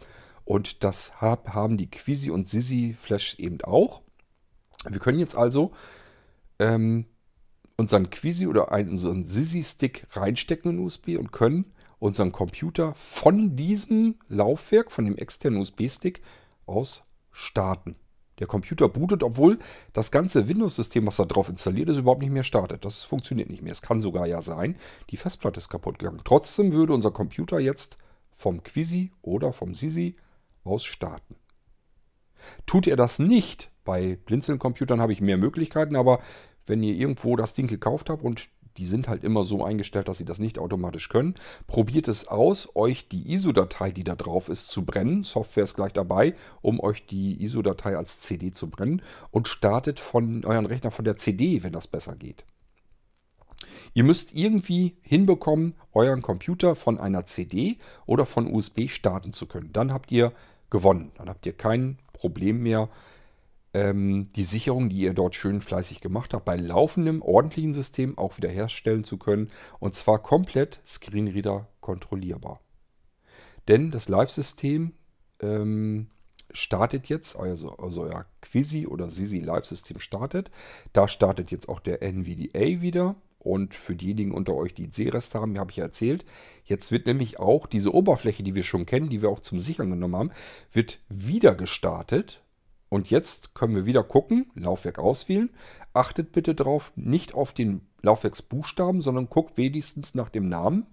und 0.44 0.84
das 0.84 1.22
haben 1.22 1.78
die 1.78 1.90
Quisi 1.90 2.30
und 2.30 2.50
Sisi 2.50 2.94
Flash 3.00 3.38
eben 3.38 3.62
auch. 3.62 4.03
Wir 4.86 5.00
können 5.00 5.20
jetzt 5.20 5.36
also 5.36 5.72
ähm, 6.59 7.07
unseren 7.78 8.11
Quisi 8.11 8.46
oder 8.46 8.72
einen, 8.72 8.90
unseren 8.90 9.24
Sisi-Stick 9.24 10.07
reinstecken 10.11 10.72
in 10.72 10.84
USB 10.84 11.16
und 11.18 11.32
können 11.32 11.72
unseren 11.98 12.32
Computer 12.32 12.94
von 12.96 13.55
diesem 13.55 14.16
Laufwerk, 14.28 14.90
von 14.90 15.05
dem 15.05 15.16
externen 15.16 15.61
USB-Stick 15.61 16.20
aus 16.72 17.04
starten. 17.30 17.96
Der 18.38 18.46
Computer 18.46 18.88
bootet, 18.88 19.22
obwohl 19.22 19.58
das 19.92 20.10
ganze 20.10 20.48
Windows-System, 20.48 21.06
was 21.06 21.16
da 21.16 21.24
drauf 21.24 21.48
installiert 21.48 21.88
ist, 21.88 21.98
überhaupt 21.98 22.22
nicht 22.22 22.32
mehr 22.32 22.44
startet. 22.44 22.84
Das 22.84 23.04
funktioniert 23.04 23.50
nicht 23.50 23.62
mehr. 23.62 23.72
Es 23.72 23.82
kann 23.82 24.00
sogar 24.00 24.26
ja 24.26 24.42
sein, 24.42 24.76
die 25.10 25.16
Festplatte 25.16 25.58
ist 25.58 25.68
kaputt 25.68 25.98
gegangen. 25.98 26.22
Trotzdem 26.24 26.72
würde 26.72 26.94
unser 26.94 27.10
Computer 27.10 27.60
jetzt 27.60 27.98
vom 28.32 28.62
Quisi 28.62 29.12
oder 29.22 29.52
vom 29.52 29.74
Sisi 29.74 30.16
aus 30.64 30.84
starten. 30.84 31.36
Tut 32.66 32.86
er 32.86 32.96
das 32.96 33.18
nicht, 33.18 33.70
bei 33.84 34.16
Blinzeln-Computern 34.24 35.00
habe 35.00 35.12
ich 35.12 35.20
mehr 35.20 35.36
Möglichkeiten, 35.36 35.94
aber 35.94 36.20
wenn 36.66 36.82
ihr 36.82 36.94
irgendwo 36.94 37.36
das 37.36 37.54
Ding 37.54 37.66
gekauft 37.66 38.10
habt 38.10 38.22
und 38.22 38.48
die 38.76 38.86
sind 38.86 39.08
halt 39.08 39.24
immer 39.24 39.44
so 39.44 39.64
eingestellt, 39.64 40.08
dass 40.08 40.18
sie 40.18 40.24
das 40.24 40.38
nicht 40.38 40.58
automatisch 40.58 41.08
können. 41.08 41.34
Probiert 41.66 42.08
es 42.08 42.28
aus, 42.28 42.74
euch 42.74 43.08
die 43.08 43.32
ISO-Datei, 43.32 43.90
die 43.90 44.04
da 44.04 44.14
drauf 44.14 44.48
ist, 44.48 44.70
zu 44.70 44.84
brennen. 44.84 45.24
Software 45.24 45.64
ist 45.64 45.74
gleich 45.74 45.92
dabei, 45.92 46.34
um 46.60 46.80
euch 46.80 47.06
die 47.06 47.42
ISO-Datei 47.42 47.96
als 47.96 48.20
CD 48.20 48.52
zu 48.52 48.70
brennen. 48.70 49.02
Und 49.30 49.48
startet 49.48 50.00
von 50.00 50.44
euren 50.44 50.66
Rechner 50.66 50.90
von 50.90 51.04
der 51.04 51.18
CD, 51.18 51.62
wenn 51.62 51.72
das 51.72 51.86
besser 51.86 52.16
geht. 52.16 52.44
Ihr 53.94 54.04
müsst 54.04 54.34
irgendwie 54.34 54.96
hinbekommen, 55.02 55.74
euren 55.92 56.22
Computer 56.22 56.74
von 56.74 56.98
einer 56.98 57.26
CD 57.26 57.78
oder 58.06 58.26
von 58.26 58.52
USB 58.52 58.88
starten 58.88 59.32
zu 59.32 59.46
können. 59.46 59.72
Dann 59.72 59.92
habt 59.92 60.10
ihr 60.12 60.32
gewonnen. 60.70 61.12
Dann 61.16 61.28
habt 61.28 61.44
ihr 61.46 61.52
kein 61.52 61.98
Problem 62.12 62.62
mehr 62.62 62.88
ähm, 63.74 64.28
die 64.36 64.44
Sicherung, 64.44 64.88
die 64.88 65.00
ihr 65.00 65.14
dort 65.14 65.34
schön 65.34 65.60
fleißig 65.60 66.00
gemacht 66.00 66.34
habt, 66.34 66.44
bei 66.44 66.56
laufendem, 66.56 67.22
ordentlichen 67.22 67.74
System 67.74 68.18
auch 68.18 68.36
wiederherstellen 68.36 69.04
zu 69.04 69.18
können. 69.18 69.50
Und 69.78 69.94
zwar 69.94 70.22
komplett 70.22 70.80
Screenreader 70.86 71.68
kontrollierbar. 71.80 72.60
Denn 73.68 73.90
das 73.90 74.08
Live-System 74.08 74.92
ähm, 75.40 76.08
startet 76.50 77.08
jetzt, 77.08 77.36
also, 77.36 77.76
also 77.76 78.02
euer 78.02 78.26
Quisi 78.40 78.86
oder 78.86 79.08
Sisi 79.08 79.40
Live-System 79.40 80.00
startet. 80.00 80.50
Da 80.92 81.08
startet 81.08 81.50
jetzt 81.50 81.68
auch 81.68 81.80
der 81.80 82.02
NVDA 82.02 82.80
wieder. 82.80 83.16
Und 83.38 83.74
für 83.74 83.96
diejenigen 83.96 84.30
unter 84.30 84.54
euch, 84.54 84.72
die 84.72 84.88
C-Reste 84.88 85.40
haben, 85.40 85.58
habe 85.58 85.72
ich 85.72 85.78
ja 85.78 85.84
erzählt, 85.84 86.24
jetzt 86.64 86.92
wird 86.92 87.06
nämlich 87.06 87.40
auch 87.40 87.66
diese 87.66 87.92
Oberfläche, 87.92 88.44
die 88.44 88.54
wir 88.54 88.62
schon 88.62 88.86
kennen, 88.86 89.08
die 89.08 89.20
wir 89.20 89.30
auch 89.30 89.40
zum 89.40 89.58
Sichern 89.58 89.90
genommen 89.90 90.14
haben, 90.14 90.30
wird 90.70 91.00
wieder 91.08 91.56
gestartet 91.56 92.40
und 92.93 93.09
jetzt 93.09 93.55
können 93.55 93.74
wir 93.74 93.86
wieder 93.86 94.05
gucken, 94.05 94.51
Laufwerk 94.55 94.99
auswählen. 94.99 95.49
Achtet 95.95 96.30
bitte 96.30 96.55
darauf, 96.55 96.93
nicht 96.95 97.32
auf 97.32 97.55
den 97.55 97.80
Laufwerksbuchstaben, 98.03 99.01
sondern 99.01 99.30
guckt 99.30 99.57
wenigstens 99.57 100.14
nach 100.14 100.28
dem 100.28 100.51
Namen, 100.51 100.84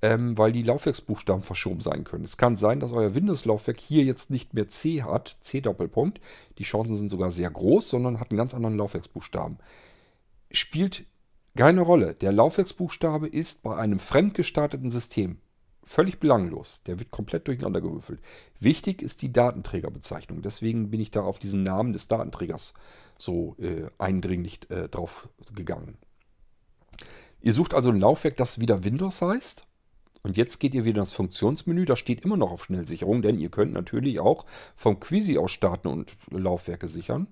ähm, 0.00 0.38
weil 0.38 0.52
die 0.52 0.62
Laufwerksbuchstaben 0.62 1.42
verschoben 1.42 1.82
sein 1.82 2.04
können. 2.04 2.24
Es 2.24 2.38
kann 2.38 2.56
sein, 2.56 2.80
dass 2.80 2.92
euer 2.92 3.14
Windows-Laufwerk 3.14 3.78
hier 3.78 4.04
jetzt 4.04 4.30
nicht 4.30 4.54
mehr 4.54 4.68
C 4.68 5.02
hat, 5.02 5.36
C-Doppelpunkt. 5.42 6.18
Die 6.56 6.62
Chancen 6.62 6.96
sind 6.96 7.10
sogar 7.10 7.30
sehr 7.30 7.50
groß, 7.50 7.90
sondern 7.90 8.20
hat 8.20 8.30
einen 8.30 8.38
ganz 8.38 8.54
anderen 8.54 8.78
Laufwerksbuchstaben. 8.78 9.58
Spielt 10.50 11.04
keine 11.54 11.82
Rolle. 11.82 12.14
Der 12.14 12.32
Laufwerksbuchstabe 12.32 13.28
ist 13.28 13.62
bei 13.62 13.76
einem 13.76 13.98
fremdgestarteten 13.98 14.90
System 14.90 15.36
völlig 15.88 16.20
belanglos. 16.20 16.82
Der 16.86 16.98
wird 16.98 17.10
komplett 17.10 17.48
durcheinander 17.48 17.80
gewürfelt. 17.80 18.20
Wichtig 18.60 19.02
ist 19.02 19.22
die 19.22 19.32
Datenträgerbezeichnung. 19.32 20.42
Deswegen 20.42 20.90
bin 20.90 21.00
ich 21.00 21.10
da 21.10 21.22
auf 21.22 21.38
diesen 21.38 21.62
Namen 21.62 21.92
des 21.92 22.08
Datenträgers 22.08 22.74
so 23.16 23.56
äh, 23.58 23.86
eindringlich 23.98 24.70
äh, 24.70 24.88
drauf 24.88 25.28
gegangen. 25.54 25.96
Ihr 27.40 27.52
sucht 27.52 27.74
also 27.74 27.90
ein 27.90 28.00
Laufwerk, 28.00 28.36
das 28.36 28.60
wieder 28.60 28.84
Windows 28.84 29.22
heißt. 29.22 29.64
Und 30.22 30.36
jetzt 30.36 30.58
geht 30.58 30.74
ihr 30.74 30.84
wieder 30.84 31.00
ins 31.00 31.12
Funktionsmenü. 31.12 31.84
Da 31.84 31.96
steht 31.96 32.24
immer 32.24 32.36
noch 32.36 32.50
auf 32.50 32.64
Schnellsicherung, 32.64 33.22
denn 33.22 33.38
ihr 33.38 33.50
könnt 33.50 33.72
natürlich 33.72 34.20
auch 34.20 34.44
vom 34.76 35.00
Quisi 35.00 35.38
aus 35.38 35.52
starten 35.52 35.88
und 35.88 36.14
Laufwerke 36.30 36.88
sichern. 36.88 37.28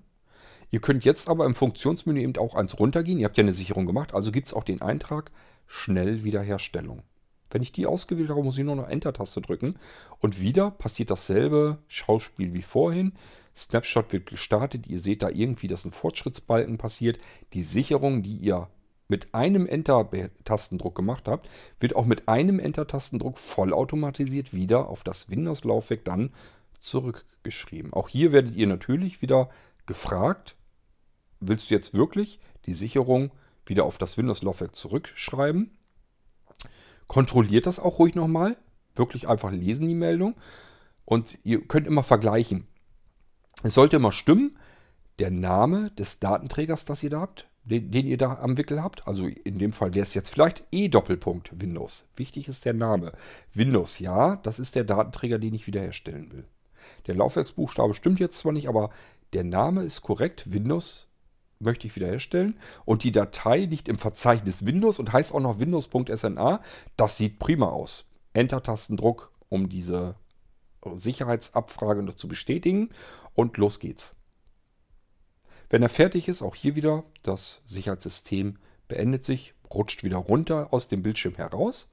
Ihr 0.71 0.81
könnt 0.81 1.05
jetzt 1.05 1.29
aber 1.29 1.45
im 1.45 1.55
Funktionsmenü 1.55 2.21
eben 2.21 2.37
auch 2.37 2.55
eins 2.55 2.79
runtergehen. 2.79 3.19
Ihr 3.19 3.25
habt 3.25 3.37
ja 3.37 3.43
eine 3.43 3.53
Sicherung 3.53 3.85
gemacht, 3.85 4.13
also 4.13 4.31
gibt 4.31 4.47
es 4.47 4.53
auch 4.53 4.63
den 4.63 4.81
Eintrag 4.81 5.31
Schnellwiederherstellung. 5.67 7.03
Wenn 7.49 7.61
ich 7.61 7.71
die 7.71 7.85
ausgewählt 7.85 8.29
habe, 8.29 8.43
muss 8.43 8.57
ich 8.57 8.63
nur 8.63 8.75
noch 8.75 8.87
Enter-Taste 8.87 9.41
drücken. 9.41 9.75
Und 10.19 10.39
wieder 10.41 10.71
passiert 10.71 11.11
dasselbe 11.11 11.77
Schauspiel 11.87 12.53
wie 12.53 12.61
vorhin. 12.61 13.13
Snapshot 13.55 14.11
wird 14.13 14.27
gestartet. 14.27 14.87
Ihr 14.87 14.99
seht 14.99 15.23
da 15.23 15.29
irgendwie, 15.29 15.67
dass 15.67 15.85
ein 15.85 15.91
Fortschrittsbalken 15.91 16.77
passiert. 16.77 17.17
Die 17.53 17.63
Sicherung, 17.63 18.23
die 18.23 18.35
ihr 18.35 18.69
mit 19.07 19.33
einem 19.33 19.65
Enter-Tastendruck 19.65 20.95
gemacht 20.95 21.27
habt, 21.27 21.49
wird 21.79 21.95
auch 21.95 22.05
mit 22.05 22.27
einem 22.27 22.59
Enter-Tastendruck 22.59 23.37
vollautomatisiert 23.37 24.53
wieder 24.53 24.89
auf 24.89 25.03
das 25.03 25.29
Windows-Laufwerk 25.29 26.03
dann 26.03 26.31
zurückgeschrieben. 26.79 27.93
Auch 27.93 28.09
hier 28.09 28.31
werdet 28.31 28.55
ihr 28.55 28.67
natürlich 28.67 29.21
wieder 29.21 29.49
gefragt, 29.85 30.55
willst 31.39 31.69
du 31.69 31.73
jetzt 31.73 31.93
wirklich 31.93 32.39
die 32.65 32.73
Sicherung 32.73 33.31
wieder 33.65 33.85
auf 33.85 33.97
das 33.97 34.17
Windows-Laufwerk 34.17 34.75
zurückschreiben? 34.75 35.71
Kontrolliert 37.07 37.65
das 37.65 37.79
auch 37.79 37.99
ruhig 37.99 38.15
nochmal. 38.15 38.57
Wirklich 38.95 39.27
einfach 39.27 39.51
lesen 39.51 39.87
die 39.87 39.95
Meldung. 39.95 40.35
Und 41.05 41.37
ihr 41.43 41.65
könnt 41.65 41.87
immer 41.87 42.03
vergleichen. 42.03 42.67
Es 43.63 43.73
sollte 43.73 43.95
immer 43.95 44.11
stimmen, 44.11 44.57
der 45.19 45.31
Name 45.31 45.91
des 45.91 46.19
Datenträgers, 46.19 46.85
das 46.85 47.01
ihr 47.01 47.09
da 47.09 47.21
habt, 47.21 47.47
den, 47.63 47.91
den 47.91 48.05
ihr 48.05 48.17
da 48.17 48.39
am 48.39 48.57
Wickel 48.57 48.83
habt. 48.83 49.07
Also 49.07 49.27
in 49.27 49.57
dem 49.57 49.73
Fall 49.73 49.93
wäre 49.93 50.03
es 50.03 50.13
jetzt 50.13 50.29
vielleicht 50.29 50.63
E-Doppelpunkt 50.71 51.59
Windows. 51.59 52.05
Wichtig 52.15 52.47
ist 52.47 52.65
der 52.65 52.73
Name. 52.73 53.13
Windows, 53.53 53.99
ja, 53.99 54.35
das 54.37 54.59
ist 54.59 54.75
der 54.75 54.83
Datenträger, 54.83 55.39
den 55.39 55.53
ich 55.53 55.65
wiederherstellen 55.67 56.31
will. 56.31 56.45
Der 57.07 57.15
Laufwerksbuchstabe 57.15 57.93
stimmt 57.93 58.19
jetzt 58.19 58.39
zwar 58.39 58.51
nicht, 58.51 58.67
aber 58.67 58.91
der 59.33 59.43
Name 59.43 59.83
ist 59.83 60.01
korrekt. 60.01 60.51
Windows 60.51 61.06
möchte 61.59 61.87
ich 61.87 61.95
wiederherstellen. 61.95 62.57
Und 62.85 63.03
die 63.03 63.11
Datei 63.11 63.59
liegt 63.59 63.89
im 63.89 63.97
Verzeichnis 63.97 64.65
Windows 64.65 64.99
und 64.99 65.13
heißt 65.13 65.33
auch 65.33 65.39
noch 65.39 65.59
windows.sna. 65.59 66.61
Das 66.95 67.17
sieht 67.17 67.39
prima 67.39 67.67
aus. 67.67 68.05
Enter-Tastendruck, 68.33 69.31
um 69.49 69.69
diese 69.69 70.15
Sicherheitsabfrage 70.95 72.03
noch 72.03 72.13
zu 72.13 72.27
bestätigen. 72.27 72.89
Und 73.33 73.57
los 73.57 73.79
geht's. 73.79 74.15
Wenn 75.69 75.81
er 75.81 75.89
fertig 75.89 76.27
ist, 76.27 76.41
auch 76.41 76.55
hier 76.55 76.75
wieder, 76.75 77.03
das 77.23 77.61
Sicherheitssystem 77.65 78.57
beendet 78.87 79.25
sich, 79.25 79.53
rutscht 79.73 80.03
wieder 80.03 80.17
runter 80.17 80.69
aus 80.71 80.87
dem 80.87 81.03
Bildschirm 81.03 81.35
heraus. 81.35 81.89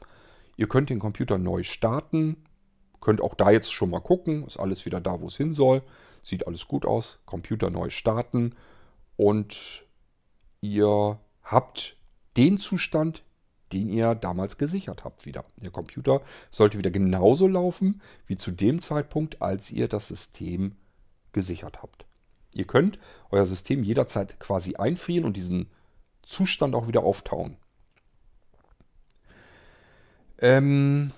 Ihr 0.56 0.68
könnt 0.68 0.90
den 0.90 1.00
Computer 1.00 1.38
neu 1.38 1.64
starten, 1.64 2.36
könnt 3.00 3.20
auch 3.20 3.34
da 3.34 3.50
jetzt 3.50 3.72
schon 3.72 3.90
mal 3.90 4.00
gucken, 4.00 4.46
ist 4.46 4.58
alles 4.58 4.86
wieder 4.86 5.00
da, 5.00 5.20
wo 5.20 5.26
es 5.26 5.36
hin 5.36 5.54
soll. 5.54 5.82
Sieht 6.22 6.46
alles 6.46 6.68
gut 6.68 6.86
aus. 6.86 7.18
Computer 7.26 7.70
neu 7.70 7.90
starten 7.90 8.54
und 9.16 9.84
ihr 10.60 11.18
habt 11.42 11.96
den 12.36 12.58
Zustand, 12.58 13.22
den 13.72 13.88
ihr 13.88 14.14
damals 14.14 14.58
gesichert 14.58 15.04
habt 15.04 15.26
wieder. 15.26 15.44
Der 15.56 15.70
Computer 15.70 16.22
sollte 16.50 16.78
wieder 16.78 16.90
genauso 16.90 17.46
laufen 17.46 18.00
wie 18.26 18.36
zu 18.36 18.50
dem 18.50 18.80
Zeitpunkt, 18.80 19.42
als 19.42 19.70
ihr 19.70 19.88
das 19.88 20.08
System 20.08 20.76
gesichert 21.32 21.82
habt. 21.82 22.06
Ihr 22.54 22.66
könnt 22.66 22.98
euer 23.30 23.46
System 23.46 23.82
jederzeit 23.82 24.38
quasi 24.38 24.76
einfrieren 24.76 25.24
und 25.24 25.36
diesen 25.36 25.68
Zustand 26.22 26.74
auch 26.74 26.86
wieder 26.86 27.02
auftauen. 27.02 27.56
Ähm, 30.38 31.12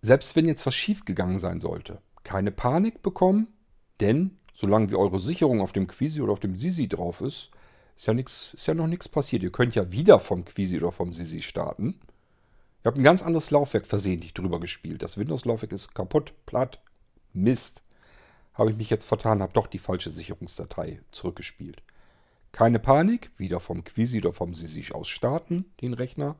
selbst 0.00 0.36
wenn 0.36 0.46
jetzt 0.46 0.66
was 0.66 0.74
schiefgegangen 0.74 1.38
sein 1.38 1.60
sollte, 1.60 2.00
keine 2.24 2.50
Panik 2.50 3.02
bekommen, 3.02 3.48
denn 4.00 4.36
solange 4.54 4.90
wie 4.90 4.96
eure 4.96 5.20
Sicherung 5.20 5.60
auf 5.60 5.72
dem 5.72 5.86
Quisi 5.86 6.20
oder 6.20 6.32
auf 6.32 6.40
dem 6.40 6.56
Sisi 6.56 6.88
drauf 6.88 7.20
ist, 7.20 7.50
ist 7.96 8.06
ja, 8.06 8.14
nix, 8.14 8.54
ist 8.54 8.66
ja 8.66 8.74
noch 8.74 8.86
nichts 8.86 9.08
passiert. 9.08 9.42
Ihr 9.42 9.52
könnt 9.52 9.74
ja 9.74 9.92
wieder 9.92 10.20
vom 10.20 10.44
Quisi 10.44 10.78
oder 10.78 10.92
vom 10.92 11.12
Sisi 11.12 11.42
starten. 11.42 12.00
Ihr 12.82 12.86
habt 12.86 12.98
ein 12.98 13.04
ganz 13.04 13.22
anderes 13.22 13.50
Laufwerk 13.50 13.86
versehentlich 13.86 14.34
drüber 14.34 14.60
gespielt. 14.60 15.02
Das 15.02 15.16
Windows-Laufwerk 15.16 15.72
ist 15.72 15.94
kaputt, 15.94 16.32
platt, 16.46 16.80
Mist. 17.32 17.82
Habe 18.54 18.70
ich 18.70 18.76
mich 18.76 18.90
jetzt 18.90 19.04
vertan, 19.04 19.40
habe 19.40 19.52
doch 19.52 19.66
die 19.66 19.78
falsche 19.78 20.10
Sicherungsdatei 20.10 21.00
zurückgespielt. 21.10 21.82
Keine 22.50 22.78
Panik, 22.78 23.30
wieder 23.38 23.60
vom 23.60 23.82
Quisi 23.84 24.18
oder 24.18 24.32
vom 24.32 24.52
Sisi 24.52 24.92
aus 24.92 25.08
starten, 25.08 25.64
den 25.80 25.94
Rechner. 25.94 26.36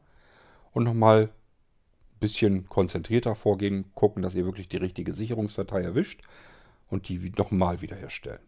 Und 0.72 0.84
nochmal 0.84 1.24
ein 1.24 2.18
bisschen 2.20 2.68
konzentrierter 2.68 3.34
vorgehen, 3.34 3.86
gucken, 3.94 4.22
dass 4.22 4.34
ihr 4.34 4.44
wirklich 4.44 4.68
die 4.68 4.76
richtige 4.76 5.14
Sicherungsdatei 5.14 5.80
erwischt 5.80 6.22
und 6.92 7.08
die 7.08 7.32
nochmal 7.36 7.80
wiederherstellen. 7.80 8.42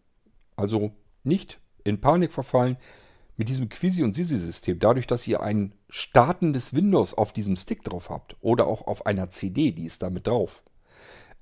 Also 0.55 0.93
nicht 1.25 1.61
in 1.83 2.01
Panik 2.01 2.31
verfallen 2.31 2.77
mit 3.37 3.49
diesem 3.49 3.69
Quisi- 3.69 4.05
und 4.05 4.15
Sisi-System. 4.15 4.79
Dadurch, 4.79 5.07
dass 5.07 5.27
ihr 5.27 5.43
ein 5.43 5.73
startendes 5.89 6.75
Windows 6.75 7.15
auf 7.15 7.33
diesem 7.33 7.57
Stick 7.57 7.83
drauf 7.83 8.11
habt 8.11 8.37
oder 8.41 8.67
auch 8.67 8.87
auf 8.87 9.07
einer 9.07 9.31
CD, 9.31 9.73
die 9.73 9.87
ist 9.87 10.03
damit 10.03 10.27
drauf, 10.27 10.63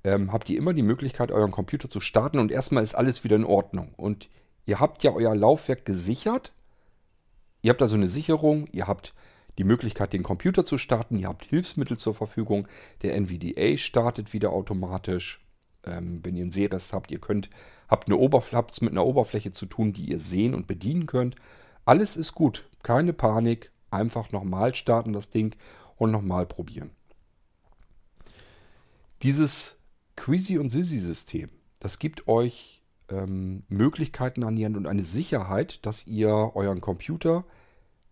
ähm, 0.05 0.31
habt 0.31 0.49
ihr 0.49 0.57
immer 0.57 0.73
die 0.73 0.81
Möglichkeit, 0.81 1.31
euren 1.31 1.51
Computer 1.51 1.89
zu 1.89 1.99
starten 1.99 2.39
und 2.39 2.51
erstmal 2.51 2.83
ist 2.83 2.95
alles 2.95 3.23
wieder 3.23 3.35
in 3.35 3.45
Ordnung. 3.45 3.93
Und 3.95 4.29
ihr 4.65 4.79
habt 4.79 5.03
ja 5.03 5.11
euer 5.11 5.35
Laufwerk 5.35 5.85
gesichert. 5.85 6.53
Ihr 7.61 7.71
habt 7.71 7.81
also 7.81 7.95
eine 7.95 8.07
Sicherung, 8.07 8.67
ihr 8.71 8.87
habt 8.87 9.13
die 9.57 9.63
Möglichkeit, 9.65 10.13
den 10.13 10.23
Computer 10.23 10.65
zu 10.65 10.77
starten, 10.77 11.19
ihr 11.19 11.27
habt 11.27 11.45
Hilfsmittel 11.45 11.97
zur 11.97 12.15
Verfügung. 12.15 12.67
Der 13.01 13.15
NVDA 13.15 13.77
startet 13.77 14.33
wieder 14.33 14.51
automatisch 14.51 15.43
ähm, 15.85 16.19
wenn 16.23 16.35
ihr 16.35 16.43
einen 16.43 16.51
Sehrest 16.51 16.93
habt, 16.93 17.11
ihr 17.11 17.19
könnt, 17.19 17.49
habt 17.87 18.07
eine 18.07 18.17
es 18.71 18.81
mit 18.81 18.91
einer 18.91 19.05
Oberfläche 19.05 19.51
zu 19.51 19.65
tun, 19.65 19.93
die 19.93 20.11
ihr 20.11 20.19
sehen 20.19 20.53
und 20.53 20.67
bedienen 20.67 21.05
könnt. 21.05 21.35
Alles 21.85 22.17
ist 22.17 22.33
gut, 22.33 22.67
keine 22.81 23.13
Panik, 23.13 23.71
einfach 23.91 24.31
nochmal 24.31 24.75
starten 24.75 25.13
das 25.13 25.29
Ding 25.29 25.55
und 25.97 26.11
nochmal 26.11 26.45
probieren. 26.45 26.91
Dieses 29.21 29.77
Quisi- 30.17 30.59
und 30.59 30.69
Sisi-System, 30.69 31.49
das 31.79 31.99
gibt 31.99 32.27
euch 32.27 32.81
ähm, 33.09 33.63
Möglichkeiten 33.69 34.43
an 34.43 34.55
die 34.55 34.65
Hand 34.65 34.77
und 34.77 34.87
eine 34.87 35.03
Sicherheit, 35.03 35.85
dass 35.85 36.07
ihr 36.07 36.29
euren 36.55 36.81
Computer 36.81 37.45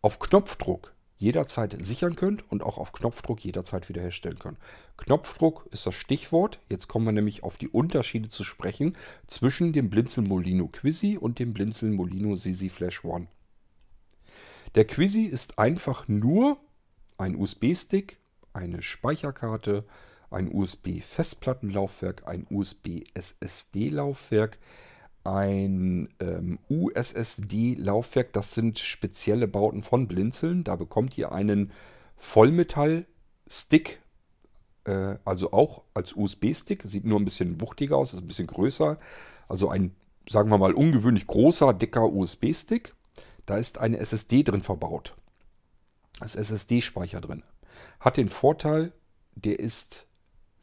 auf 0.01 0.19
Knopfdruck 0.19 0.93
jederzeit 1.22 1.78
sichern 1.86 2.15
könnt 2.15 2.49
und 2.51 2.63
auch 2.63 2.78
auf 2.78 2.91
Knopfdruck 2.91 3.45
jederzeit 3.45 3.88
wiederherstellen 3.88 4.39
könnt. 4.39 4.57
Knopfdruck 4.97 5.67
ist 5.72 5.86
das 5.86 5.95
Stichwort. 5.95 6.59
Jetzt 6.69 6.88
kommen 6.88 7.05
wir 7.05 7.11
nämlich 7.11 7.43
auf 7.43 7.57
die 7.57 7.69
Unterschiede 7.69 8.30
zu 8.30 8.43
sprechen 8.43 8.97
zwischen 9.28 9.72
dem 9.72 9.89
Blinzeln 9.89 10.28
Molino 10.28 10.67
Quizzy 10.67 11.17
und 11.17 11.39
dem 11.39 11.53
Blinzeln 11.53 11.93
Molino 11.93 12.36
Sisi 12.36 12.69
Flash 12.69 13.05
One. 13.05 13.28
Der 14.76 14.86
Quizzy 14.86 15.24
ist 15.24 15.59
einfach 15.59 16.07
nur 16.07 16.57
ein 17.17 17.36
USB-Stick, 17.36 18.17
eine 18.53 18.82
Speicherkarte, 18.82 19.86
ein 20.32 20.51
USB-Festplattenlaufwerk, 20.51 22.26
ein 22.26 22.47
USB-SSD-Laufwerk, 22.49 24.57
ein 25.24 26.09
ähm, 26.19 26.59
USSD-Laufwerk. 26.69 28.34
Das 28.34 28.53
sind 28.53 28.80
spezielle 28.80 29.47
Bauten 29.47 29.84
von 29.84 30.07
Blinzeln. 30.07 30.63
Da 30.63 30.76
bekommt 30.76 31.17
ihr 31.17 31.32
einen 31.32 31.72
Vollmetall-Stick, 32.17 34.01
äh, 34.86 35.15
also 35.24 35.53
auch 35.53 35.84
als 35.93 36.13
USB-Stick. 36.15 36.84
Sieht 36.86 37.05
nur 37.05 37.19
ein 37.19 37.26
bisschen 37.26 37.61
wuchtiger 37.61 37.97
aus, 37.97 38.13
ist 38.13 38.22
ein 38.22 38.28
bisschen 38.28 38.47
größer. 38.47 38.97
Also 39.47 39.69
ein, 39.69 39.95
sagen 40.28 40.49
wir 40.49 40.57
mal, 40.57 40.74
ungewöhnlich 40.74 41.28
großer, 41.28 41.74
dicker 41.74 42.11
USB-Stick. 42.11 42.95
Da 43.45 43.57
ist 43.57 43.78
eine 43.78 43.97
SSD 43.97 44.43
drin 44.43 44.61
verbaut. 44.61 45.15
Da 46.19 46.26
ist 46.26 46.36
SSD-Speicher 46.36 47.22
drin. 47.22 47.43
Hat 47.99 48.17
den 48.17 48.30
Vorteil, 48.30 48.91
der 49.36 49.59
ist 49.59 50.05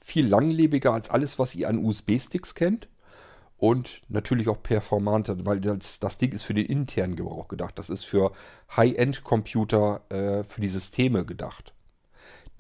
viel 0.01 0.27
langlebiger 0.27 0.93
als 0.93 1.11
alles, 1.11 1.39
was 1.39 1.55
ihr 1.55 1.69
an 1.69 1.85
USB-Sticks 1.85 2.55
kennt 2.55 2.89
und 3.59 4.01
natürlich 4.09 4.49
auch 4.49 4.63
performanter, 4.63 5.45
weil 5.45 5.61
das, 5.61 5.99
das 5.99 6.17
Ding 6.17 6.33
ist 6.33 6.45
für 6.45 6.55
den 6.55 6.67
internen 6.67 7.17
Gebrauch 7.17 7.49
gedacht. 7.49 7.77
Das 7.77 7.91
ist 7.91 8.05
für 8.05 8.33
High-End-Computer, 8.77 10.01
äh, 10.11 10.45
für 10.45 10.61
die 10.61 10.69
Systeme 10.69 11.27
gedacht. 11.27 11.75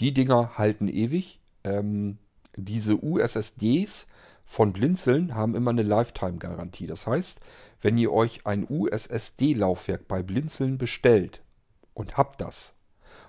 Die 0.01 0.13
Dinger 0.13 0.59
halten 0.59 0.89
ewig. 0.89 1.41
Ähm, 1.63 2.19
diese 2.57 3.03
USSDs 3.03 4.09
von 4.45 4.73
Blinzeln 4.73 5.37
haben 5.37 5.55
immer 5.55 5.71
eine 5.71 5.85
Lifetime-Garantie. 5.85 6.89
Das 6.89 7.07
heißt, 7.07 7.41
wenn 7.81 7.97
ihr 7.97 8.13
euch 8.13 8.45
ein 8.45 8.67
USSD-Laufwerk 8.69 10.09
bei 10.09 10.25
Blinzeln 10.25 10.79
bestellt 10.79 11.43
und 11.95 12.17
habt 12.17 12.41
das, 12.41 12.75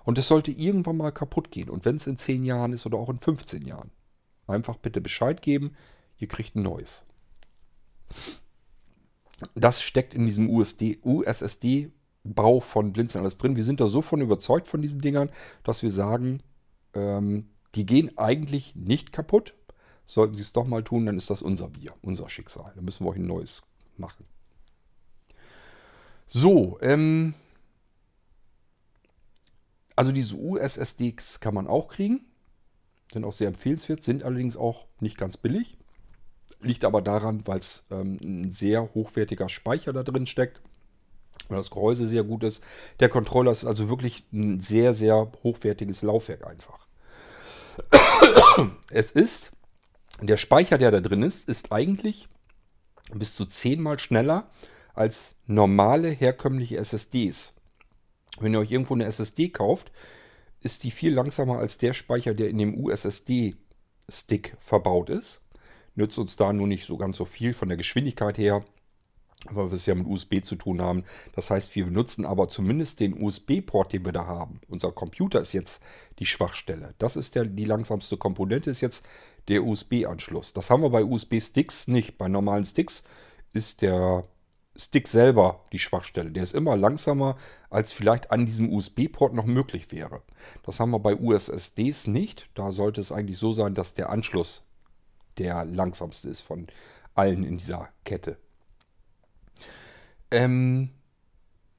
Und 0.04 0.18
es 0.18 0.28
sollte 0.28 0.52
irgendwann 0.52 0.98
mal 0.98 1.12
kaputt 1.12 1.52
gehen. 1.52 1.70
Und 1.70 1.86
wenn 1.86 1.98
es 1.98 2.08
in 2.08 2.18
10 2.18 2.44
Jahren 2.44 2.74
ist 2.74 2.86
oder 2.86 2.98
auch 2.98 3.10
in 3.10 3.20
15 3.20 3.66
Jahren. 3.66 3.92
Einfach 4.48 4.78
bitte 4.78 5.02
Bescheid 5.02 5.42
geben, 5.42 5.76
ihr 6.18 6.28
kriegt 6.28 6.56
ein 6.56 6.64
neues. 6.64 7.04
Das 9.56 9.82
steckt 9.82 10.14
in 10.14 10.26
diesem 10.26 10.50
USD, 10.50 11.00
USSD-Bau 11.04 12.60
von 12.60 12.92
Blinzeln 12.92 13.22
alles 13.22 13.38
drin. 13.38 13.56
Wir 13.56 13.64
sind 13.64 13.80
da 13.80 13.88
so 13.88 14.02
von 14.02 14.22
überzeugt 14.22 14.68
von 14.68 14.82
diesen 14.82 15.02
Dingern, 15.02 15.30
dass 15.64 15.82
wir 15.82 15.92
sagen, 15.92 16.42
ähm, 16.94 17.50
die 17.76 17.86
gehen 17.86 18.18
eigentlich 18.18 18.76
nicht 18.76 19.12
kaputt. 19.12 19.54
Sollten 20.06 20.36
sie 20.36 20.42
es 20.42 20.54
doch 20.54 20.66
mal 20.66 20.84
tun, 20.84 21.06
dann 21.06 21.18
ist 21.18 21.30
das 21.30 21.42
unser 21.42 21.70
Bier, 21.70 21.94
unser 22.02 22.30
Schicksal. 22.30 22.72
Dann 22.76 22.84
müssen 22.84 23.06
wir 23.06 23.12
euch 23.12 23.18
ein 23.18 23.28
neues 23.28 23.62
machen. 23.96 24.26
So, 26.26 26.80
ähm, 26.82 27.34
also 29.96 30.12
diese 30.12 30.36
USSDs 30.36 31.40
kann 31.40 31.54
man 31.54 31.68
auch 31.68 31.90
kriegen. 31.90 32.26
Sind 33.12 33.26
auch 33.26 33.34
sehr 33.34 33.48
empfehlenswert, 33.48 34.04
sind 34.04 34.24
allerdings 34.24 34.56
auch 34.56 34.86
nicht 35.00 35.18
ganz 35.18 35.38
billig. 35.38 35.78
Liegt 36.62 36.86
aber 36.86 37.02
daran, 37.02 37.42
weil 37.46 37.60
es 37.60 37.84
ähm, 37.92 38.20
ein 38.24 38.52
sehr 38.52 38.94
hochwertiger 38.94 39.50
Speicher 39.50 39.94
da 39.94 40.04
drin 40.04 40.28
steckt. 40.28 40.62
Weil 41.48 41.58
das 41.58 41.72
Gehäuse 41.72 42.08
sehr 42.08 42.24
gut 42.24 42.44
ist. 42.44 42.64
Der 43.00 43.10
Controller 43.10 43.52
ist 43.52 43.66
also 43.66 43.90
wirklich 43.90 44.24
ein 44.34 44.60
sehr, 44.60 44.94
sehr 44.94 45.32
hochwertiges 45.44 46.02
Laufwerk 46.02 46.46
einfach. 46.46 46.88
Es 48.92 49.12
ist, 49.12 49.52
der 50.22 50.38
Speicher, 50.38 50.78
der 50.78 50.92
da 50.92 51.00
drin 51.00 51.24
ist, 51.24 51.48
ist 51.48 51.72
eigentlich 51.72 52.28
bis 53.14 53.36
zu 53.36 53.46
zehnmal 53.46 54.00
schneller 54.00 54.50
als 54.94 55.36
normale 55.46 56.10
herkömmliche 56.10 56.78
SSDs. 56.78 57.54
Wenn 58.40 58.54
ihr 58.54 58.60
euch 58.60 58.72
irgendwo 58.72 58.96
eine 58.96 59.06
SSD 59.06 59.50
kauft, 59.50 59.92
ist 60.62 60.84
die 60.84 60.92
viel 60.92 61.14
langsamer 61.14 61.60
als 61.60 61.78
der 61.78 61.94
Speicher, 61.94 62.34
der 62.34 62.50
in 62.50 62.58
dem 62.58 62.76
USSD-Stick 62.76 64.56
verbaut 64.60 65.10
ist. 65.10 65.42
Nützt 65.96 66.18
uns 66.18 66.36
da 66.36 66.54
nur 66.54 66.68
nicht 66.68 66.86
so 66.86 66.98
ganz 66.98 67.18
so 67.18 67.26
viel 67.26 67.54
von 67.54 67.68
der 67.68 67.78
Geschwindigkeit 67.78 68.38
her, 68.38 68.64
weil 69.50 69.72
wir 69.72 69.76
es 69.76 69.86
ja 69.86 69.96
mit 69.96 70.08
USB 70.08 70.44
zu 70.44 70.56
tun 70.56 70.82
haben. 70.82 71.04
Das 71.34 71.50
heißt, 71.50 71.76
wir 71.76 71.86
benutzen 71.86 72.26
aber 72.26 72.50
zumindest 72.50 73.00
den 73.00 73.22
USB-Port, 73.22 73.94
den 73.94 74.06
wir 74.06 74.12
da 74.12 74.26
haben. 74.26 74.60
Unser 74.68 74.92
Computer 74.92 75.40
ist 75.40 75.54
jetzt 75.54 75.82
die 76.20 76.26
Schwachstelle. 76.26 76.94
Das 76.98 77.16
ist 77.16 77.36
der, 77.36 77.46
die 77.46 77.66
langsamste 77.66 78.18
Komponente, 78.18 78.70
ist 78.70 78.82
jetzt 78.82 79.06
der 79.48 79.64
USB-Anschluss. 79.64 80.54
Das 80.54 80.70
haben 80.70 80.84
wir 80.84 80.90
bei 80.90 81.04
USB-Sticks 81.04 81.88
nicht. 81.88 82.18
Bei 82.18 82.28
normalen 82.28 82.66
Sticks 82.66 83.04
ist 83.54 83.82
der 83.82 84.26
Stick 84.76 85.08
selber 85.08 85.66
die 85.74 85.80
Schwachstelle. 85.80 86.32
Der 86.32 86.44
ist 86.44 86.54
immer 86.54 86.78
langsamer, 86.78 87.36
als 87.70 87.92
vielleicht 87.92 88.32
an 88.32 88.46
diesem 88.46 88.72
USB-Port 88.72 89.34
noch 89.34 89.46
möglich 89.46 89.92
wäre. 89.92 90.22
Das 90.64 90.80
haben 90.80 90.92
wir 90.92 91.00
bei 91.00 91.16
USSDs 91.16 92.08
nicht. 92.08 92.50
Da 92.56 92.72
sollte 92.72 93.02
es 93.02 93.12
eigentlich 93.12 93.40
so 93.40 93.52
sein, 93.52 93.74
dass 93.74 93.94
der 93.94 94.10
Anschluss 94.10 94.64
der 95.40 95.66
langsamste 95.66 96.30
ist 96.30 96.42
von 96.42 96.68
allen 97.16 97.44
in 97.44 97.58
dieser 97.58 97.90
Kette. 98.04 98.38
Ähm, 100.32 100.92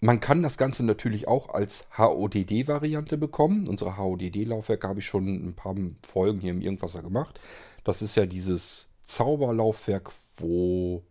man 0.00 0.20
kann 0.20 0.42
das 0.42 0.56
Ganze 0.56 0.82
natürlich 0.82 1.28
auch 1.28 1.50
als 1.50 1.86
HODD-Variante 1.96 3.18
bekommen. 3.18 3.68
Unsere 3.68 3.98
HODD-Laufwerke 3.98 4.88
habe 4.88 5.00
ich 5.00 5.06
schon 5.06 5.48
ein 5.48 5.54
paar 5.54 5.76
Folgen 6.02 6.40
hier 6.40 6.52
im 6.52 6.62
Irgendwasser 6.62 7.02
gemacht. 7.02 7.38
Das 7.84 8.00
ist 8.02 8.14
ja 8.16 8.26
dieses 8.26 8.88
Zauberlaufwerk, 9.02 10.10
wo 10.36 11.04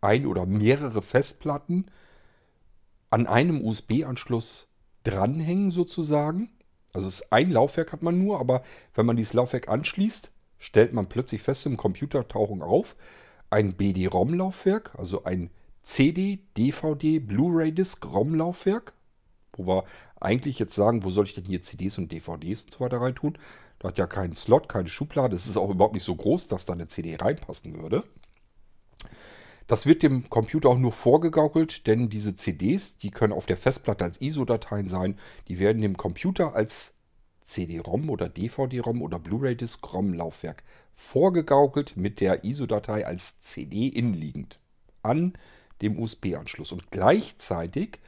ein 0.00 0.26
oder 0.26 0.46
mehrere 0.46 1.02
Festplatten 1.02 1.86
an 3.10 3.26
einem 3.26 3.62
USB-Anschluss 3.62 4.68
dranhängen 5.04 5.70
sozusagen. 5.70 6.50
Also 6.94 7.08
es 7.08 7.16
ist 7.20 7.32
ein 7.32 7.50
Laufwerk 7.50 7.92
hat 7.92 8.02
man 8.02 8.18
nur, 8.18 8.40
aber 8.40 8.62
wenn 8.94 9.06
man 9.06 9.16
dieses 9.16 9.34
Laufwerk 9.34 9.68
anschließt, 9.68 10.30
stellt 10.62 10.92
man 10.92 11.08
plötzlich 11.08 11.42
fest 11.42 11.66
im 11.66 11.76
Computertauchung 11.76 12.62
auf, 12.62 12.94
ein 13.50 13.72
BD-ROM-Laufwerk, 13.74 14.94
also 14.96 15.24
ein 15.24 15.50
CD, 15.82 16.38
DVD, 16.56 17.18
Blu-ray-Disc-ROM-Laufwerk, 17.18 18.92
wo 19.56 19.66
wir 19.66 19.84
eigentlich 20.20 20.60
jetzt 20.60 20.76
sagen, 20.76 21.02
wo 21.02 21.10
soll 21.10 21.24
ich 21.24 21.34
denn 21.34 21.46
hier 21.46 21.62
CDs 21.62 21.98
und 21.98 22.12
DVDs 22.12 22.62
und 22.62 22.72
so 22.74 22.78
weiter 22.78 23.00
reintun? 23.00 23.36
Da 23.80 23.88
hat 23.88 23.98
ja 23.98 24.06
keinen 24.06 24.36
Slot, 24.36 24.68
keine 24.68 24.88
Schublade. 24.88 25.34
Es 25.34 25.48
ist 25.48 25.56
auch 25.56 25.68
überhaupt 25.68 25.94
nicht 25.94 26.04
so 26.04 26.14
groß, 26.14 26.46
dass 26.46 26.64
da 26.64 26.74
eine 26.74 26.86
CD 26.86 27.16
reinpassen 27.16 27.82
würde. 27.82 28.04
Das 29.66 29.84
wird 29.84 30.04
dem 30.04 30.30
Computer 30.30 30.68
auch 30.68 30.78
nur 30.78 30.92
vorgegaukelt, 30.92 31.88
denn 31.88 32.08
diese 32.08 32.36
CDs, 32.36 32.98
die 32.98 33.10
können 33.10 33.32
auf 33.32 33.46
der 33.46 33.56
Festplatte 33.56 34.04
als 34.04 34.20
ISO-Dateien 34.20 34.88
sein, 34.88 35.18
die 35.48 35.58
werden 35.58 35.82
dem 35.82 35.96
Computer 35.96 36.54
als 36.54 36.94
CD-ROM 37.44 38.10
oder 38.10 38.28
DVD-ROM 38.28 39.02
oder 39.02 39.18
Blu-ray-Disc-ROM-Laufwerk 39.18 40.62
vorgegaukelt 40.94 41.96
mit 41.96 42.20
der 42.20 42.44
ISO-Datei 42.44 43.06
als 43.06 43.40
CD 43.40 43.88
innenliegend 43.88 44.60
an 45.02 45.34
dem 45.80 45.98
USB-Anschluss. 45.98 46.72
Und 46.72 46.90
gleichzeitig 46.90 47.98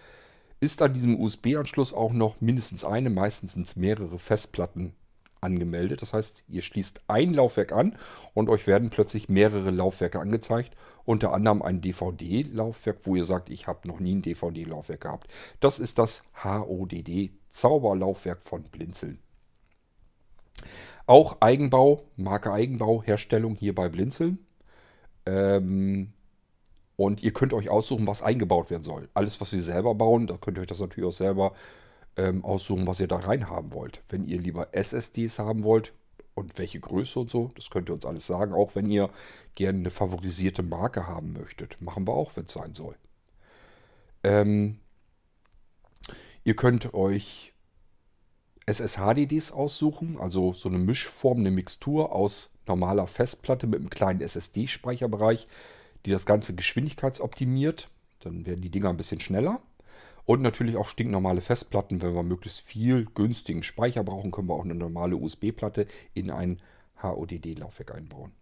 ist 0.60 0.80
an 0.80 0.94
diesem 0.94 1.20
USB-Anschluss 1.20 1.92
auch 1.92 2.12
noch 2.12 2.40
mindestens 2.40 2.84
eine, 2.84 3.10
meistens 3.10 3.76
mehrere 3.76 4.18
Festplatten 4.18 4.94
angemeldet. 5.40 6.02
Das 6.02 6.12
heißt, 6.14 6.44
ihr 6.48 6.62
schließt 6.62 7.02
ein 7.06 7.34
Laufwerk 7.34 7.72
an 7.72 7.96
und 8.32 8.48
euch 8.48 8.66
werden 8.66 8.90
plötzlich 8.90 9.28
mehrere 9.28 9.70
Laufwerke 9.70 10.18
angezeigt. 10.18 10.74
Unter 11.04 11.34
anderem 11.34 11.60
ein 11.62 11.82
DVD-Laufwerk, 11.82 13.00
wo 13.04 13.14
ihr 13.14 13.24
sagt, 13.24 13.50
ich 13.50 13.66
habe 13.66 13.86
noch 13.86 14.00
nie 14.00 14.14
ein 14.14 14.22
DVD-Laufwerk 14.22 15.02
gehabt. 15.02 15.30
Das 15.60 15.78
ist 15.78 15.98
das 15.98 16.22
HODD 16.42 17.30
Zauberlaufwerk 17.54 18.42
von 18.42 18.64
Blinzeln. 18.64 19.18
Auch 21.06 21.40
Eigenbau, 21.40 22.02
Marke 22.16 22.52
Eigenbau, 22.52 23.02
Herstellung 23.02 23.54
hier 23.54 23.74
bei 23.74 23.88
Blinzeln. 23.88 24.38
Ähm, 25.26 26.12
und 26.96 27.22
ihr 27.22 27.32
könnt 27.32 27.52
euch 27.52 27.70
aussuchen, 27.70 28.06
was 28.06 28.22
eingebaut 28.22 28.70
werden 28.70 28.82
soll. 28.82 29.08
Alles, 29.14 29.40
was 29.40 29.52
wir 29.52 29.62
selber 29.62 29.94
bauen, 29.94 30.26
da 30.26 30.36
könnt 30.36 30.58
ihr 30.58 30.62
euch 30.62 30.66
das 30.66 30.80
natürlich 30.80 31.08
auch 31.08 31.12
selber 31.12 31.52
ähm, 32.16 32.44
aussuchen, 32.44 32.86
was 32.86 33.00
ihr 33.00 33.08
da 33.08 33.16
rein 33.16 33.48
haben 33.48 33.72
wollt. 33.72 34.02
Wenn 34.08 34.26
ihr 34.26 34.38
lieber 34.40 34.68
SSDs 34.72 35.38
haben 35.38 35.62
wollt 35.64 35.92
und 36.34 36.58
welche 36.58 36.80
Größe 36.80 37.20
und 37.20 37.30
so, 37.30 37.50
das 37.54 37.70
könnt 37.70 37.88
ihr 37.88 37.94
uns 37.94 38.06
alles 38.06 38.26
sagen. 38.26 38.52
Auch 38.52 38.74
wenn 38.74 38.90
ihr 38.90 39.10
gerne 39.54 39.78
eine 39.78 39.90
favorisierte 39.90 40.62
Marke 40.62 41.06
haben 41.06 41.32
möchtet, 41.32 41.80
machen 41.80 42.06
wir 42.06 42.14
auch, 42.14 42.36
wenn 42.36 42.46
es 42.46 42.52
sein 42.52 42.74
soll. 42.74 42.96
Ähm, 44.22 44.78
ihr 46.44 46.54
könnt 46.54 46.94
euch 46.94 47.52
SSHDDs 48.66 49.52
aussuchen, 49.52 50.18
also 50.18 50.52
so 50.52 50.68
eine 50.68 50.78
Mischform, 50.78 51.38
eine 51.38 51.50
Mixtur 51.50 52.12
aus 52.12 52.50
normaler 52.66 53.06
Festplatte 53.06 53.66
mit 53.66 53.80
einem 53.80 53.90
kleinen 53.90 54.20
SSD-Speicherbereich, 54.20 55.48
die 56.06 56.10
das 56.10 56.26
Ganze 56.26 56.54
geschwindigkeitsoptimiert. 56.54 57.88
Dann 58.20 58.46
werden 58.46 58.62
die 58.62 58.70
Dinger 58.70 58.88
ein 58.88 58.96
bisschen 58.96 59.20
schneller. 59.20 59.60
Und 60.24 60.40
natürlich 60.40 60.76
auch 60.76 60.88
stinknormale 60.88 61.42
Festplatten. 61.42 62.00
Wenn 62.00 62.14
wir 62.14 62.22
möglichst 62.22 62.60
viel 62.60 63.04
günstigen 63.04 63.62
Speicher 63.62 64.02
brauchen, 64.02 64.30
können 64.30 64.48
wir 64.48 64.54
auch 64.54 64.64
eine 64.64 64.74
normale 64.74 65.16
USB-Platte 65.16 65.86
in 66.14 66.30
ein 66.30 66.62
HODD-Laufwerk 67.02 67.94
einbauen. 67.94 68.32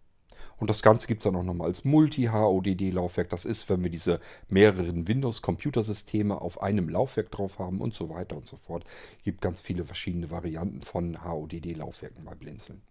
Und 0.59 0.71
das 0.71 0.83
Ganze 0.83 1.07
gibt 1.07 1.23
es 1.23 1.25
dann 1.25 1.37
auch 1.37 1.43
nochmal 1.43 1.69
als 1.69 1.85
Multi-HODD-Laufwerk. 1.85 3.29
Das 3.31 3.45
ist, 3.45 3.69
wenn 3.69 3.83
wir 3.83 3.91
diese 3.91 4.21
mehreren 4.49 5.09
Windows-Computersysteme 5.09 6.41
auf 6.41 6.63
einem 6.63 6.89
Laufwerk 6.89 7.31
drauf 7.31 7.59
haben 7.59 7.81
und 7.81 7.95
so 7.95 8.09
weiter 8.11 8.37
und 8.37 8.47
so 8.47 8.57
fort. 8.57 8.85
Es 9.19 9.25
gibt 9.25 9.41
ganz 9.41 9.61
viele 9.61 9.85
verschiedene 9.85 10.31
Varianten 10.31 10.83
von 10.83 11.25
HODD-Laufwerken 11.25 12.25
bei 12.25 12.35
Blinzeln. 12.35 12.83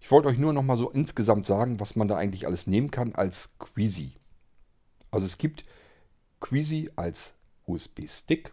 Ich 0.00 0.10
wollte 0.10 0.28
euch 0.28 0.38
nur 0.38 0.52
nochmal 0.52 0.76
so 0.76 0.90
insgesamt 0.90 1.46
sagen, 1.46 1.80
was 1.80 1.96
man 1.96 2.08
da 2.08 2.16
eigentlich 2.16 2.46
alles 2.46 2.66
nehmen 2.66 2.90
kann 2.90 3.14
als 3.14 3.56
Queasy. 3.58 4.12
Also 5.10 5.26
es 5.26 5.38
gibt 5.38 5.64
Queasy 6.40 6.90
als 6.96 7.34
USB-Stick. 7.66 8.52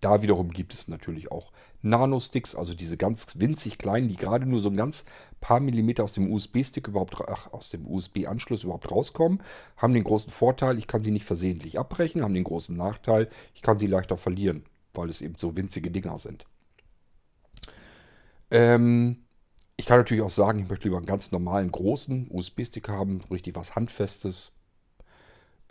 Da 0.00 0.22
wiederum 0.22 0.50
gibt 0.50 0.74
es 0.74 0.86
natürlich 0.86 1.32
auch 1.32 1.50
Nano-Sticks, 1.82 2.54
also 2.54 2.74
diese 2.74 2.96
ganz 2.96 3.40
winzig 3.40 3.78
kleinen, 3.78 4.08
die 4.08 4.16
gerade 4.16 4.46
nur 4.46 4.60
so 4.60 4.68
ein 4.68 4.76
ganz 4.76 5.04
paar 5.40 5.58
Millimeter 5.58 6.04
aus 6.04 6.12
dem 6.12 6.32
USB-Stick 6.32 6.86
überhaupt, 6.86 7.16
ach, 7.28 7.52
aus 7.52 7.70
dem 7.70 7.86
USB-Anschluss 7.86 8.64
überhaupt 8.64 8.90
rauskommen. 8.90 9.42
Haben 9.76 9.94
den 9.94 10.04
großen 10.04 10.30
Vorteil, 10.30 10.78
ich 10.78 10.86
kann 10.86 11.02
sie 11.02 11.10
nicht 11.10 11.24
versehentlich 11.24 11.78
abbrechen, 11.78 12.22
haben 12.22 12.34
den 12.34 12.44
großen 12.44 12.76
Nachteil, 12.76 13.28
ich 13.54 13.62
kann 13.62 13.78
sie 13.78 13.88
leichter 13.88 14.16
verlieren, 14.16 14.64
weil 14.94 15.10
es 15.10 15.20
eben 15.20 15.34
so 15.36 15.56
winzige 15.56 15.90
Dinger 15.90 16.18
sind. 16.18 16.46
Ähm, 18.50 19.24
ich 19.76 19.86
kann 19.86 19.98
natürlich 19.98 20.22
auch 20.22 20.30
sagen, 20.30 20.60
ich 20.60 20.68
möchte 20.68 20.88
lieber 20.88 20.96
einen 20.96 21.06
ganz 21.06 21.32
normalen 21.32 21.70
großen 21.70 22.28
USB-Stick 22.30 22.88
haben, 22.88 23.20
richtig 23.30 23.56
was 23.56 23.74
Handfestes. 23.74 24.52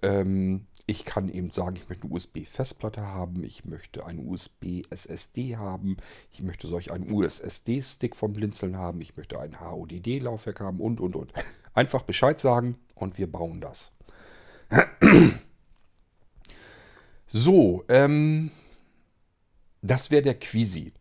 Ähm, 0.02 0.68
ich 0.86 1.06
kann 1.06 1.28
eben 1.30 1.52
sagen, 1.52 1.76
ich 1.76 1.90
möchte 1.90 2.06
eine 2.06 2.14
USB-Festplatte 2.14 3.02
haben, 3.02 3.44
ich 3.44 3.66
möchte 3.66 4.06
eine 4.06 4.22
USB-SSD 4.22 5.58
haben, 5.58 5.98
ich 6.32 6.42
möchte 6.42 6.68
solch 6.68 6.92
einen 6.92 7.12
USSD-Stick 7.12 8.16
vom 8.16 8.34
Blinzeln 8.34 8.78
haben, 8.78 9.02
ich 9.02 9.18
möchte 9.18 9.40
ein 9.40 9.60
HODD-Laufwerk 9.60 10.60
haben 10.60 10.80
und, 10.80 11.00
und, 11.00 11.16
und. 11.16 11.34
Einfach 11.74 12.04
Bescheid 12.04 12.40
sagen 12.40 12.78
und 12.96 13.18
wir 13.18 13.32
bauen 13.32 13.62
das. 13.62 13.92
So, 17.30 17.84
ähm, 17.90 18.52
das 19.82 20.12
wäre 20.12 20.22
der 20.22 20.40
Quisi. 20.40 20.94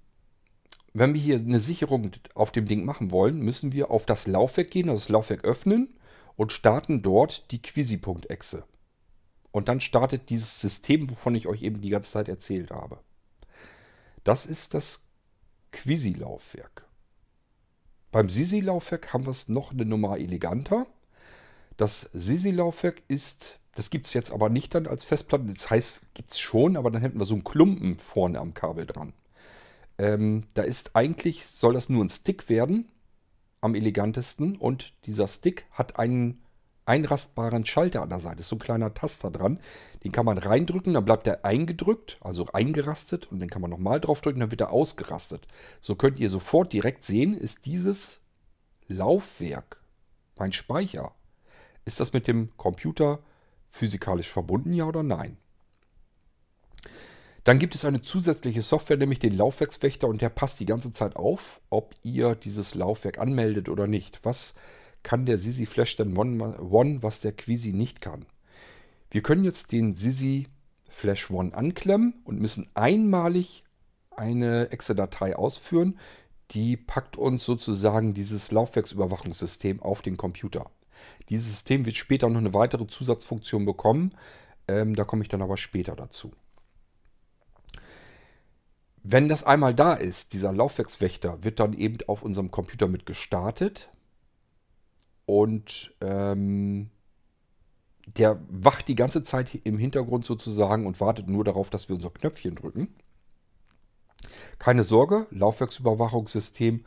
wenn 0.93 1.15
wir 1.15 1.21
hier 1.21 1.39
eine 1.39 1.61
Sicherung 1.61 2.11
auf 2.35 2.51
dem 2.51 2.67
Ding 2.67 2.85
machen 2.85 3.13
wollen, 3.13 3.39
müssen 3.39 3.73
wir 3.73 3.93
auf 3.93 4.07
das 4.07 4.27
Laufwerk 4.27 4.73
gehen, 4.73 4.89
also 4.89 5.03
das 5.03 5.09
Laufwerk 5.09 5.45
öffnen 5.45 5.95
und 6.35 6.53
starten 6.53 7.03
dort 7.03 7.53
die 7.53 7.63
Quisi.exe. 7.63 8.65
Und 9.53 9.69
dann 9.69 9.81
startet 9.81 10.31
dieses 10.31 10.61
System, 10.61 11.11
wovon 11.11 11.35
ich 11.35 11.47
euch 11.47 11.63
eben 11.63 11.81
die 11.81 11.91
ganze 11.91 12.13
Zeit 12.13 12.29
erzählt 12.29 12.71
habe. 12.71 12.99
Das 14.25 14.45
ist 14.47 14.75
das 14.75 15.03
Quisi-Laufwerk. 15.73 16.87
Beim 18.11 18.29
Sisi-Laufwerk 18.29 19.13
haben 19.13 19.27
wir 19.27 19.31
es 19.31 19.49
noch 19.49 19.73
eine 19.73 19.85
Nummer 19.85 20.19
eleganter. 20.19 20.87
Das 21.77 22.11
Sisi-Laufwerk 22.13 23.03
ist, 23.09 23.61
das 23.75 23.91
gibt 23.91 24.07
es 24.07 24.15
jetzt 24.15 24.33
aber 24.33 24.49
nicht 24.49 24.75
dann 24.75 24.87
als 24.87 25.05
Festplatte. 25.05 25.45
Das 25.45 25.71
heißt, 25.71 26.15
gibt 26.15 26.33
es 26.33 26.39
schon, 26.39 26.77
aber 26.77 26.91
dann 26.91 27.03
hätten 27.03 27.19
wir 27.19 27.27
so 27.27 27.35
einen 27.35 27.45
Klumpen 27.45 27.99
vorne 27.99 28.39
am 28.41 28.55
Kabel 28.55 28.87
dran. 28.87 29.13
Ähm, 29.99 30.45
da 30.55 30.63
ist 30.63 30.97
eigentlich, 30.97 31.47
soll 31.47 31.75
das 31.75 31.89
nur 31.89 32.05
ein 32.05 32.11
Stick 32.11 32.49
werden, 32.49 32.89
am 33.61 33.75
elegantesten. 33.75 34.57
Und 34.57 34.95
dieser 35.05 35.29
Stick 35.29 35.67
hat 35.71 35.99
einen 35.99 36.43
einrastbaren 36.87 37.65
Schalter 37.67 38.03
an 38.03 38.09
der 38.09 38.21
Seite. 38.21 38.41
Ist 38.41 38.49
so 38.49 38.57
ein 38.57 38.61
kleiner 38.61 38.95
Taster 38.95 39.31
dran. 39.31 39.59
Den 40.05 40.13
kann 40.13 40.25
man 40.25 40.39
reindrücken, 40.39 40.95
dann 40.95 41.05
bleibt 41.05 41.27
er 41.27 41.45
eingedrückt, 41.45 42.19
also 42.21 42.47
eingerastet. 42.53 43.31
Und 43.31 43.41
dann 43.41 43.51
kann 43.51 43.63
man 43.63 43.71
nochmal 43.71 44.01
draufdrücken, 44.01 44.41
dann 44.41 44.51
wird 44.51 44.63
er 44.63 44.73
ausgerastet. 44.73 45.47
So 45.81 45.95
könnt 45.95 46.19
ihr 46.19 46.31
sofort 46.31 46.73
direkt 46.73 47.05
sehen, 47.05 47.35
ist 47.35 47.67
dieses 47.67 48.23
Laufwerk, 48.89 49.83
mein 50.37 50.53
Speicher, 50.53 51.13
ist 51.85 52.01
das 52.01 52.13
mit 52.13 52.29
dem 52.29 52.57
Computer 52.57 53.21
physikalisch 53.71 54.31
verbunden, 54.31 54.73
ja 54.73 54.87
oder 54.87 55.03
nein? 55.03 55.37
Dann 57.47 57.61
gibt 57.61 57.77
es 57.77 57.85
eine 57.85 58.03
zusätzliche 58.03 58.63
Software, 58.63 58.97
nämlich 58.97 59.21
den 59.21 59.37
Laufwerkswächter 59.37 60.09
und 60.09 60.21
der 60.21 60.31
passt 60.31 60.59
die 60.59 60.67
ganze 60.67 60.93
Zeit 60.93 61.15
auf, 61.15 61.61
ob 61.71 61.95
ihr 62.03 62.35
dieses 62.35 62.75
Laufwerk 62.75 63.19
anmeldet 63.19 63.69
oder 63.69 63.87
nicht. 63.87 64.19
Was 64.25 64.53
kann 65.07 65.25
der 65.25 65.39
Sisi 65.39 65.67
Flash 65.67 65.95
denn 65.95 66.19
One, 66.19 66.59
One, 66.59 67.01
was 67.01 67.21
der 67.21 67.31
Quisi 67.31 67.73
nicht 67.73 68.01
kann? 68.01 68.27
Wir 69.09 69.23
können 69.23 69.45
jetzt 69.45 69.71
den 69.71 69.95
Sisi 69.95 70.49
Flash 70.91 71.31
One 71.31 71.55
anklemmen 71.55 72.15
und 72.25 72.41
müssen 72.41 72.69
einmalig 72.75 73.63
eine 74.11 74.73
Exe-Datei 74.73 75.37
ausführen. 75.37 75.97
Die 76.51 76.77
packt 76.77 77.17
uns 77.17 77.45
sozusagen 77.45 78.15
dieses 78.15 78.51
Laufwerksüberwachungssystem 78.51 79.81
auf 79.81 80.03
den 80.03 80.17
Computer. 80.17 80.73
Dieses 81.29 81.51
System 81.51 81.87
wird 81.87 81.95
später 81.95 82.29
noch 82.29 82.39
eine 82.39 82.53
weitere 82.53 82.89
Zusatzfunktion 82.89 83.65
bekommen. 83.65 84.13
Ähm, 84.67 84.97
da 84.97 85.05
komme 85.05 85.23
ich 85.23 85.29
dann 85.29 85.41
aber 85.41 85.57
später 85.57 85.95
dazu. 85.95 86.33
Wenn 89.05 89.29
das 89.29 89.45
einmal 89.45 89.73
da 89.73 89.95
ist, 89.95 90.33
dieser 90.33 90.53
Laufwerkswächter 90.53 91.45
wird 91.45 91.61
dann 91.61 91.75
eben 91.75 91.99
auf 92.09 92.23
unserem 92.25 92.51
Computer 92.51 92.89
mit 92.89 93.07
gestartet. 93.07 93.89
Und 95.27 95.93
ähm, 96.01 96.91
der 98.07 98.41
wacht 98.49 98.89
die 98.89 98.95
ganze 98.95 99.25
Zeit 99.25 99.55
im 99.65 99.79
Hintergrund 99.79 100.25
sozusagen 100.25 100.87
und 100.87 101.01
wartet 101.01 101.29
nur 101.29 101.45
darauf, 101.45 101.71
dass 101.71 101.89
wir 101.89 101.97
unser 101.97 102.11
Knöpfchen 102.11 102.55
drücken. 102.55 102.95
Keine 104.59 104.85
Sorge, 104.85 105.27
Laufwerksüberwachungssystem 105.31 106.85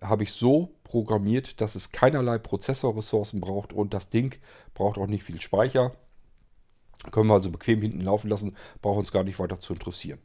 habe 0.00 0.22
ich 0.22 0.32
so 0.32 0.74
programmiert, 0.84 1.60
dass 1.60 1.74
es 1.74 1.90
keinerlei 1.90 2.38
Prozessorressourcen 2.38 3.40
braucht 3.40 3.72
und 3.72 3.94
das 3.94 4.10
Ding 4.10 4.38
braucht 4.74 4.98
auch 4.98 5.06
nicht 5.06 5.24
viel 5.24 5.40
Speicher. 5.40 5.96
Können 7.10 7.28
wir 7.28 7.34
also 7.34 7.50
bequem 7.50 7.82
hinten 7.82 8.00
laufen 8.00 8.28
lassen, 8.28 8.56
braucht 8.82 8.98
uns 8.98 9.12
gar 9.12 9.24
nicht 9.24 9.38
weiter 9.38 9.60
zu 9.60 9.72
interessieren. 9.72 10.20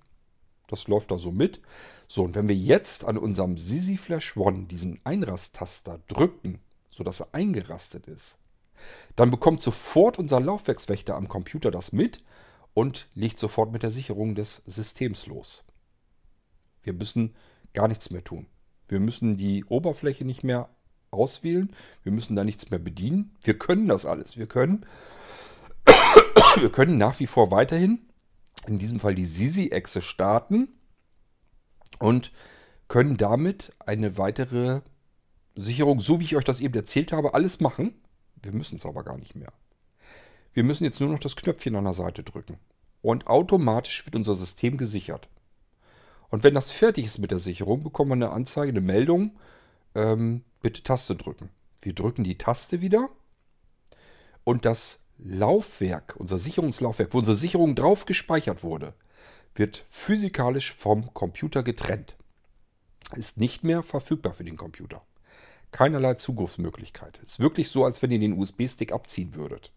Das 0.67 0.87
läuft 0.87 1.11
da 1.11 1.17
so 1.17 1.31
mit. 1.31 1.61
So, 2.07 2.23
und 2.23 2.35
wenn 2.35 2.47
wir 2.47 2.55
jetzt 2.55 3.05
an 3.05 3.17
unserem 3.17 3.57
Sisi 3.57 3.97
Flash 3.97 4.37
One 4.37 4.65
diesen 4.65 4.99
Einrasttaster 5.03 5.99
drücken, 6.07 6.59
sodass 6.93 7.21
er 7.21 7.33
eingerastet 7.33 8.07
ist, 8.07 8.37
dann 9.15 9.31
bekommt 9.31 9.61
sofort 9.61 10.19
unser 10.19 10.39
Laufwerkswächter 10.39 11.15
am 11.15 11.27
Computer 11.27 11.71
das 11.71 11.91
mit 11.91 12.23
und 12.73 13.07
legt 13.13 13.39
sofort 13.39 13.71
mit 13.71 13.83
der 13.83 13.91
Sicherung 13.91 14.35
des 14.35 14.61
Systems 14.65 15.27
los. 15.27 15.63
Wir 16.81 16.93
müssen 16.93 17.35
gar 17.73 17.87
nichts 17.87 18.09
mehr 18.09 18.23
tun. 18.23 18.47
Wir 18.87 18.99
müssen 18.99 19.37
die 19.37 19.65
Oberfläche 19.65 20.25
nicht 20.25 20.43
mehr 20.43 20.69
auswählen. 21.11 21.73
Wir 22.03 22.11
müssen 22.11 22.35
da 22.35 22.43
nichts 22.43 22.69
mehr 22.69 22.79
bedienen. 22.79 23.35
Wir 23.43 23.57
können 23.57 23.87
das 23.87 24.05
alles. 24.05 24.37
Wir 24.37 24.47
können, 24.47 24.85
wir 26.59 26.71
können 26.71 26.97
nach 26.97 27.19
wie 27.19 27.27
vor 27.27 27.51
weiterhin 27.51 28.07
in 28.67 28.79
diesem 28.79 28.99
Fall 28.99 29.15
die 29.15 29.25
Sisi-Echse 29.25 30.01
starten 30.01 30.69
und 31.99 32.31
können 32.87 33.17
damit 33.17 33.73
eine 33.79 34.17
weitere 34.17 34.81
Sicherung, 35.55 35.99
so 35.99 36.19
wie 36.19 36.25
ich 36.25 36.35
euch 36.35 36.43
das 36.43 36.61
eben 36.61 36.73
erzählt 36.75 37.11
habe, 37.11 37.33
alles 37.33 37.59
machen. 37.59 37.93
Wir 38.41 38.51
müssen 38.51 38.77
es 38.77 38.85
aber 38.85 39.03
gar 39.03 39.17
nicht 39.17 39.35
mehr. 39.35 39.53
Wir 40.53 40.63
müssen 40.63 40.83
jetzt 40.83 40.99
nur 40.99 41.09
noch 41.09 41.19
das 41.19 41.35
Knöpfchen 41.35 41.75
an 41.75 41.85
der 41.85 41.93
Seite 41.93 42.23
drücken. 42.23 42.57
Und 43.01 43.27
automatisch 43.27 44.05
wird 44.05 44.15
unser 44.15 44.35
System 44.35 44.77
gesichert. 44.77 45.27
Und 46.29 46.43
wenn 46.43 46.53
das 46.53 46.71
fertig 46.71 47.05
ist 47.05 47.19
mit 47.19 47.31
der 47.31 47.39
Sicherung, 47.39 47.83
bekommen 47.83 48.09
wir 48.09 48.27
eine 48.27 48.31
Anzeige, 48.31 48.69
eine 48.69 48.81
Meldung, 48.81 49.37
ähm, 49.93 50.43
bitte 50.61 50.83
Taste 50.83 51.15
drücken. 51.15 51.49
Wir 51.81 51.93
drücken 51.93 52.23
die 52.23 52.37
Taste 52.37 52.81
wieder 52.81 53.09
und 54.43 54.65
das 54.65 54.99
Laufwerk, 55.19 56.15
unser 56.17 56.39
Sicherungslaufwerk, 56.39 57.13
wo 57.13 57.19
unsere 57.19 57.37
Sicherung 57.37 57.75
drauf 57.75 58.05
gespeichert 58.05 58.63
wurde, 58.63 58.93
wird 59.55 59.85
physikalisch 59.89 60.73
vom 60.73 61.13
Computer 61.13 61.61
getrennt. 61.61 62.15
Ist 63.15 63.37
nicht 63.37 63.63
mehr 63.63 63.83
verfügbar 63.83 64.33
für 64.33 64.43
den 64.43 64.57
Computer. 64.57 65.03
Keinerlei 65.73 66.13
Zugriffsmöglichkeit. 66.13 67.19
Ist 67.25 67.39
wirklich 67.39 67.69
so, 67.69 67.83
als 67.83 68.01
wenn 68.01 68.11
ihr 68.11 68.19
den 68.19 68.39
USB-Stick 68.39 68.93
abziehen 68.93 69.35
würdet. 69.35 69.73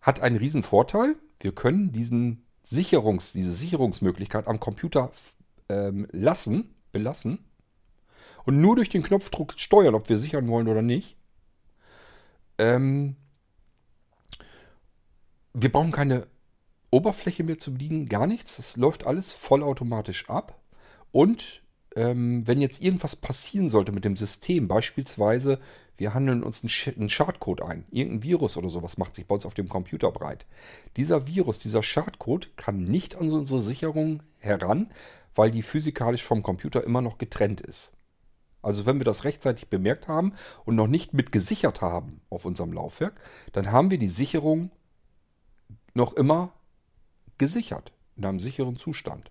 Hat 0.00 0.20
einen 0.20 0.36
riesen 0.36 0.62
Vorteil. 0.62 1.16
Wir 1.40 1.52
können 1.52 1.90
diesen 1.90 2.44
Sicherungs, 2.62 3.32
diese 3.32 3.52
Sicherungsmöglichkeit 3.52 4.46
am 4.46 4.60
Computer 4.60 5.10
ähm, 5.68 6.06
lassen, 6.12 6.74
belassen 6.92 7.44
und 8.44 8.60
nur 8.60 8.76
durch 8.76 8.88
den 8.88 9.02
Knopfdruck 9.02 9.54
steuern, 9.56 9.94
ob 9.94 10.08
wir 10.08 10.16
sichern 10.16 10.48
wollen 10.48 10.68
oder 10.68 10.82
nicht. 10.82 11.16
Ähm, 12.58 13.16
wir 15.54 15.72
brauchen 15.72 15.92
keine 15.92 16.26
Oberfläche 16.90 17.42
mehr 17.42 17.58
zu 17.58 17.72
bedienen, 17.72 18.08
gar 18.08 18.26
nichts. 18.26 18.56
Das 18.56 18.76
läuft 18.76 19.06
alles 19.06 19.32
vollautomatisch 19.32 20.28
ab. 20.28 20.60
Und 21.10 21.62
ähm, 21.96 22.46
wenn 22.46 22.60
jetzt 22.60 22.82
irgendwas 22.82 23.16
passieren 23.16 23.70
sollte 23.70 23.90
mit 23.90 24.04
dem 24.04 24.16
System, 24.16 24.68
beispielsweise 24.68 25.58
wir 25.96 26.12
handeln 26.12 26.42
uns 26.42 26.62
einen 26.62 27.08
Schadcode 27.08 27.62
ein, 27.62 27.86
irgendein 27.90 28.22
Virus 28.22 28.58
oder 28.58 28.68
sowas 28.68 28.98
macht 28.98 29.14
sich 29.16 29.26
bei 29.26 29.34
uns 29.34 29.46
auf 29.46 29.54
dem 29.54 29.68
Computer 29.68 30.12
breit. 30.12 30.44
Dieser 30.96 31.26
Virus, 31.26 31.58
dieser 31.58 31.82
Schadcode 31.82 32.54
kann 32.56 32.84
nicht 32.84 33.16
an 33.16 33.30
unsere 33.30 33.62
Sicherung 33.62 34.22
heran, 34.38 34.90
weil 35.34 35.50
die 35.50 35.62
physikalisch 35.62 36.22
vom 36.22 36.42
Computer 36.42 36.84
immer 36.84 37.00
noch 37.00 37.16
getrennt 37.16 37.62
ist. 37.62 37.92
Also 38.60 38.84
wenn 38.84 38.98
wir 38.98 39.04
das 39.04 39.24
rechtzeitig 39.24 39.68
bemerkt 39.68 40.06
haben 40.06 40.34
und 40.66 40.74
noch 40.74 40.88
nicht 40.88 41.14
mit 41.14 41.32
gesichert 41.32 41.80
haben 41.80 42.20
auf 42.28 42.44
unserem 42.44 42.74
Laufwerk, 42.74 43.18
dann 43.52 43.72
haben 43.72 43.90
wir 43.90 43.98
die 43.98 44.08
Sicherung 44.08 44.70
noch 45.94 46.12
immer 46.12 46.52
gesichert, 47.38 47.92
in 48.16 48.26
einem 48.26 48.40
sicheren 48.40 48.76
Zustand. 48.76 49.30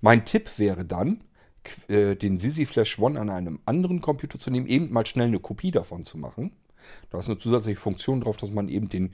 Mein 0.00 0.24
Tipp 0.24 0.58
wäre 0.58 0.84
dann, 0.84 1.22
äh, 1.88 2.16
den 2.16 2.38
Sisi 2.38 2.66
Flash 2.66 2.98
One 2.98 3.20
an 3.20 3.30
einem 3.30 3.60
anderen 3.64 4.00
Computer 4.00 4.38
zu 4.38 4.50
nehmen, 4.50 4.66
eben 4.66 4.92
mal 4.92 5.06
schnell 5.06 5.28
eine 5.28 5.40
Kopie 5.40 5.70
davon 5.70 6.04
zu 6.04 6.18
machen. 6.18 6.52
Da 7.10 7.18
ist 7.18 7.28
eine 7.28 7.38
zusätzliche 7.38 7.80
Funktion 7.80 8.20
drauf, 8.20 8.36
dass 8.36 8.50
man 8.50 8.68
eben 8.68 8.88
den, 8.88 9.12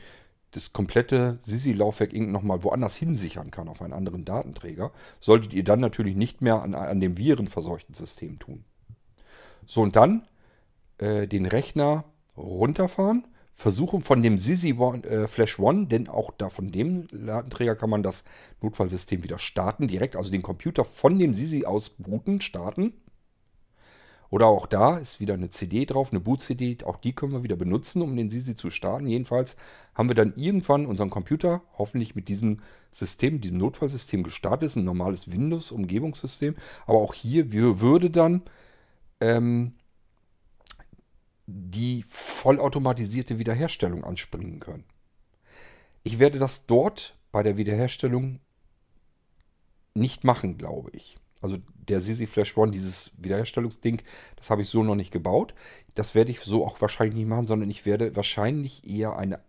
das 0.51 0.73
komplette 0.73 1.39
Sisi-Laufwerk 1.41 2.13
nochmal 2.13 2.63
woanders 2.63 2.97
hinsichern 2.97 3.51
kann, 3.51 3.69
auf 3.69 3.83
einen 3.83 3.93
anderen 3.93 4.25
Datenträger. 4.25 4.93
Solltet 5.21 5.55
ihr 5.55 5.65
dann 5.65 5.81
natürlich 5.81 6.17
nicht 6.17 6.43
mehr 6.43 6.63
an, 6.63 6.75
an 6.75 7.01
dem 7.01 7.17
virenverseuchten 7.17 7.95
System 7.95 8.39
tun. 8.39 8.65
So, 9.67 9.81
und 9.81 9.97
dann 9.97 10.27
äh, 10.99 11.27
den 11.27 11.47
Rechner 11.47 12.05
runterfahren 12.37 13.27
versuchen 13.63 14.03
von 14.03 14.23
dem 14.23 14.39
Sisi 14.39 14.75
One, 14.75 15.05
äh, 15.05 15.29
Flash 15.29 15.59
One, 15.59 15.87
denn 15.87 16.09
auch 16.09 16.33
da 16.37 16.51
von 16.51 16.73
dem 16.73 17.07
Ladenträger 17.11 17.77
kann 17.77 17.91
man 17.91 18.03
das 18.03 18.25
Notfallsystem 18.61 19.23
wieder 19.23 19.39
starten, 19.39 19.87
direkt, 19.87 20.17
also 20.17 20.31
den 20.31 20.43
Computer 20.43 20.85
von 20.85 21.19
dem 21.19 21.33
Sisi 21.33 21.65
aus 21.65 21.91
booten, 21.91 22.41
starten. 22.41 22.93
Oder 24.31 24.47
auch 24.47 24.67
da 24.67 24.97
ist 24.97 25.21
wieder 25.21 25.35
eine 25.35 25.51
CD 25.51 25.85
drauf, 25.85 26.11
eine 26.11 26.19
Boot-CD, 26.19 26.79
auch 26.85 26.97
die 26.97 27.13
können 27.13 27.33
wir 27.33 27.43
wieder 27.43 27.55
benutzen, 27.55 28.01
um 28.03 28.17
den 28.17 28.31
Sisi 28.31 28.57
zu 28.57 28.71
starten. 28.71 29.07
Jedenfalls 29.07 29.57
haben 29.95 30.09
wir 30.09 30.17
dann 30.17 30.33
irgendwann 30.37 30.87
unseren 30.87 31.11
Computer 31.11 31.63
hoffentlich 31.77 32.15
mit 32.15 32.29
diesem 32.29 32.61
System, 32.91 33.43
diesem 33.43 33.59
Notfallsystem 33.59 34.23
gestartet. 34.23 34.63
Das 34.63 34.73
ist 34.73 34.77
ein 34.77 34.85
normales 34.85 35.31
Windows-Umgebungssystem, 35.31 36.57
aber 36.87 36.99
auch 36.99 37.13
hier 37.13 37.53
würde 37.53 38.09
dann 38.11 38.43
ähm, 39.21 39.75
die 41.55 42.05
vollautomatisierte 42.09 43.39
Wiederherstellung 43.39 44.05
anspringen 44.05 44.61
können. 44.61 44.85
Ich 46.03 46.19
werde 46.19 46.39
das 46.39 46.67
dort 46.67 47.17
bei 47.31 47.43
der 47.43 47.57
Wiederherstellung 47.57 48.41
nicht 49.95 50.25
machen, 50.25 50.59
glaube 50.59 50.91
ich. 50.93 51.19
Also 51.41 51.59
der 51.75 52.01
Sisi 52.01 52.27
Flash 52.27 52.57
One, 52.57 52.71
dieses 52.71 53.11
Wiederherstellungsding, 53.19 54.01
das 54.37 54.51
habe 54.51 54.63
ich 54.63 54.69
so 54.69 54.83
noch 54.83 54.95
nicht 54.95 55.13
gebaut. 55.13 55.55
Das 55.95 56.15
werde 56.15 56.31
ich 56.31 56.41
so 56.41 56.65
auch 56.65 56.81
wahrscheinlich 56.81 57.17
nicht 57.17 57.29
machen, 57.29 57.47
sondern 57.47 57.71
ich 57.71 57.85
werde 57.85 58.15
wahrscheinlich 58.17 58.89
eher 58.89 59.17
eine 59.17 59.41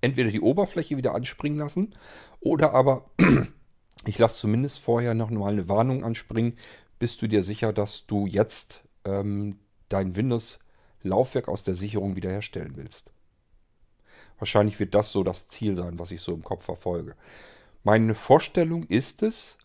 entweder 0.00 0.30
die 0.30 0.40
Oberfläche 0.40 0.96
wieder 0.96 1.14
anspringen 1.14 1.58
lassen 1.58 1.94
oder 2.40 2.72
aber 2.74 3.10
ich 4.04 4.18
lasse 4.18 4.38
zumindest 4.38 4.80
vorher 4.80 5.14
noch 5.14 5.30
mal 5.30 5.52
eine 5.52 5.68
Warnung 5.68 6.04
anspringen. 6.04 6.54
Bist 6.98 7.22
du 7.22 7.28
dir 7.28 7.42
sicher, 7.42 7.72
dass 7.72 8.06
du 8.06 8.26
jetzt 8.26 8.82
ähm, 9.04 9.58
dein 9.88 10.16
Windows-Laufwerk 11.02 11.48
aus 11.48 11.62
der 11.62 11.74
Sicherung 11.74 12.16
wiederherstellen 12.16 12.76
willst? 12.76 13.12
Wahrscheinlich 14.38 14.80
wird 14.80 14.94
das 14.94 15.12
so 15.12 15.22
das 15.22 15.48
Ziel 15.48 15.76
sein, 15.76 15.98
was 15.98 16.10
ich 16.10 16.20
so 16.20 16.32
im 16.34 16.42
Kopf 16.42 16.64
verfolge. 16.64 17.14
Meine 17.84 18.14
Vorstellung 18.14 18.84
ist 18.84 19.22
es, 19.22 19.56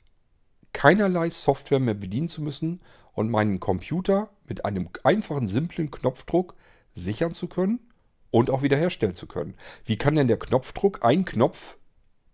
keinerlei 0.74 1.30
Software 1.30 1.80
mehr 1.80 1.94
bedienen 1.94 2.30
zu 2.30 2.42
müssen 2.42 2.82
und 3.14 3.30
meinen 3.30 3.60
Computer 3.60 4.30
mit 4.46 4.66
einem 4.66 4.90
einfachen, 5.04 5.48
simplen 5.48 5.92
Knopfdruck 5.92 6.56
sichern 6.94 7.34
zu 7.34 7.48
können 7.48 7.80
und 8.32 8.50
auch 8.50 8.62
wiederherstellen 8.62 9.16
zu 9.16 9.28
können. 9.28 9.56
Wie 9.86 9.98
kann 9.98 10.16
denn 10.16 10.28
der 10.28 10.40
Knopfdruck, 10.40 11.04
ein 11.04 11.26
Knopf, 11.26 11.78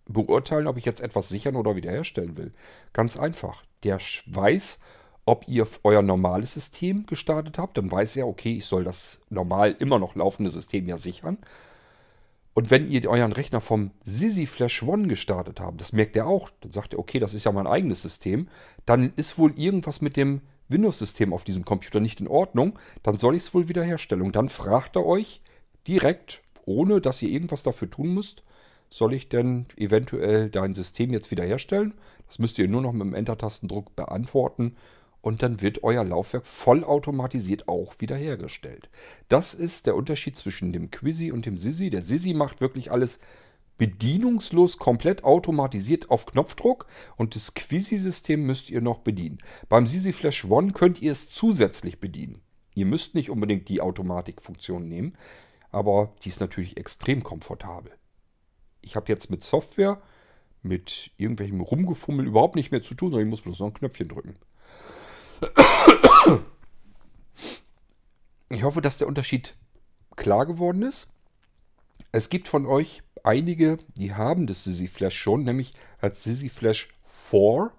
beurteilen, 0.06 0.66
ob 0.66 0.76
ich 0.76 0.84
jetzt 0.84 1.00
etwas 1.00 1.30
sichern 1.30 1.56
oder 1.56 1.76
wiederherstellen 1.76 2.36
will? 2.36 2.52
Ganz 2.92 3.16
einfach. 3.16 3.64
Der 3.84 3.98
weiß, 4.26 4.78
ob 5.26 5.48
ihr 5.48 5.66
euer 5.82 6.02
normales 6.02 6.54
System 6.54 7.06
gestartet 7.06 7.58
habt, 7.58 7.78
dann 7.78 7.90
weiß 7.90 8.16
er, 8.16 8.26
okay, 8.26 8.56
ich 8.58 8.66
soll 8.66 8.84
das 8.84 9.20
normal 9.30 9.74
immer 9.78 9.98
noch 9.98 10.14
laufende 10.14 10.50
System 10.50 10.86
ja 10.86 10.98
sichern. 10.98 11.38
Und 12.52 12.70
wenn 12.70 12.88
ihr 12.88 13.08
euren 13.08 13.32
Rechner 13.32 13.60
vom 13.60 13.90
Sisi 14.04 14.46
Flash 14.46 14.82
One 14.82 15.08
gestartet 15.08 15.60
habt, 15.60 15.80
das 15.80 15.92
merkt 15.92 16.14
er 16.16 16.26
auch, 16.26 16.50
dann 16.60 16.70
sagt 16.70 16.92
er, 16.92 17.00
okay, 17.00 17.18
das 17.18 17.34
ist 17.34 17.44
ja 17.44 17.52
mein 17.52 17.66
eigenes 17.66 18.02
System, 18.02 18.48
dann 18.86 19.12
ist 19.16 19.38
wohl 19.38 19.58
irgendwas 19.58 20.00
mit 20.00 20.16
dem 20.16 20.40
Windows-System 20.68 21.32
auf 21.32 21.44
diesem 21.44 21.64
Computer 21.64 22.00
nicht 22.00 22.20
in 22.20 22.28
Ordnung, 22.28 22.78
dann 23.02 23.18
soll 23.18 23.34
ich 23.34 23.42
es 23.42 23.54
wohl 23.54 23.68
wiederherstellen. 23.68 24.24
Und 24.24 24.36
dann 24.36 24.48
fragt 24.48 24.96
er 24.96 25.04
euch 25.04 25.40
direkt, 25.88 26.42
ohne 26.64 27.00
dass 27.00 27.20
ihr 27.22 27.30
irgendwas 27.30 27.62
dafür 27.62 27.90
tun 27.90 28.14
müsst, 28.14 28.42
soll 28.88 29.14
ich 29.14 29.28
denn 29.28 29.66
eventuell 29.76 30.48
dein 30.48 30.74
System 30.74 31.12
jetzt 31.12 31.32
wiederherstellen? 31.32 31.94
Das 32.28 32.38
müsst 32.38 32.58
ihr 32.58 32.68
nur 32.68 32.82
noch 32.82 32.92
mit 32.92 33.02
dem 33.02 33.14
Enter-Tastendruck 33.14 33.96
beantworten 33.96 34.76
und 35.24 35.42
dann 35.42 35.62
wird 35.62 35.82
euer 35.82 36.04
Laufwerk 36.04 36.46
vollautomatisiert 36.46 37.66
auch 37.66 37.94
wiederhergestellt. 37.98 38.90
Das 39.28 39.54
ist 39.54 39.86
der 39.86 39.96
Unterschied 39.96 40.36
zwischen 40.36 40.70
dem 40.70 40.90
Quizzy 40.90 41.32
und 41.32 41.46
dem 41.46 41.56
Sisi. 41.56 41.88
Der 41.88 42.02
Sisi 42.02 42.34
macht 42.34 42.60
wirklich 42.60 42.92
alles 42.92 43.20
bedienungslos, 43.78 44.76
komplett 44.76 45.24
automatisiert 45.24 46.10
auf 46.10 46.26
Knopfdruck 46.26 46.86
und 47.16 47.36
das 47.36 47.54
Quizzy-System 47.54 48.44
müsst 48.44 48.68
ihr 48.68 48.82
noch 48.82 48.98
bedienen. 48.98 49.38
Beim 49.70 49.86
Sisi 49.86 50.12
Flash 50.12 50.44
One 50.44 50.72
könnt 50.72 51.00
ihr 51.00 51.12
es 51.12 51.30
zusätzlich 51.30 52.00
bedienen. 52.00 52.42
Ihr 52.74 52.84
müsst 52.84 53.14
nicht 53.14 53.30
unbedingt 53.30 53.70
die 53.70 53.80
Automatikfunktion 53.80 54.86
nehmen, 54.86 55.16
aber 55.70 56.12
die 56.22 56.28
ist 56.28 56.40
natürlich 56.40 56.76
extrem 56.76 57.22
komfortabel. 57.22 57.92
Ich 58.82 58.94
habe 58.94 59.10
jetzt 59.10 59.30
mit 59.30 59.42
Software, 59.42 60.02
mit 60.62 61.12
irgendwelchem 61.16 61.62
Rumgefummel 61.62 62.26
überhaupt 62.26 62.56
nicht 62.56 62.72
mehr 62.72 62.82
zu 62.82 62.94
tun, 62.94 63.10
sondern 63.10 63.26
ich 63.26 63.30
muss 63.30 63.40
bloß 63.40 63.60
noch 63.60 63.68
ein 63.68 63.74
Knöpfchen 63.74 64.08
drücken. 64.08 64.36
Ich 68.50 68.62
hoffe, 68.62 68.82
dass 68.82 68.98
der 68.98 69.08
Unterschied 69.08 69.56
klar 70.16 70.46
geworden 70.46 70.82
ist. 70.82 71.08
Es 72.12 72.28
gibt 72.28 72.48
von 72.48 72.66
euch 72.66 73.02
einige, 73.22 73.78
die 73.96 74.14
haben 74.14 74.46
das 74.46 74.64
Sisi 74.64 74.86
Flash 74.86 75.18
schon, 75.18 75.44
nämlich 75.44 75.72
als 76.00 76.22
Sisi 76.24 76.48
Flash 76.48 76.88
4. 77.04 77.72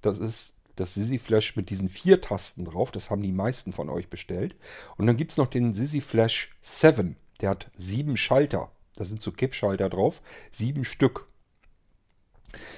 Das 0.00 0.18
ist 0.18 0.54
das 0.76 0.94
Sisi 0.94 1.18
Flash 1.18 1.56
mit 1.56 1.70
diesen 1.70 1.88
vier 1.88 2.20
Tasten 2.20 2.64
drauf. 2.64 2.90
Das 2.90 3.10
haben 3.10 3.22
die 3.22 3.32
meisten 3.32 3.72
von 3.72 3.90
euch 3.90 4.08
bestellt. 4.08 4.56
Und 4.96 5.06
dann 5.06 5.16
gibt 5.16 5.32
es 5.32 5.36
noch 5.36 5.48
den 5.48 5.74
Sisi 5.74 6.00
Flash 6.00 6.56
7. 6.62 7.16
Der 7.40 7.50
hat 7.50 7.70
sieben 7.76 8.16
Schalter. 8.16 8.70
Da 8.96 9.04
sind 9.04 9.22
so 9.22 9.32
Kippschalter 9.32 9.88
drauf. 9.88 10.22
Sieben 10.50 10.84
Stück. 10.84 11.28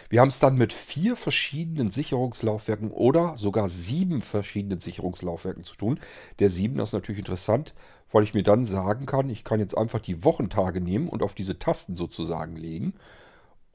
Wir 0.09 0.21
haben 0.21 0.29
es 0.29 0.39
dann 0.39 0.57
mit 0.57 0.73
vier 0.73 1.17
verschiedenen 1.17 1.91
Sicherungslaufwerken 1.91 2.91
oder 2.91 3.37
sogar 3.37 3.69
sieben 3.69 4.21
verschiedenen 4.21 4.81
Sicherungslaufwerken 4.81 5.65
zu 5.65 5.77
tun. 5.77 6.01
Der 6.39 6.51
sieben 6.51 6.79
ist 6.79 6.93
natürlich 6.93 7.19
interessant, 7.19 7.75
weil 8.11 8.23
ich 8.23 8.35
mir 8.35 8.43
dann 8.43 8.65
sagen 8.65 9.07
kann, 9.07 9.31
ich 9.31 9.45
kann 9.45 9.61
jetzt 9.61 9.77
einfach 9.77 10.01
die 10.01 10.25
Wochentage 10.25 10.81
nehmen 10.81 11.09
und 11.09 11.23
auf 11.23 11.35
diese 11.35 11.59
Tasten 11.59 11.97
sozusagen 11.97 12.57
legen 12.57 12.95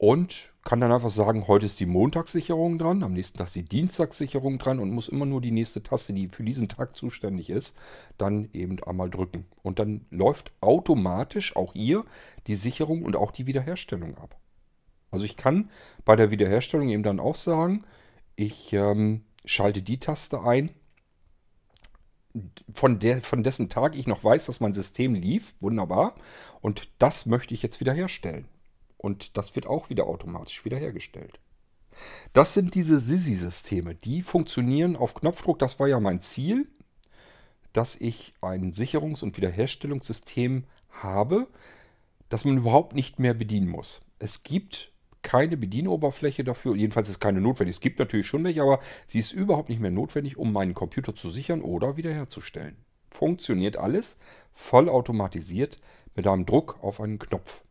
und 0.02 0.52
kann 0.64 0.80
dann 0.80 0.90
einfach 0.90 1.10
sagen, 1.10 1.46
heute 1.46 1.66
ist 1.66 1.78
die 1.78 1.86
Montagssicherung 1.86 2.76
dran, 2.76 3.04
am 3.04 3.12
nächsten 3.12 3.38
Tag 3.38 3.46
ist 3.46 3.54
die 3.54 3.64
Dienstagssicherung 3.64 4.58
dran 4.58 4.80
und 4.80 4.90
muss 4.90 5.08
immer 5.08 5.26
nur 5.26 5.40
die 5.40 5.52
nächste 5.52 5.80
Taste, 5.80 6.12
die 6.12 6.26
für 6.26 6.42
diesen 6.42 6.66
Tag 6.66 6.96
zuständig 6.96 7.50
ist, 7.50 7.76
dann 8.18 8.48
eben 8.52 8.82
einmal 8.82 9.10
drücken. 9.10 9.46
Und 9.62 9.78
dann 9.78 10.04
läuft 10.10 10.50
automatisch 10.60 11.54
auch 11.54 11.72
hier 11.74 12.04
die 12.48 12.56
Sicherung 12.56 13.04
und 13.04 13.14
auch 13.14 13.30
die 13.30 13.46
Wiederherstellung 13.46 14.18
ab. 14.18 14.41
Also 15.12 15.24
ich 15.24 15.36
kann 15.36 15.70
bei 16.04 16.16
der 16.16 16.32
Wiederherstellung 16.32 16.88
eben 16.88 17.04
dann 17.04 17.20
auch 17.20 17.36
sagen, 17.36 17.84
ich 18.34 18.72
ähm, 18.72 19.22
schalte 19.44 19.82
die 19.82 20.00
Taste 20.00 20.42
ein, 20.42 20.70
von, 22.72 22.98
der, 22.98 23.22
von 23.22 23.42
dessen 23.42 23.68
Tag 23.68 23.94
ich 23.94 24.06
noch 24.06 24.24
weiß, 24.24 24.46
dass 24.46 24.60
mein 24.60 24.74
System 24.74 25.14
lief. 25.14 25.54
Wunderbar. 25.60 26.14
Und 26.60 26.88
das 26.98 27.26
möchte 27.26 27.54
ich 27.54 27.62
jetzt 27.62 27.78
wiederherstellen. 27.80 28.46
Und 28.96 29.36
das 29.36 29.54
wird 29.54 29.66
auch 29.66 29.90
wieder 29.90 30.06
automatisch 30.06 30.64
wiederhergestellt. 30.64 31.40
Das 32.32 32.54
sind 32.54 32.74
diese 32.74 32.98
Sisi-Systeme. 32.98 33.94
Die 33.94 34.22
funktionieren 34.22 34.96
auf 34.96 35.14
Knopfdruck. 35.14 35.58
Das 35.58 35.78
war 35.78 35.88
ja 35.88 36.00
mein 36.00 36.20
Ziel, 36.20 36.68
dass 37.72 37.96
ich 37.96 38.32
ein 38.40 38.72
Sicherungs- 38.72 39.22
und 39.22 39.36
Wiederherstellungssystem 39.36 40.64
habe, 40.90 41.48
das 42.28 42.44
man 42.44 42.56
überhaupt 42.56 42.94
nicht 42.94 43.18
mehr 43.18 43.34
bedienen 43.34 43.68
muss. 43.68 44.00
Es 44.18 44.42
gibt 44.42 44.91
keine 45.22 45.56
Bedienoberfläche 45.56 46.44
dafür. 46.44 46.74
Jedenfalls 46.74 47.08
ist 47.08 47.20
keine 47.20 47.40
notwendig. 47.40 47.76
Es 47.76 47.80
gibt 47.80 47.98
natürlich 47.98 48.26
schon 48.26 48.44
welche, 48.44 48.62
aber 48.62 48.80
sie 49.06 49.18
ist 49.18 49.32
überhaupt 49.32 49.68
nicht 49.68 49.80
mehr 49.80 49.90
notwendig, 49.90 50.36
um 50.36 50.52
meinen 50.52 50.74
Computer 50.74 51.14
zu 51.14 51.30
sichern 51.30 51.62
oder 51.62 51.96
wiederherzustellen. 51.96 52.76
Funktioniert 53.10 53.76
alles 53.76 54.18
vollautomatisiert 54.52 55.76
mit 56.14 56.26
einem 56.26 56.46
Druck 56.46 56.78
auf 56.82 57.00
einen 57.00 57.18
Knopf. 57.18 57.62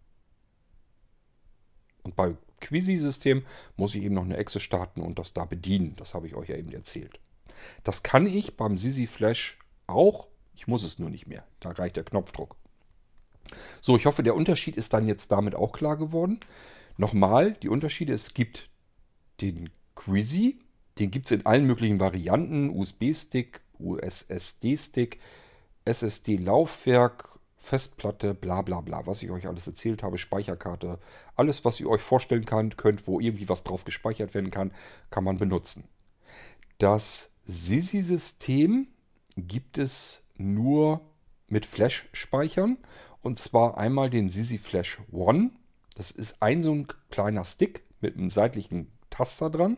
Und 2.04 2.16
bei 2.16 2.36
Quisi-System 2.62 3.44
muss 3.76 3.96
ich 3.96 4.04
eben 4.04 4.16
noch 4.16 4.24
eine 4.24 4.38
Exe 4.38 4.60
starten 4.60 5.02
und 5.02 5.20
das 5.20 5.34
da 5.34 5.46
bedienen. 5.46 5.96
Das 5.98 6.14
habe 6.14 6.28
ich 6.28 6.36
euch 6.36 6.50
ja 6.50 6.56
eben 6.56 6.72
erzählt. 6.72 7.20
Das 7.84 8.04
kann 8.04 8.28
ich 8.28 8.56
beim 8.56 8.78
Sisi 8.78 9.08
Flash 9.08 9.60
auch. 9.88 10.28
Ich 10.56 10.68
muss 10.68 10.84
es 10.84 11.00
nur 11.00 11.10
nicht 11.10 11.28
mehr. 11.28 11.46
Da 11.60 11.72
reicht 11.72 11.98
der 11.98 12.04
Knopfdruck. 12.04 12.56
So, 13.82 13.98
ich 13.98 14.06
hoffe, 14.06 14.24
der 14.24 14.36
Unterschied 14.36 14.78
ist 14.78 14.94
dann 14.94 15.08
jetzt 15.08 15.32
damit 15.32 15.56
auch 15.56 15.72
klar 15.72 15.98
geworden. 15.98 16.40
Nochmal, 17.02 17.54
die 17.54 17.70
Unterschiede, 17.70 18.14
es 18.14 18.36
gibt 18.36 18.70
den 19.42 19.72
Quizzy, 19.96 20.60
den 21.00 21.10
gibt 21.10 21.26
es 21.26 21.32
in 21.32 21.48
allen 21.48 21.66
möglichen 21.66 22.00
Varianten, 22.00 22.70
USB-Stick, 22.70 23.62
USSD-Stick, 23.80 25.20
SSD-Laufwerk, 25.84 27.40
Festplatte, 27.58 28.36
bla 28.36 28.62
bla 28.62 28.82
bla, 28.82 29.08
was 29.08 29.24
ich 29.24 29.32
euch 29.32 29.48
alles 29.48 29.66
erzählt 29.66 30.04
habe, 30.04 30.20
Speicherkarte, 30.20 31.00
alles, 31.36 31.66
was 31.66 31.80
ihr 31.80 31.90
euch 31.90 32.02
vorstellen 32.02 32.46
könnt, 32.46 32.78
könnt, 32.78 33.08
wo 33.08 33.20
irgendwie 33.20 33.50
was 33.50 33.64
drauf 33.64 33.84
gespeichert 33.84 34.36
werden 34.36 34.52
kann, 34.52 34.72
kann 35.10 35.24
man 35.24 35.40
benutzen. 35.40 35.86
Das 36.78 37.32
SISI-System 37.48 38.90
gibt 39.38 39.80
es 39.80 40.22
nur 40.38 41.02
mit 41.48 41.66
Flash-Speichern 41.66 42.78
und 43.24 43.40
zwar 43.40 43.80
einmal 43.80 44.12
den 44.12 44.30
SISI 44.30 44.60
Flash 44.60 45.02
One 45.12 45.50
das 45.96 46.12
ist 46.12 46.42
ein 46.42 46.64
so 46.64 46.74
ein 46.74 46.88
kleiner 47.10 47.46
Stick 47.46 47.84
mit 48.00 48.18
einem 48.18 48.30
seitlichen 48.30 48.92
Taster 49.10 49.50
dran. 49.50 49.78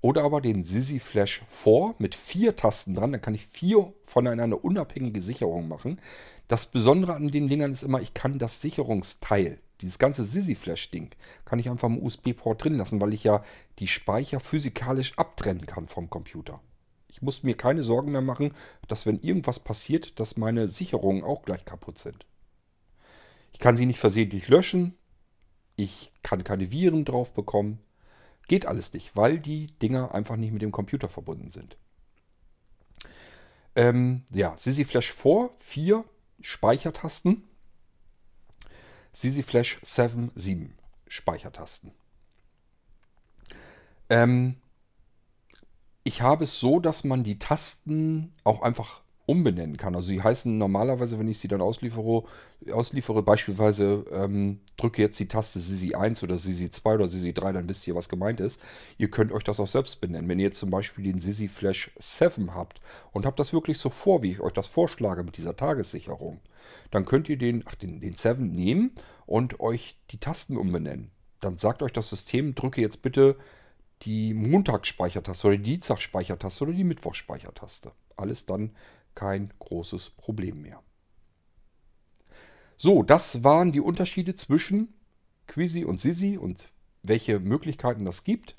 Oder 0.00 0.22
aber 0.22 0.40
den 0.40 0.64
Sisi 0.64 1.00
Flash 1.00 1.42
4 1.48 1.96
mit 1.98 2.14
vier 2.14 2.54
Tasten 2.54 2.94
dran. 2.94 3.10
Dann 3.12 3.20
kann 3.20 3.34
ich 3.34 3.46
vier 3.46 3.92
voneinander 4.04 4.64
unabhängige 4.64 5.20
Sicherungen 5.20 5.68
machen. 5.68 6.00
Das 6.46 6.66
Besondere 6.66 7.14
an 7.14 7.28
den 7.28 7.48
Dingern 7.48 7.72
ist 7.72 7.82
immer, 7.82 8.00
ich 8.00 8.14
kann 8.14 8.38
das 8.38 8.62
Sicherungsteil, 8.62 9.58
dieses 9.80 9.98
ganze 9.98 10.24
Sisi 10.24 10.54
Flash 10.54 10.90
Ding, 10.90 11.10
kann 11.44 11.58
ich 11.58 11.68
einfach 11.68 11.88
im 11.88 12.02
USB-Port 12.02 12.62
drin 12.62 12.76
lassen, 12.76 13.00
weil 13.00 13.12
ich 13.12 13.24
ja 13.24 13.42
die 13.80 13.88
Speicher 13.88 14.40
physikalisch 14.40 15.18
abtrennen 15.18 15.66
kann 15.66 15.88
vom 15.88 16.08
Computer. 16.08 16.60
Ich 17.08 17.20
muss 17.20 17.42
mir 17.42 17.56
keine 17.56 17.82
Sorgen 17.82 18.12
mehr 18.12 18.20
machen, 18.20 18.52
dass 18.86 19.04
wenn 19.04 19.20
irgendwas 19.20 19.58
passiert, 19.58 20.20
dass 20.20 20.36
meine 20.36 20.68
Sicherungen 20.68 21.24
auch 21.24 21.42
gleich 21.42 21.64
kaputt 21.64 21.98
sind. 21.98 22.24
Ich 23.52 23.58
kann 23.58 23.76
sie 23.76 23.86
nicht 23.86 23.98
versehentlich 24.00 24.48
löschen. 24.48 24.96
Ich 25.76 26.12
kann 26.22 26.44
keine 26.44 26.70
Viren 26.70 27.04
drauf 27.04 27.34
bekommen. 27.34 27.80
Geht 28.48 28.66
alles 28.66 28.92
nicht, 28.92 29.16
weil 29.16 29.38
die 29.38 29.66
Dinger 29.82 30.14
einfach 30.14 30.36
nicht 30.36 30.52
mit 30.52 30.62
dem 30.62 30.72
Computer 30.72 31.08
verbunden 31.08 31.50
sind. 31.50 31.76
Ähm, 33.76 34.24
ja, 34.32 34.56
Sisi 34.56 34.84
Flash 34.84 35.12
4, 35.12 35.50
4 35.58 36.04
Speichertasten. 36.40 37.44
Sisi 39.12 39.42
Flash 39.42 39.78
7, 39.82 40.32
7 40.34 40.76
Speichertasten. 41.06 41.92
Ähm, 44.08 44.56
Ich 46.04 46.22
habe 46.22 46.44
es 46.44 46.58
so, 46.58 46.80
dass 46.80 47.04
man 47.04 47.22
die 47.22 47.38
Tasten 47.38 48.34
auch 48.42 48.62
einfach 48.62 49.02
umbenennen 49.28 49.76
kann. 49.76 49.94
Also 49.94 50.08
sie 50.08 50.22
heißen 50.22 50.56
normalerweise, 50.56 51.18
wenn 51.18 51.28
ich 51.28 51.38
sie 51.38 51.48
dann 51.48 51.60
ausliefere, 51.60 52.24
ausliefere 52.72 53.22
beispielsweise 53.22 54.06
ähm, 54.10 54.60
drücke 54.78 55.02
jetzt 55.02 55.20
die 55.20 55.28
Taste 55.28 55.60
Sisi 55.60 55.94
1 55.94 56.22
oder 56.22 56.38
Sisi 56.38 56.70
2 56.70 56.94
oder 56.94 57.08
Sisi 57.08 57.34
3, 57.34 57.52
dann 57.52 57.68
wisst 57.68 57.86
ihr, 57.86 57.94
was 57.94 58.08
gemeint 58.08 58.40
ist. 58.40 58.58
Ihr 58.96 59.10
könnt 59.10 59.30
euch 59.32 59.44
das 59.44 59.60
auch 59.60 59.66
selbst 59.66 60.00
benennen. 60.00 60.30
Wenn 60.30 60.38
ihr 60.38 60.46
jetzt 60.46 60.58
zum 60.58 60.70
Beispiel 60.70 61.04
den 61.04 61.20
Sisi 61.20 61.48
Flash 61.48 61.90
7 61.98 62.54
habt 62.54 62.80
und 63.12 63.26
habt 63.26 63.38
das 63.38 63.52
wirklich 63.52 63.78
so 63.78 63.90
vor, 63.90 64.22
wie 64.22 64.30
ich 64.30 64.40
euch 64.40 64.54
das 64.54 64.66
vorschlage 64.66 65.22
mit 65.22 65.36
dieser 65.36 65.56
Tagessicherung, 65.56 66.40
dann 66.90 67.04
könnt 67.04 67.28
ihr 67.28 67.36
den, 67.36 67.64
ach, 67.66 67.74
den, 67.74 68.00
den 68.00 68.14
7 68.14 68.50
nehmen 68.50 68.92
und 69.26 69.60
euch 69.60 69.98
die 70.10 70.18
Tasten 70.18 70.56
umbenennen. 70.56 71.10
Dann 71.40 71.58
sagt 71.58 71.82
euch 71.82 71.92
das 71.92 72.08
System, 72.08 72.54
drücke 72.54 72.80
jetzt 72.80 73.02
bitte 73.02 73.36
die 74.02 74.32
Montagsspeichertaste 74.32 75.46
oder 75.48 75.56
die 75.58 75.64
Dienstagsspeichertaste 75.64 76.64
oder 76.64 76.72
die 76.72 76.84
Mittwochsspeichertaste. 76.84 77.92
Alles 78.16 78.46
dann 78.46 78.70
kein 79.18 79.52
großes 79.58 80.10
Problem 80.10 80.62
mehr. 80.62 80.80
So, 82.76 83.02
das 83.02 83.42
waren 83.42 83.72
die 83.72 83.80
Unterschiede 83.80 84.36
zwischen 84.36 84.94
Quizy 85.48 85.84
und 85.84 86.00
Sisi 86.00 86.36
und 86.36 86.68
welche 87.02 87.40
Möglichkeiten 87.40 88.04
das 88.04 88.22
gibt. 88.22 88.54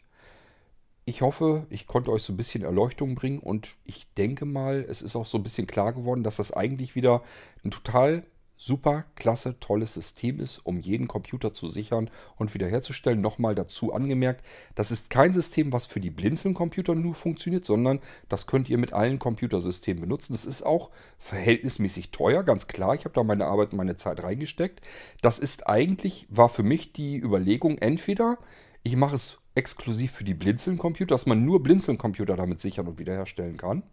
Ich 1.05 1.21
hoffe, 1.21 1.65
ich 1.69 1.87
konnte 1.87 2.11
euch 2.11 2.23
so 2.23 2.33
ein 2.33 2.37
bisschen 2.37 2.65
Erleuchtung 2.65 3.15
bringen 3.15 3.39
und 3.39 3.77
ich 3.85 4.13
denke 4.15 4.43
mal, 4.43 4.85
es 4.89 5.01
ist 5.01 5.15
auch 5.15 5.25
so 5.25 5.37
ein 5.37 5.43
bisschen 5.43 5.65
klar 5.65 5.93
geworden, 5.93 6.23
dass 6.23 6.35
das 6.35 6.51
eigentlich 6.51 6.93
wieder 6.93 7.23
ein 7.63 7.71
total 7.71 8.25
super, 8.61 9.05
klasse, 9.15 9.57
tolles 9.61 9.93
System 9.93 10.39
ist, 10.39 10.59
um 10.59 10.79
jeden 10.81 11.07
Computer 11.07 11.53
zu 11.53 11.69
sichern 11.69 12.09
und 12.35 12.53
wiederherzustellen. 12.53 13.21
Nochmal 13.21 13.55
dazu 13.55 13.93
angemerkt, 13.93 14.45
das 14.75 14.91
ist 14.91 15.09
kein 15.09 15.31
System, 15.31 15.71
was 15.71 15.87
für 15.87 16.01
die 16.01 16.09
Blinzeln-Computer 16.09 16.93
nur 16.93 17.15
funktioniert, 17.15 17.63
sondern 17.63 18.01
das 18.27 18.47
könnt 18.47 18.69
ihr 18.69 18.77
mit 18.77 18.91
allen 18.91 19.17
Computersystemen 19.17 20.01
benutzen. 20.01 20.33
Das 20.33 20.45
ist 20.45 20.63
auch 20.63 20.91
verhältnismäßig 21.17 22.11
teuer, 22.11 22.43
ganz 22.43 22.67
klar. 22.67 22.95
Ich 22.95 23.05
habe 23.05 23.15
da 23.15 23.23
meine 23.23 23.45
Arbeit 23.45 23.71
und 23.71 23.77
meine 23.77 23.95
Zeit 23.95 24.21
reingesteckt. 24.21 24.81
Das 25.21 25.39
ist 25.39 25.67
eigentlich, 25.67 26.27
war 26.29 26.49
für 26.49 26.63
mich 26.63 26.91
die 26.91 27.17
Überlegung, 27.17 27.77
entweder 27.77 28.37
ich 28.83 28.97
mache 28.97 29.15
es 29.15 29.37
exklusiv 29.55 30.11
für 30.11 30.25
die 30.25 30.33
Blinzeln-Computer, 30.33 31.15
dass 31.15 31.25
man 31.25 31.45
nur 31.45 31.63
Blinzeln-Computer 31.63 32.35
damit 32.35 32.59
sichern 32.59 32.87
und 32.87 32.99
wiederherstellen 32.99 33.55
kann. 33.55 33.83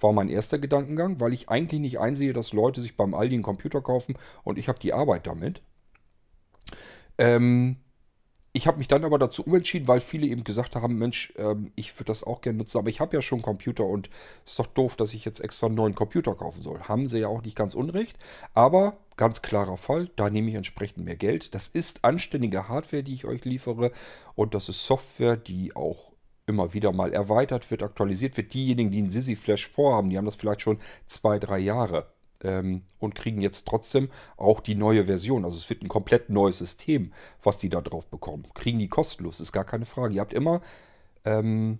War 0.00 0.12
mein 0.12 0.28
erster 0.28 0.58
Gedankengang, 0.58 1.20
weil 1.20 1.32
ich 1.32 1.48
eigentlich 1.48 1.80
nicht 1.80 2.00
einsehe, 2.00 2.32
dass 2.32 2.52
Leute 2.52 2.80
sich 2.80 2.96
beim 2.96 3.14
Aldi 3.14 3.34
einen 3.34 3.42
Computer 3.42 3.80
kaufen 3.80 4.16
und 4.42 4.58
ich 4.58 4.68
habe 4.68 4.78
die 4.78 4.92
Arbeit 4.92 5.26
damit. 5.26 5.62
Ähm, 7.18 7.76
ich 8.56 8.68
habe 8.68 8.78
mich 8.78 8.86
dann 8.86 9.04
aber 9.04 9.18
dazu 9.18 9.44
umentschieden, 9.44 9.88
weil 9.88 10.00
viele 10.00 10.28
eben 10.28 10.44
gesagt 10.44 10.76
haben, 10.76 10.96
Mensch, 10.96 11.32
ähm, 11.36 11.72
ich 11.74 11.92
würde 11.96 12.04
das 12.04 12.22
auch 12.22 12.40
gerne 12.40 12.58
nutzen, 12.58 12.78
aber 12.78 12.88
ich 12.88 13.00
habe 13.00 13.16
ja 13.16 13.20
schon 13.20 13.38
einen 13.38 13.44
Computer 13.44 13.84
und 13.84 14.08
ist 14.46 14.60
doch 14.60 14.68
doof, 14.68 14.94
dass 14.94 15.12
ich 15.12 15.24
jetzt 15.24 15.40
extra 15.40 15.66
einen 15.66 15.74
neuen 15.74 15.96
Computer 15.96 16.36
kaufen 16.36 16.62
soll. 16.62 16.80
Haben 16.82 17.08
sie 17.08 17.18
ja 17.18 17.26
auch 17.26 17.42
nicht 17.42 17.56
ganz 17.56 17.74
unrecht, 17.74 18.16
aber 18.54 18.96
ganz 19.16 19.42
klarer 19.42 19.76
Fall, 19.76 20.08
da 20.14 20.30
nehme 20.30 20.50
ich 20.50 20.54
entsprechend 20.54 21.04
mehr 21.04 21.16
Geld. 21.16 21.56
Das 21.56 21.66
ist 21.66 22.04
anständige 22.04 22.68
Hardware, 22.68 23.02
die 23.02 23.14
ich 23.14 23.24
euch 23.24 23.44
liefere 23.44 23.90
und 24.36 24.54
das 24.54 24.68
ist 24.68 24.86
Software, 24.86 25.36
die 25.36 25.74
auch 25.74 26.13
immer 26.46 26.74
wieder 26.74 26.92
mal 26.92 27.12
erweitert 27.12 27.70
wird, 27.70 27.82
aktualisiert 27.82 28.36
wird. 28.36 28.54
Diejenigen, 28.54 28.90
die 28.90 28.98
einen 28.98 29.10
Sisi 29.10 29.36
Flash 29.36 29.68
vorhaben, 29.68 30.10
die 30.10 30.18
haben 30.18 30.26
das 30.26 30.36
vielleicht 30.36 30.60
schon 30.60 30.78
zwei, 31.06 31.38
drei 31.38 31.58
Jahre 31.58 32.06
ähm, 32.42 32.82
und 32.98 33.14
kriegen 33.14 33.40
jetzt 33.40 33.66
trotzdem 33.66 34.10
auch 34.36 34.60
die 34.60 34.74
neue 34.74 35.06
Version. 35.06 35.44
Also 35.44 35.56
es 35.56 35.68
wird 35.70 35.82
ein 35.82 35.88
komplett 35.88 36.30
neues 36.30 36.58
System, 36.58 37.12
was 37.42 37.58
die 37.58 37.68
da 37.68 37.80
drauf 37.80 38.06
bekommen. 38.06 38.46
Kriegen 38.54 38.78
die 38.78 38.88
kostenlos, 38.88 39.40
ist 39.40 39.52
gar 39.52 39.64
keine 39.64 39.84
Frage. 39.86 40.14
Ihr 40.14 40.20
habt 40.20 40.34
immer 40.34 40.60
ähm, 41.24 41.78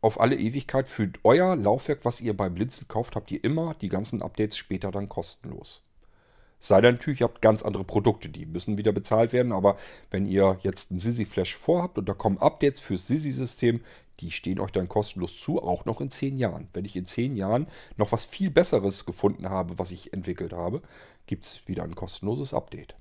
auf 0.00 0.20
alle 0.20 0.36
Ewigkeit 0.36 0.88
für 0.88 1.10
euer 1.24 1.56
Laufwerk, 1.56 2.04
was 2.04 2.20
ihr 2.20 2.36
bei 2.36 2.48
Blinzel 2.48 2.86
kauft, 2.86 3.16
habt 3.16 3.30
ihr 3.30 3.42
immer 3.42 3.74
die 3.74 3.88
ganzen 3.88 4.22
Updates 4.22 4.56
später 4.56 4.90
dann 4.90 5.08
kostenlos. 5.08 5.87
Sei 6.60 6.80
denn 6.80 6.94
natürlich, 6.94 7.20
ihr 7.20 7.28
habt 7.28 7.40
ganz 7.40 7.62
andere 7.62 7.84
Produkte, 7.84 8.28
die 8.28 8.46
müssen 8.46 8.78
wieder 8.78 8.92
bezahlt 8.92 9.32
werden. 9.32 9.52
Aber 9.52 9.76
wenn 10.10 10.26
ihr 10.26 10.58
jetzt 10.62 10.90
einen 10.90 10.98
Sisi 10.98 11.24
Flash 11.24 11.56
vorhabt 11.56 11.98
und 11.98 12.08
da 12.08 12.14
kommen 12.14 12.38
Updates 12.38 12.80
fürs 12.80 13.06
Sisi-System, 13.06 13.80
die 14.20 14.30
stehen 14.32 14.58
euch 14.58 14.72
dann 14.72 14.88
kostenlos 14.88 15.38
zu, 15.38 15.62
auch 15.62 15.84
noch 15.84 16.00
in 16.00 16.10
10 16.10 16.38
Jahren. 16.38 16.68
Wenn 16.72 16.84
ich 16.84 16.96
in 16.96 17.06
10 17.06 17.36
Jahren 17.36 17.68
noch 17.96 18.10
was 18.10 18.24
viel 18.24 18.50
Besseres 18.50 19.04
gefunden 19.04 19.48
habe, 19.48 19.78
was 19.78 19.92
ich 19.92 20.12
entwickelt 20.12 20.52
habe, 20.52 20.82
gibt 21.26 21.44
es 21.44 21.66
wieder 21.66 21.84
ein 21.84 21.94
kostenloses 21.94 22.52
Update. 22.52 22.96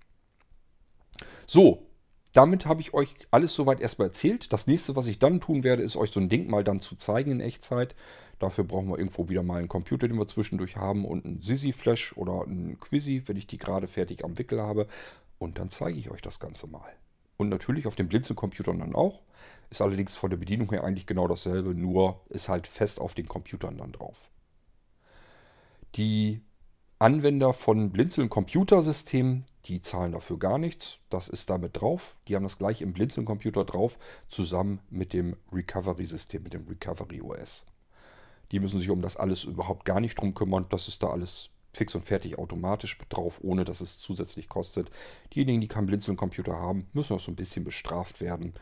So, 1.48 1.87
damit 2.38 2.68
habe 2.68 2.82
ich 2.82 2.94
euch 2.94 3.16
alles 3.32 3.56
soweit 3.56 3.82
erstmal 3.82 4.10
erzählt. 4.10 4.54
Das 4.54 4.68
nächste, 4.68 4.96
was 4.96 5.08
ich 5.08 5.18
dann 5.18 5.42
tun 5.42 5.64
werde, 5.64 5.82
ist 5.82 5.96
euch 5.96 6.12
so 6.12 6.20
ein 6.20 6.30
Ding 6.30 6.48
mal 6.48 6.64
dann 6.64 6.80
zu 6.80 6.96
zeigen 6.96 7.32
in 7.32 7.40
Echtzeit. 7.42 7.96
Dafür 8.38 8.64
brauchen 8.64 8.90
wir 8.90 9.00
irgendwo 9.00 9.28
wieder 9.28 9.42
mal 9.42 9.58
einen 9.58 9.68
Computer, 9.68 10.08
den 10.08 10.20
wir 10.20 10.28
zwischendurch 10.28 10.78
haben 10.78 11.04
und 11.04 11.26
einen 11.26 11.42
Sisi 11.42 11.74
Flash 11.74 12.16
oder 12.16 12.44
einen 12.44 12.80
Quizzy, 12.80 13.24
wenn 13.26 13.38
ich 13.38 13.48
die 13.48 13.58
gerade 13.58 13.88
fertig 13.88 14.24
am 14.24 14.38
Wickel 14.38 14.62
habe. 14.62 14.86
Und 15.40 15.58
dann 15.58 15.72
zeige 15.72 15.98
ich 15.98 16.12
euch 16.12 16.22
das 16.22 16.40
Ganze 16.40 16.68
mal. 16.68 16.94
Und 17.38 17.50
natürlich 17.50 17.88
auf 17.88 17.96
den 17.96 18.08
Blinzelcomputern 18.08 18.80
dann 18.80 18.94
auch. 18.94 19.24
Ist 19.72 19.82
allerdings 19.82 20.16
von 20.16 20.30
der 20.30 20.38
Bedienung 20.38 20.70
her 20.70 20.84
eigentlich 20.84 21.08
genau 21.08 21.28
dasselbe, 21.28 21.74
nur 21.74 22.22
ist 22.30 22.50
halt 22.50 22.68
fest 22.68 23.02
auf 23.02 23.16
den 23.16 23.28
Computern 23.28 23.80
dann 23.80 23.94
drauf. 23.94 24.30
Die 25.96 26.42
Anwender 27.00 27.54
von 27.54 27.92
Blinzeln 27.92 28.28
Computersystemen, 28.28 29.46
die 29.66 29.82
zahlen 29.82 30.14
dafür 30.14 30.40
gar 30.40 30.58
nichts. 30.58 30.98
Das 31.10 31.28
ist 31.28 31.50
damit 31.50 31.80
drauf. 31.80 32.16
Die 32.28 32.36
haben 32.36 32.44
das 32.44 32.58
gleich 32.58 32.82
im 32.82 32.94
Blinzeln 32.94 33.26
Computer 33.26 33.64
drauf, 33.66 34.00
zusammen 34.30 34.80
mit 34.90 35.14
dem 35.14 35.36
Recovery-System, 35.54 36.42
mit 36.42 36.54
dem 36.54 36.68
Recovery 36.68 37.22
OS. 37.22 37.66
Die 38.52 38.60
müssen 38.60 38.80
sich 38.80 38.90
um 38.90 39.04
das 39.04 39.16
alles 39.16 39.44
überhaupt 39.44 39.86
gar 39.86 40.00
nicht 40.00 40.20
drum 40.20 40.34
kümmern. 40.34 40.66
Das 40.70 40.88
ist 40.88 41.04
da 41.04 41.10
alles 41.10 41.50
fix 41.72 41.94
und 41.94 42.04
fertig 42.04 42.40
automatisch 42.40 42.98
drauf, 43.10 43.40
ohne 43.44 43.64
dass 43.64 43.82
es 43.82 44.00
zusätzlich 44.00 44.50
kostet. 44.50 44.90
Diejenigen, 45.36 45.62
die 45.62 45.68
keinen 45.68 45.86
Blinzeln-Computer 45.86 46.54
haben, 46.54 46.88
müssen 46.94 47.16
auch 47.16 47.20
so 47.20 47.32
ein 47.32 47.36
bisschen 47.36 47.64
bestraft 47.64 48.22
werden. 48.22 48.54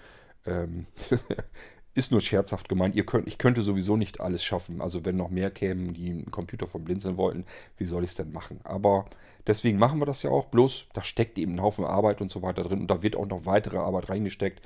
Ist 1.95 2.11
nur 2.11 2.19
scherzhaft 2.19 2.67
gemeint. 2.67 2.93
Ihr 2.93 3.05
könnt, 3.05 3.25
ich 3.25 3.37
könnte 3.37 3.61
sowieso 3.61 3.95
nicht 3.95 4.19
alles 4.19 4.43
schaffen. 4.43 4.81
Also 4.81 5.05
wenn 5.05 5.15
noch 5.15 5.29
mehr 5.29 5.49
kämen, 5.49 5.93
die 5.93 6.09
einen 6.09 6.29
Computer 6.29 6.67
vom 6.67 6.83
Blinzeln 6.83 7.15
wollten, 7.15 7.45
wie 7.77 7.85
soll 7.85 8.03
ich 8.03 8.09
es 8.09 8.15
denn 8.17 8.33
machen? 8.33 8.59
Aber 8.65 9.05
deswegen 9.47 9.79
machen 9.79 9.99
wir 9.99 10.05
das 10.05 10.21
ja 10.21 10.29
auch. 10.29 10.47
Bloß, 10.47 10.87
da 10.91 11.01
steckt 11.01 11.37
eben 11.37 11.53
ein 11.53 11.61
Haufen 11.61 11.85
Arbeit 11.85 12.19
und 12.19 12.29
so 12.29 12.41
weiter 12.41 12.63
drin. 12.63 12.81
Und 12.81 12.87
da 12.87 13.01
wird 13.01 13.15
auch 13.15 13.25
noch 13.25 13.45
weitere 13.45 13.77
Arbeit 13.77 14.09
reingesteckt. 14.09 14.61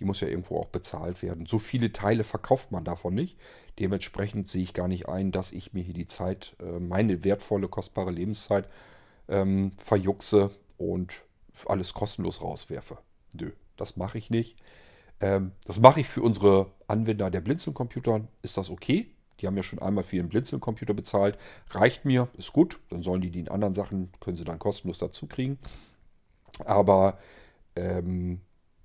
Die 0.00 0.04
muss 0.04 0.20
ja 0.20 0.26
irgendwo 0.26 0.58
auch 0.58 0.66
bezahlt 0.66 1.22
werden. 1.22 1.46
So 1.46 1.60
viele 1.60 1.92
Teile 1.92 2.24
verkauft 2.24 2.72
man 2.72 2.82
davon 2.82 3.14
nicht. 3.14 3.38
Dementsprechend 3.78 4.50
sehe 4.50 4.64
ich 4.64 4.74
gar 4.74 4.88
nicht 4.88 5.08
ein, 5.08 5.30
dass 5.30 5.52
ich 5.52 5.72
mir 5.72 5.84
hier 5.84 5.94
die 5.94 6.06
Zeit, 6.06 6.56
äh, 6.58 6.80
meine 6.80 7.22
wertvolle, 7.22 7.68
kostbare 7.68 8.10
Lebenszeit 8.10 8.68
ähm, 9.28 9.70
verjuchse 9.78 10.50
und 10.78 11.22
alles 11.66 11.94
kostenlos 11.94 12.42
rauswerfe. 12.42 12.98
Nö, 13.38 13.52
das 13.76 13.96
mache 13.96 14.18
ich 14.18 14.30
nicht. 14.30 14.58
Ähm, 15.22 15.52
das 15.64 15.78
mache 15.80 16.00
ich 16.00 16.08
für 16.08 16.20
unsere 16.20 16.72
Anwender 16.88 17.30
der 17.30 17.40
Blinzeln-Computer. 17.40 18.26
Ist 18.42 18.58
das 18.58 18.68
okay? 18.68 19.06
Die 19.40 19.46
haben 19.46 19.56
ja 19.56 19.62
schon 19.62 19.78
einmal 19.78 20.04
für 20.04 20.16
ihren 20.16 20.28
Blinzeln-Computer 20.28 20.92
bezahlt. 20.92 21.38
Reicht 21.70 22.04
mir, 22.04 22.28
ist 22.36 22.52
gut. 22.52 22.80
Dann 22.90 23.02
sollen 23.02 23.22
die 23.22 23.30
die 23.30 23.50
anderen 23.50 23.72
Sachen, 23.72 24.10
können 24.20 24.36
sie 24.36 24.44
dann 24.44 24.58
kostenlos 24.58 24.98
dazu 24.98 25.26
kriegen. 25.26 25.58
Aber 26.64 27.18
ähm, 27.76 28.40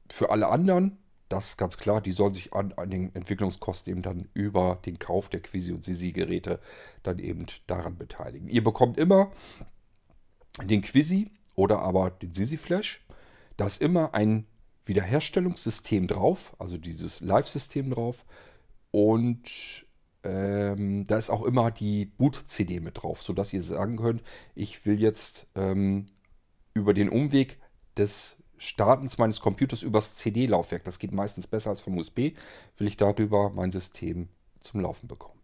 für 0.10 0.30
alle 0.30 0.48
anderen, 0.48 0.98
das 1.28 1.50
ist 1.50 1.58
ganz 1.58 1.78
klar, 1.78 2.02
die 2.02 2.12
sollen 2.12 2.34
sich 2.34 2.54
an, 2.54 2.72
an, 2.78 2.90
den 2.90 3.14
Entwicklungskosten 3.14 3.92
eben 3.92 4.02
dann 4.02 4.30
über 4.34 4.80
den 4.86 5.00
Kauf 5.00 5.30
der 5.30 5.42
Quisi- 5.42 5.74
und 5.74 5.84
Sisi-Geräte 5.84 6.60
dann 7.04 7.20
eben 7.20 7.48
daran 7.66 7.98
beteiligen. 7.98 8.48
Ihr 8.48 8.64
bekommt 8.64 8.98
immer 8.98 9.32
den 10.64 10.82
Quisi 10.82 11.32
oder 11.56 11.80
aber 11.80 12.12
den 12.12 12.32
Sisi-Flash. 12.32 13.06
Da 13.58 13.66
ist 13.66 13.82
immer 13.82 14.14
ein 14.14 14.46
Wiederherstellungssystem 14.88 16.08
drauf, 16.08 16.56
also 16.60 16.78
dieses 16.78 17.22
Live-System 17.22 17.92
drauf. 17.92 18.26
Und 18.92 19.86
ähm, 20.24 21.06
da 21.06 21.18
ist 21.18 21.30
auch 21.30 21.44
immer 21.44 21.72
die 21.72 22.06
Boot-CD 22.06 22.80
mit 22.80 23.02
drauf, 23.02 23.24
sodass 23.24 23.54
ihr 23.54 23.64
sagen 23.64 23.98
könnt, 23.98 24.22
ich 24.56 24.86
will 24.86 25.00
jetzt 25.00 25.48
ähm, 25.56 26.06
über 26.74 26.94
den 26.94 27.10
Umweg 27.10 27.60
des 27.98 28.38
Startens 28.58 29.18
meines 29.18 29.40
Computers 29.40 29.84
übers 29.84 30.16
CD-Laufwerk, 30.16 30.84
das 30.84 31.00
geht 31.00 31.12
meistens 31.12 31.48
besser 31.48 31.70
als 31.70 31.82
vom 31.82 31.98
USB, 31.98 32.32
will 32.78 32.88
ich 32.88 32.98
darüber 32.98 33.52
mein 33.52 33.72
System 33.72 34.30
zum 34.60 34.82
Laufen 34.82 35.08
bekommen. 35.08 35.40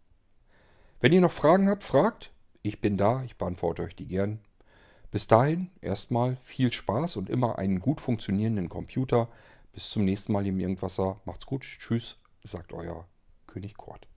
Wenn 1.00 1.12
ihr 1.12 1.20
noch 1.20 1.32
Fragen 1.32 1.68
habt, 1.68 1.84
fragt. 1.84 2.32
Ich 2.62 2.80
bin 2.80 2.96
da, 2.96 3.22
ich 3.24 3.36
beantworte 3.36 3.82
euch 3.82 3.94
die 3.94 4.06
gern. 4.06 4.40
Bis 5.14 5.28
dahin 5.28 5.70
erstmal 5.80 6.34
viel 6.42 6.72
Spaß 6.72 7.18
und 7.18 7.30
immer 7.30 7.56
einen 7.56 7.78
gut 7.78 8.00
funktionierenden 8.00 8.68
Computer. 8.68 9.28
Bis 9.72 9.90
zum 9.90 10.04
nächsten 10.04 10.32
Mal 10.32 10.44
im 10.44 10.58
Irgendwasser. 10.58 11.20
Macht's 11.24 11.46
gut. 11.46 11.62
Tschüss, 11.62 12.16
sagt 12.42 12.72
euer 12.72 13.06
König 13.46 13.76
Kort. 13.76 14.08